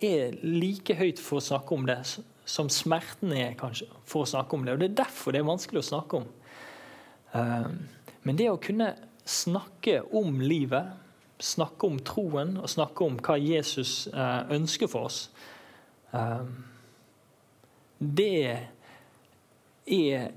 er 0.00 0.36
like 0.44 0.96
høyt 0.96 1.20
for 1.20 1.40
å 1.40 1.44
snakke 1.44 1.76
om 1.76 1.86
det 1.88 2.00
som 2.48 2.70
smerten 2.72 3.34
er 3.36 3.56
kanskje 3.58 3.88
for 4.08 4.24
å 4.24 4.30
snakke 4.30 4.56
om 4.56 4.64
det. 4.64 4.74
Og 4.74 4.80
Det 4.80 4.90
er 4.90 5.00
derfor 5.02 5.34
det 5.34 5.42
er 5.42 5.50
vanskelig 5.50 5.82
å 5.82 5.90
snakke 5.90 6.22
om. 6.22 6.28
Eh, 7.32 7.70
men 8.22 8.38
det 8.38 8.50
å 8.50 8.60
kunne 8.60 8.94
snakke 9.28 10.00
om 10.16 10.40
livet, 10.42 10.90
snakke 11.40 11.88
om 11.88 11.98
troen 12.04 12.56
og 12.60 12.70
snakke 12.70 13.06
om 13.06 13.18
hva 13.20 13.36
Jesus 13.40 14.06
eh, 14.12 14.52
ønsker 14.56 14.90
for 14.90 15.08
oss, 15.08 15.20
ehm, 16.12 16.52
det 18.00 18.58
er 19.90 20.30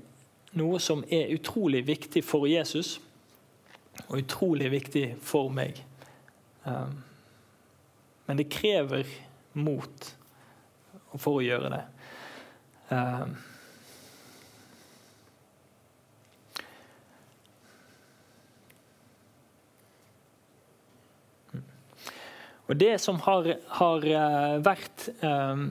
noe 0.58 0.80
som 0.82 1.04
er 1.12 1.32
utrolig 1.34 1.84
viktig 1.86 2.22
for 2.24 2.46
Jesus 2.48 2.98
og 4.08 4.18
utrolig 4.18 4.70
viktig 4.72 5.06
for 5.22 5.48
meg. 5.54 5.78
Um, 6.64 7.02
men 8.26 8.40
det 8.40 8.50
krever 8.52 9.08
mot 9.52 10.10
for 11.14 11.38
å 11.38 11.44
gjøre 11.44 11.70
det. 11.72 11.82
Og 22.68 22.76
det 22.80 22.94
som 23.02 23.18
har, 23.26 23.48
har 23.78 24.06
uh, 24.08 24.54
vært 24.64 25.08
eh, 25.20 25.64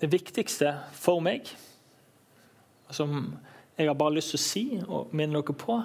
det 0.00 0.08
viktigste 0.08 0.72
for 0.96 1.20
meg, 1.20 1.50
som 2.90 3.34
jeg 3.76 3.88
har 3.88 3.96
bare 3.98 4.16
lyst 4.16 4.32
til 4.32 4.40
å 4.40 4.44
si 4.44 4.64
og 4.80 5.12
minne 5.16 5.40
dere 5.40 5.56
på 5.56 5.76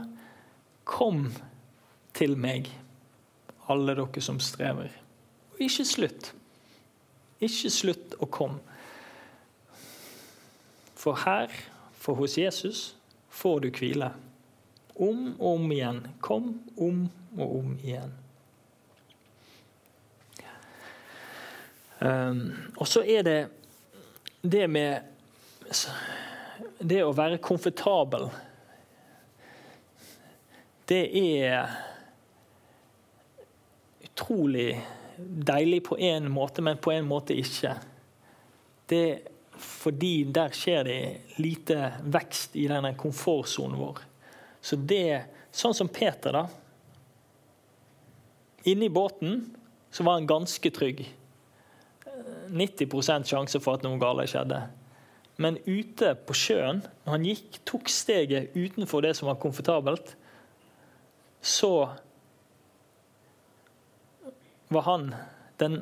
Kom 0.86 1.28
til 2.14 2.36
meg 2.38 2.68
alle 3.74 3.96
dere 3.98 4.22
som 4.22 4.38
strever. 4.44 4.92
Og 5.56 5.62
ikke 5.66 5.86
slutt. 5.88 6.28
Ikke 7.42 7.72
slutt 7.74 8.14
å 8.22 8.28
komme. 8.30 8.62
For 10.96 11.18
her, 11.26 11.50
for 11.98 12.18
hos 12.22 12.38
Jesus, 12.38 12.84
får 13.34 13.66
du 13.66 13.72
hvile. 13.74 14.12
Om 14.96 15.34
og 15.40 15.50
om 15.56 15.74
igjen. 15.74 16.04
Kom 16.22 16.54
om 16.78 17.08
og 17.38 17.58
om 17.64 17.74
igjen. 17.82 18.14
Og 22.06 22.88
så 22.88 23.04
er 23.04 23.24
det 23.26 23.40
det 24.42 24.68
med 24.70 25.02
Det 26.80 27.02
å 27.04 27.14
være 27.16 27.42
komfortabel. 27.42 28.28
Det 30.86 31.02
er 31.18 31.72
utrolig 34.06 34.70
deilig 35.18 35.82
på 35.88 35.98
én 35.98 36.30
måte, 36.30 36.62
men 36.62 36.78
på 36.78 36.94
en 36.94 37.08
måte 37.10 37.34
ikke. 37.34 37.74
Det 38.86 39.06
fordi 39.56 40.26
der 40.36 40.52
skjer 40.56 40.84
det 40.84 41.00
lite 41.40 41.94
vekst 42.12 42.58
i 42.60 42.68
denne 42.68 42.92
komfortsonen 43.00 43.80
vår. 43.80 44.04
Så 44.62 44.76
det 44.76 45.32
Sånn 45.56 45.72
som 45.72 45.88
Peter, 45.88 46.36
da. 46.36 46.50
Inne 48.68 48.90
i 48.90 48.92
båten 48.92 49.38
så 49.88 50.04
var 50.04 50.18
han 50.18 50.28
ganske 50.28 50.72
trygg. 50.76 51.06
90 52.50 53.26
sjanse 53.28 53.62
for 53.64 53.78
at 53.78 53.86
noe 53.86 54.00
galt 54.02 54.30
skjedde. 54.32 54.62
Men 55.42 55.58
ute 55.68 56.14
på 56.28 56.36
sjøen, 56.38 56.82
når 57.04 57.18
han 57.18 57.28
gikk, 57.28 57.60
tok 57.68 57.92
steget 57.92 58.56
utenfor 58.56 59.04
det 59.04 59.16
som 59.18 59.28
var 59.28 59.40
komfortabelt, 59.42 60.14
så 61.46 61.74
var 64.72 64.86
han 64.88 65.10
den 65.60 65.82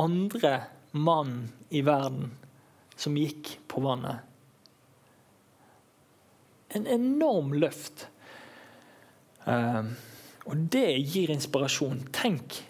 andre 0.00 0.54
mannen 0.92 1.50
i 1.70 1.82
verden 1.84 2.32
som 2.96 3.16
gikk 3.16 3.54
på 3.68 3.82
vannet. 3.84 4.24
En 6.72 6.88
enorm 6.88 7.52
løft. 7.60 8.06
Uh, 9.44 9.92
og 10.48 10.68
det 10.72 10.88
gir 11.12 11.32
inspirasjon. 11.34 12.06
Tenk 12.14 12.62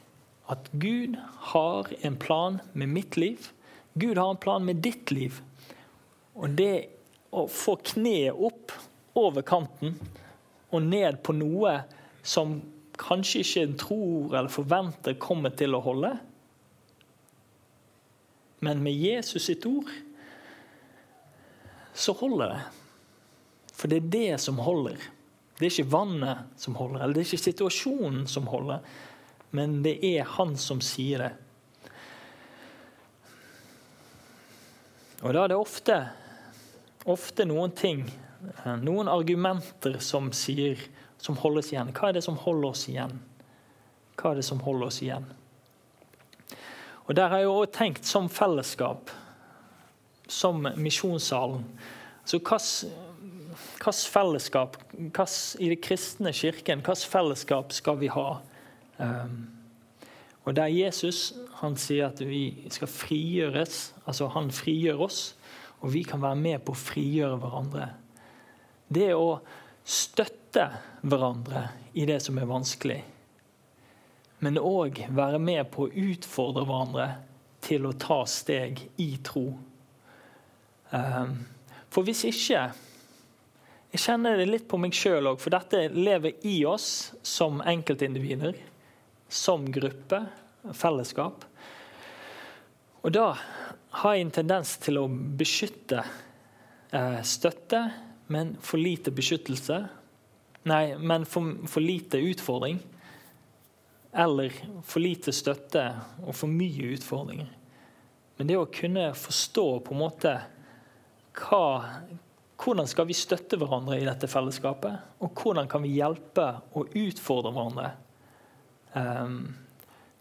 at 0.50 0.68
Gud 0.72 1.16
har 1.52 1.86
en 2.00 2.16
plan 2.16 2.60
med 2.72 2.88
mitt 2.88 3.16
liv. 3.16 3.50
Gud 3.94 4.18
har 4.18 4.30
en 4.30 4.40
plan 4.42 4.64
med 4.64 4.82
ditt 4.82 5.10
liv. 5.10 5.40
Og 6.34 6.50
det 6.58 6.88
å 7.32 7.46
få 7.48 7.76
kneet 7.94 8.36
opp 8.36 8.72
over 9.18 9.44
kanten 9.46 9.96
og 10.72 10.84
ned 10.84 11.20
på 11.24 11.34
noe 11.36 11.78
som 12.24 12.58
kanskje 13.00 13.42
ikke 13.42 13.64
en 13.66 13.78
tror 13.80 14.36
eller 14.36 14.52
forventer 14.52 15.18
kommer 15.20 15.54
til 15.56 15.76
å 15.76 15.82
holde. 15.84 16.12
Men 18.62 18.82
med 18.84 18.94
Jesus 18.94 19.48
sitt 19.48 19.66
ord 19.66 19.90
så 21.92 22.14
holder 22.16 22.54
det. 22.54 22.60
For 23.74 23.90
det 23.90 23.98
er 23.98 24.12
det 24.12 24.40
som 24.40 24.60
holder. 24.62 25.00
Det 25.58 25.66
er 25.66 25.72
ikke 25.74 25.92
vannet 25.92 26.60
som 26.60 26.76
holder, 26.78 27.02
eller 27.02 27.16
det 27.16 27.24
er 27.24 27.28
ikke 27.28 27.48
situasjonen 27.50 28.24
som 28.30 28.46
holder, 28.50 28.80
men 29.52 29.82
det 29.84 29.98
er 30.06 30.28
han 30.38 30.56
som 30.56 30.80
sier 30.84 31.26
det. 31.26 31.32
Og 35.22 35.34
da 35.36 35.44
er 35.44 35.52
det 35.52 35.58
ofte, 35.60 35.96
ofte 37.06 37.44
noen 37.46 37.74
ting, 37.78 38.06
noen 38.82 39.10
argumenter 39.12 40.00
som 40.02 40.32
sier 40.34 40.80
som 41.22 41.36
holdes 41.38 41.70
igjen. 41.70 41.92
Hva 41.94 42.10
er 42.10 42.18
det 42.18 42.24
som 42.26 42.40
holder 42.42 42.72
oss 42.72 42.88
igjen? 42.90 43.20
Hva 44.18 44.32
er 44.32 44.40
det 44.40 44.46
som 44.48 44.62
holder 44.64 44.88
oss 44.88 44.98
igjen? 45.04 45.28
Og 47.06 47.14
Der 47.14 47.28
har 47.28 47.42
jeg 47.42 47.50
også 47.50 47.72
tenkt 47.76 48.08
som 48.08 48.28
fellesskap, 48.30 49.10
som 50.28 50.66
misjonssalen. 50.76 51.64
Så 52.24 52.38
hvilket 52.38 54.06
fellesskap 54.14 54.78
hvilket, 54.90 55.36
i 55.60 55.68
den 55.68 55.82
kristne 55.82 56.32
kirken, 56.32 56.80
hvilket 56.80 57.10
fellesskap 57.12 57.72
skal 57.76 58.00
vi 58.00 58.08
ha? 58.08 58.40
Um, 58.98 59.46
og 60.44 60.56
der 60.56 60.72
Jesus 60.72 61.32
han 61.60 61.76
sier 61.78 62.10
at 62.10 62.20
vi 62.26 62.66
skal 62.72 62.90
frigjøres, 62.90 63.92
altså 64.06 64.28
han 64.34 64.50
frigjør 64.54 65.04
oss, 65.06 65.20
og 65.82 65.92
vi 65.94 66.02
kan 66.06 66.22
være 66.22 66.38
med 66.38 66.62
på 66.66 66.74
å 66.74 66.78
frigjøre 66.78 67.38
hverandre. 67.42 67.88
Det 68.92 69.12
å 69.14 69.38
støtte 69.84 70.68
hverandre 71.02 71.68
i 71.98 72.06
det 72.06 72.18
som 72.22 72.38
er 72.38 72.50
vanskelig. 72.50 73.00
Men 74.42 74.58
òg 74.58 75.04
være 75.14 75.38
med 75.42 75.68
på 75.70 75.86
å 75.86 75.92
utfordre 76.10 76.66
hverandre 76.66 77.08
til 77.62 77.86
å 77.86 77.94
ta 77.94 78.22
steg 78.26 78.80
i 79.02 79.12
tro. 79.22 79.46
Ehm, 80.90 81.36
for 81.92 82.06
hvis 82.06 82.24
ikke 82.26 82.64
jeg 83.92 84.00
kjenner 84.00 84.38
det 84.40 84.48
litt 84.48 84.66
på 84.70 84.80
meg 84.80 84.96
sjøl 84.96 85.30
òg, 85.30 85.38
for 85.42 85.54
dette 85.54 85.84
lever 85.94 86.42
i 86.48 86.62
oss 86.66 87.12
som 87.26 87.60
enkeltindivider, 87.60 88.56
som 89.32 89.64
gruppe, 89.72 90.20
fellesskap. 90.76 91.46
Og 93.02 93.14
da 93.16 93.32
har 94.02 94.14
jeg 94.14 94.26
en 94.26 94.34
tendens 94.36 94.76
til 94.82 95.00
å 95.00 95.08
beskytte 95.08 96.02
eh, 96.92 97.20
støtte, 97.24 97.82
men 98.32 98.54
for 98.62 98.80
lite 98.80 99.12
beskyttelse. 99.12 99.80
Nei, 100.68 100.84
men 101.00 101.24
for, 101.28 101.64
for 101.68 101.84
lite 101.84 102.20
utfordring. 102.22 102.78
Eller 104.12 104.54
for 104.84 105.02
lite 105.02 105.32
støtte 105.34 105.86
og 106.22 106.36
for 106.36 106.52
mye 106.52 106.92
utfordringer. 106.94 107.48
Men 108.36 108.48
det 108.48 108.58
å 108.60 108.68
kunne 108.72 109.10
forstå 109.16 109.66
på 109.86 109.96
en 109.96 110.02
måte 110.02 110.36
hva, 111.40 111.64
hvordan 112.60 112.88
skal 112.88 113.08
vi 113.08 113.16
støtte 113.16 113.56
hverandre 113.60 113.96
i 114.00 114.06
dette 114.06 114.28
fellesskapet? 114.28 115.16
Og 115.24 115.32
hvordan 115.40 115.68
kan 115.70 115.84
vi 115.84 115.96
hjelpe 115.96 116.48
og 116.76 116.92
utfordre 116.92 117.52
hverandre? 117.54 117.92
Um, 118.94 119.54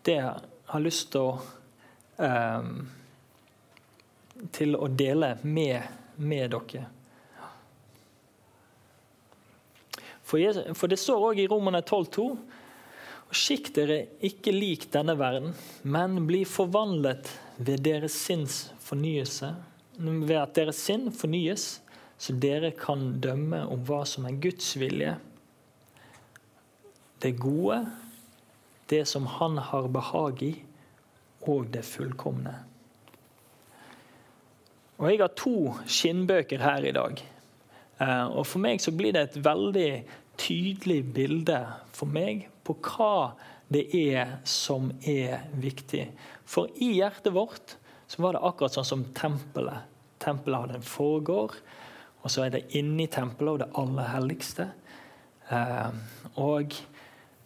det 0.05 0.17
jeg 0.17 0.51
har 0.71 0.83
lyst 0.83 1.11
til 1.11 1.27
å 1.27 1.39
um, 2.21 2.73
til 4.49 4.73
å 4.77 4.87
dele 4.87 5.35
med, 5.43 5.83
med 6.17 6.55
dere. 6.55 6.87
For, 10.25 10.87
det 10.87 10.97
står 10.99 11.27
òg 11.31 11.41
i 11.43 11.47
Romerne 11.51 11.81
12,2.: 11.83 12.25
Skikk 13.35 13.73
dere 13.75 13.97
ikke 14.23 14.53
lik 14.55 14.87
denne 14.93 15.17
verden, 15.19 15.51
men 15.83 16.21
bli 16.27 16.45
forvandlet 16.47 17.29
ved 17.59 17.83
deres 17.85 18.15
sinns 18.15 18.61
fornyelse. 18.83 19.51
Ved 19.99 20.37
at 20.39 20.55
deres 20.55 20.79
sinn 20.79 21.09
fornyes, 21.13 21.81
så 22.21 22.33
dere 22.37 22.71
kan 22.77 23.19
dømme 23.21 23.65
om 23.69 23.83
hva 23.85 24.05
som 24.07 24.25
er 24.29 24.39
Guds 24.41 24.71
vilje. 24.79 25.17
Det 27.21 27.35
gode, 27.37 27.83
det 28.91 29.05
som 29.09 29.25
Han 29.39 29.57
har 29.57 29.87
behag 29.91 30.43
i, 30.43 30.53
og 31.47 31.71
det 31.73 31.83
fullkomne. 31.87 32.53
Og 35.01 35.09
Jeg 35.09 35.21
har 35.23 35.31
to 35.33 35.73
skinnbøker 35.89 36.61
her 36.61 36.85
i 36.85 36.93
dag. 36.93 37.21
Eh, 38.01 38.25
og 38.27 38.45
For 38.45 38.61
meg 38.61 38.81
så 38.83 38.93
blir 38.93 39.15
det 39.15 39.23
et 39.23 39.39
veldig 39.45 39.91
tydelig 40.37 41.01
bilde 41.15 41.57
for 41.93 42.09
meg 42.09 42.47
på 42.65 42.75
hva 42.85 43.33
det 43.71 43.87
er 43.95 44.37
som 44.45 44.91
er 45.07 45.47
viktig. 45.57 46.05
For 46.45 46.69
i 46.75 46.91
hjertet 46.99 47.33
vårt 47.33 47.77
så 48.11 48.21
var 48.21 48.35
det 48.35 48.43
akkurat 48.45 48.75
sånn 48.75 48.89
som 48.89 49.07
tempelet. 49.15 49.87
Tempelet 50.21 50.65
hadde 50.65 50.79
en 50.81 50.85
forgård. 50.85 51.55
Og 52.21 52.29
så 52.29 52.45
er 52.45 52.53
det 52.53 52.67
inni 52.77 53.07
tempelet 53.09 53.55
og 53.55 53.61
det 53.63 53.69
aller 53.81 54.09
helligste. 54.11 54.67
Eh, 55.49 55.93
og 56.37 56.75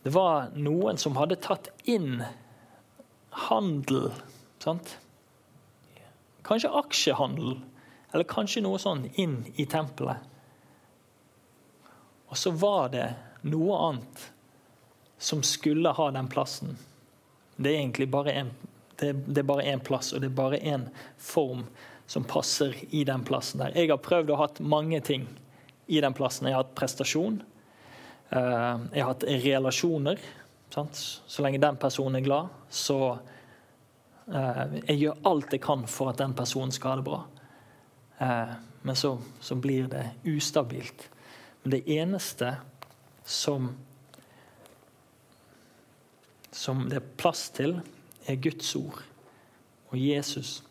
det 0.06 0.12
var 0.14 0.52
noen 0.54 1.00
som 1.02 1.16
hadde 1.18 1.40
tatt 1.42 1.72
inn 1.90 2.20
handel. 3.50 4.12
sant? 4.62 5.00
Kanskje 6.46 6.70
aksjehandel, 6.70 7.56
eller 8.14 8.28
kanskje 8.30 8.62
noe 8.62 8.78
sånn 8.78 9.08
inn 9.18 9.40
i 9.58 9.66
tempelet. 9.66 10.22
Og 12.30 12.38
så 12.38 12.54
var 12.54 12.94
det 12.94 13.08
noe 13.50 13.80
annet 13.88 14.28
som 15.18 15.42
skulle 15.42 15.96
ha 15.98 16.08
den 16.14 16.30
plassen. 16.30 16.78
Det 17.58 17.74
er 17.74 17.80
egentlig 17.80 18.12
bare 18.14 18.38
en, 18.44 18.54
det, 19.02 19.10
det 19.26 19.42
er 19.42 19.50
bare 19.50 19.66
én 19.74 19.82
plass, 19.82 20.14
og 20.14 20.22
det 20.22 20.30
er 20.30 20.38
bare 20.38 20.62
én 20.62 20.86
form 21.18 21.66
som 22.06 22.30
passer 22.30 22.78
i 22.94 23.02
den 23.10 23.26
plassen 23.26 23.66
der. 23.66 23.74
Jeg 23.74 23.90
har 23.90 24.06
prøvd 24.06 24.30
å 24.30 24.40
ha 24.44 24.50
mange 24.62 25.02
ting 25.02 25.26
i 25.90 25.98
den 25.98 26.14
plassen. 26.14 26.46
Jeg 26.46 26.60
har 26.60 26.68
hatt 26.68 26.78
prestasjon. 26.78 27.42
Eh, 28.36 28.80
jeg 28.92 29.04
har 29.04 29.14
hatt 29.14 29.24
relasjoner. 29.46 30.20
Sant? 30.74 31.00
Så 31.28 31.44
lenge 31.46 31.62
den 31.64 31.80
personen 31.80 32.20
er 32.20 32.26
glad, 32.26 32.52
så 32.70 33.00
eh, 34.28 34.64
Jeg 34.90 35.00
gjør 35.00 35.26
alt 35.32 35.56
jeg 35.56 35.64
kan 35.64 35.86
for 35.88 36.12
at 36.12 36.20
den 36.20 36.36
personen 36.36 36.74
skal 36.76 36.96
ha 36.96 37.00
det 37.00 37.08
bra. 37.08 37.22
Eh, 38.20 38.56
men 38.86 39.00
så, 39.00 39.16
så 39.40 39.56
blir 39.56 39.88
det 39.90 40.10
ustabilt. 40.28 41.10
Men 41.64 41.78
det 41.78 41.84
eneste 41.88 42.56
som 43.26 43.72
som 46.56 46.86
det 46.90 47.02
er 47.02 47.16
plass 47.20 47.50
til, 47.52 47.82
er 48.26 48.40
Guds 48.40 48.70
ord 48.80 49.02
og 49.92 49.98
Jesus. 50.00 50.64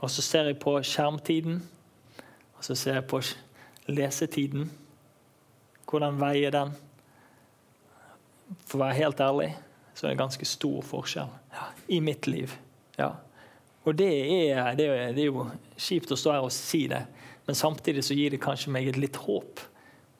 Og 0.00 0.10
så 0.10 0.22
ser 0.26 0.48
jeg 0.50 0.58
på 0.58 0.74
skjermtiden, 0.82 1.60
og 2.56 2.64
så 2.66 2.74
ser 2.74 2.98
jeg 2.98 3.06
på 3.06 3.20
lesetiden. 3.86 4.66
Hvordan 5.90 6.20
veier 6.20 6.54
den? 6.54 6.72
For 8.66 8.78
å 8.78 8.84
være 8.84 8.98
helt 9.00 9.20
ærlig 9.22 9.50
så 9.94 10.06
er 10.06 10.14
det 10.14 10.20
ganske 10.22 10.46
stor 10.48 10.84
forskjell 10.86 11.28
ja, 11.52 11.66
i 11.92 11.98
mitt 12.00 12.24
liv. 12.30 12.54
Ja. 12.96 13.10
Og 13.84 13.96
det 13.98 14.08
er, 14.08 14.70
det, 14.78 14.86
er, 14.86 15.12
det 15.12 15.24
er, 15.24 15.28
jo 15.28 15.44
kjipt 15.76 16.12
å 16.14 16.18
stå 16.18 16.32
her 16.36 16.46
og 16.46 16.54
si 16.54 16.86
det, 16.88 17.02
men 17.46 17.58
samtidig 17.58 18.04
så 18.06 18.16
gir 18.16 18.32
det 18.32 18.40
kanskje 18.40 18.72
meg 18.72 18.88
et 18.88 19.00
litt 19.00 19.18
håp 19.20 19.60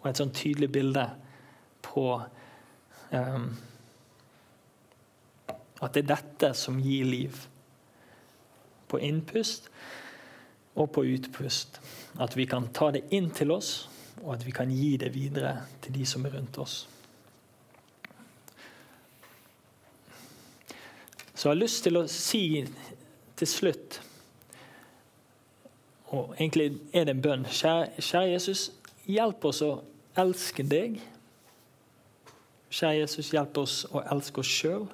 og 0.00 0.08
et 0.10 0.20
sånn 0.20 0.32
tydelig 0.36 0.70
bilde 0.74 1.06
på 1.84 2.04
um, 2.18 3.48
at 5.80 5.96
det 5.96 6.02
er 6.02 6.10
dette 6.12 6.52
som 6.56 6.80
gir 6.82 7.08
liv 7.08 7.40
på 8.90 9.00
innpust 9.00 9.70
og 10.76 10.90
på 10.96 11.04
utpust. 11.14 11.80
At 12.20 12.36
vi 12.36 12.46
kan 12.48 12.68
ta 12.74 12.90
det 12.94 13.06
inn 13.16 13.30
til 13.32 13.52
oss, 13.54 13.88
og 14.22 14.34
at 14.34 14.46
vi 14.46 14.52
kan 14.52 14.70
gi 14.70 14.96
det 15.00 15.14
videre 15.14 15.56
til 15.82 15.94
de 15.94 16.06
som 16.06 16.24
er 16.26 16.34
rundt 16.36 16.58
oss. 16.58 16.88
Så 21.34 21.48
jeg 21.48 21.54
har 21.54 21.60
lyst 21.62 21.84
til 21.86 21.96
å 21.96 22.04
si 22.10 22.44
til 23.40 23.48
slutt 23.48 24.00
Og 26.10 26.34
egentlig 26.34 26.72
er 26.92 27.04
det 27.06 27.12
en 27.14 27.22
bønn. 27.22 27.44
Kjære, 27.46 28.02
kjære 28.02 28.32
Jesus, 28.32 28.64
hjelp 29.06 29.44
oss 29.46 29.60
å 29.62 29.68
elske 30.18 30.64
deg. 30.66 30.96
Kjære 32.66 32.96
Jesus, 32.98 33.28
hjelp 33.30 33.60
oss 33.62 33.76
å 33.94 34.02
elske 34.10 34.42
oss 34.42 34.50
sjøl. 34.50 34.88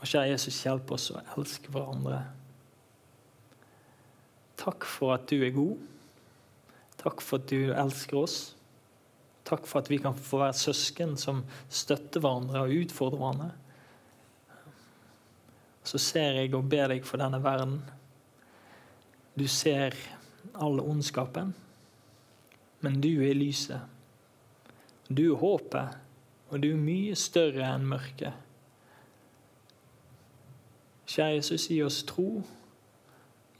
Og 0.00 0.02
kjære 0.02 0.32
Jesus, 0.32 0.58
hjelp 0.66 0.90
oss 0.98 1.12
å 1.14 1.22
elske 1.36 1.70
hverandre. 1.70 2.24
Takk 4.58 4.88
for 4.90 5.14
at 5.14 5.30
du 5.30 5.38
er 5.38 5.54
god. 5.54 5.78
Takk 7.06 7.22
for 7.22 7.38
at 7.38 7.50
du 7.52 7.70
elsker 7.70 8.18
oss. 8.18 8.38
Takk 9.46 9.68
for 9.70 9.78
at 9.78 9.90
vi 9.92 10.00
kan 10.02 10.16
få 10.18 10.40
være 10.40 10.56
søsken 10.58 11.12
som 11.20 11.44
støtter 11.70 12.18
hverandre 12.18 12.64
og 12.66 12.72
utfordrer 12.82 13.20
hverandre. 13.20 13.50
Så 15.86 16.00
ser 16.02 16.40
jeg 16.40 16.50
og 16.58 16.66
ber 16.66 16.90
deg 16.90 17.06
for 17.06 17.22
denne 17.22 17.38
verden. 17.44 17.78
Du 19.38 19.46
ser 19.46 19.94
all 20.58 20.80
ondskapen, 20.82 21.54
men 22.82 22.98
du 23.04 23.12
er 23.22 23.38
lyset. 23.38 23.86
Du 25.06 25.28
er 25.28 25.38
håpet, 25.38 25.94
og 26.50 26.62
du 26.62 26.72
er 26.72 26.84
mye 26.88 27.14
større 27.14 27.70
enn 27.70 27.86
mørket. 27.86 28.34
Kjære 31.06 31.38
Jesus, 31.38 31.70
gi 31.70 31.82
oss 31.86 32.02
tro, 32.08 32.40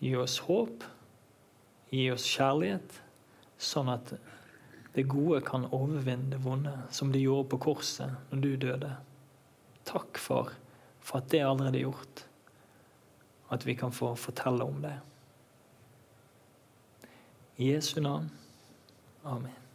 gi 0.03 0.17
oss 0.19 0.41
håp, 0.49 0.83
gi 1.95 2.09
oss 2.11 2.27
kjærlighet, 2.27 3.03
sånn 3.59 3.91
at 3.93 4.15
det 4.97 5.05
gode 5.11 5.43
kan 5.45 5.67
overvinne 5.77 6.31
det 6.33 6.41
vonde, 6.45 6.73
som 6.91 7.13
det 7.13 7.21
gjorde 7.21 7.51
på 7.53 7.61
korset 7.69 8.31
når 8.31 8.41
du 8.45 8.49
døde. 8.67 8.95
Takk 9.87 10.19
far, 10.21 10.55
for 11.05 11.21
at 11.21 11.29
det 11.33 11.43
er 11.43 11.51
allerede 11.51 11.85
gjort, 11.85 12.25
og 13.47 13.53
at 13.59 13.69
vi 13.69 13.77
kan 13.79 13.93
få 13.95 14.15
fortelle 14.19 14.65
om 14.65 14.81
det. 14.85 14.97
I 17.57 17.73
Jesu 17.73 18.01
navn. 18.01 18.31
Amen. 19.25 19.66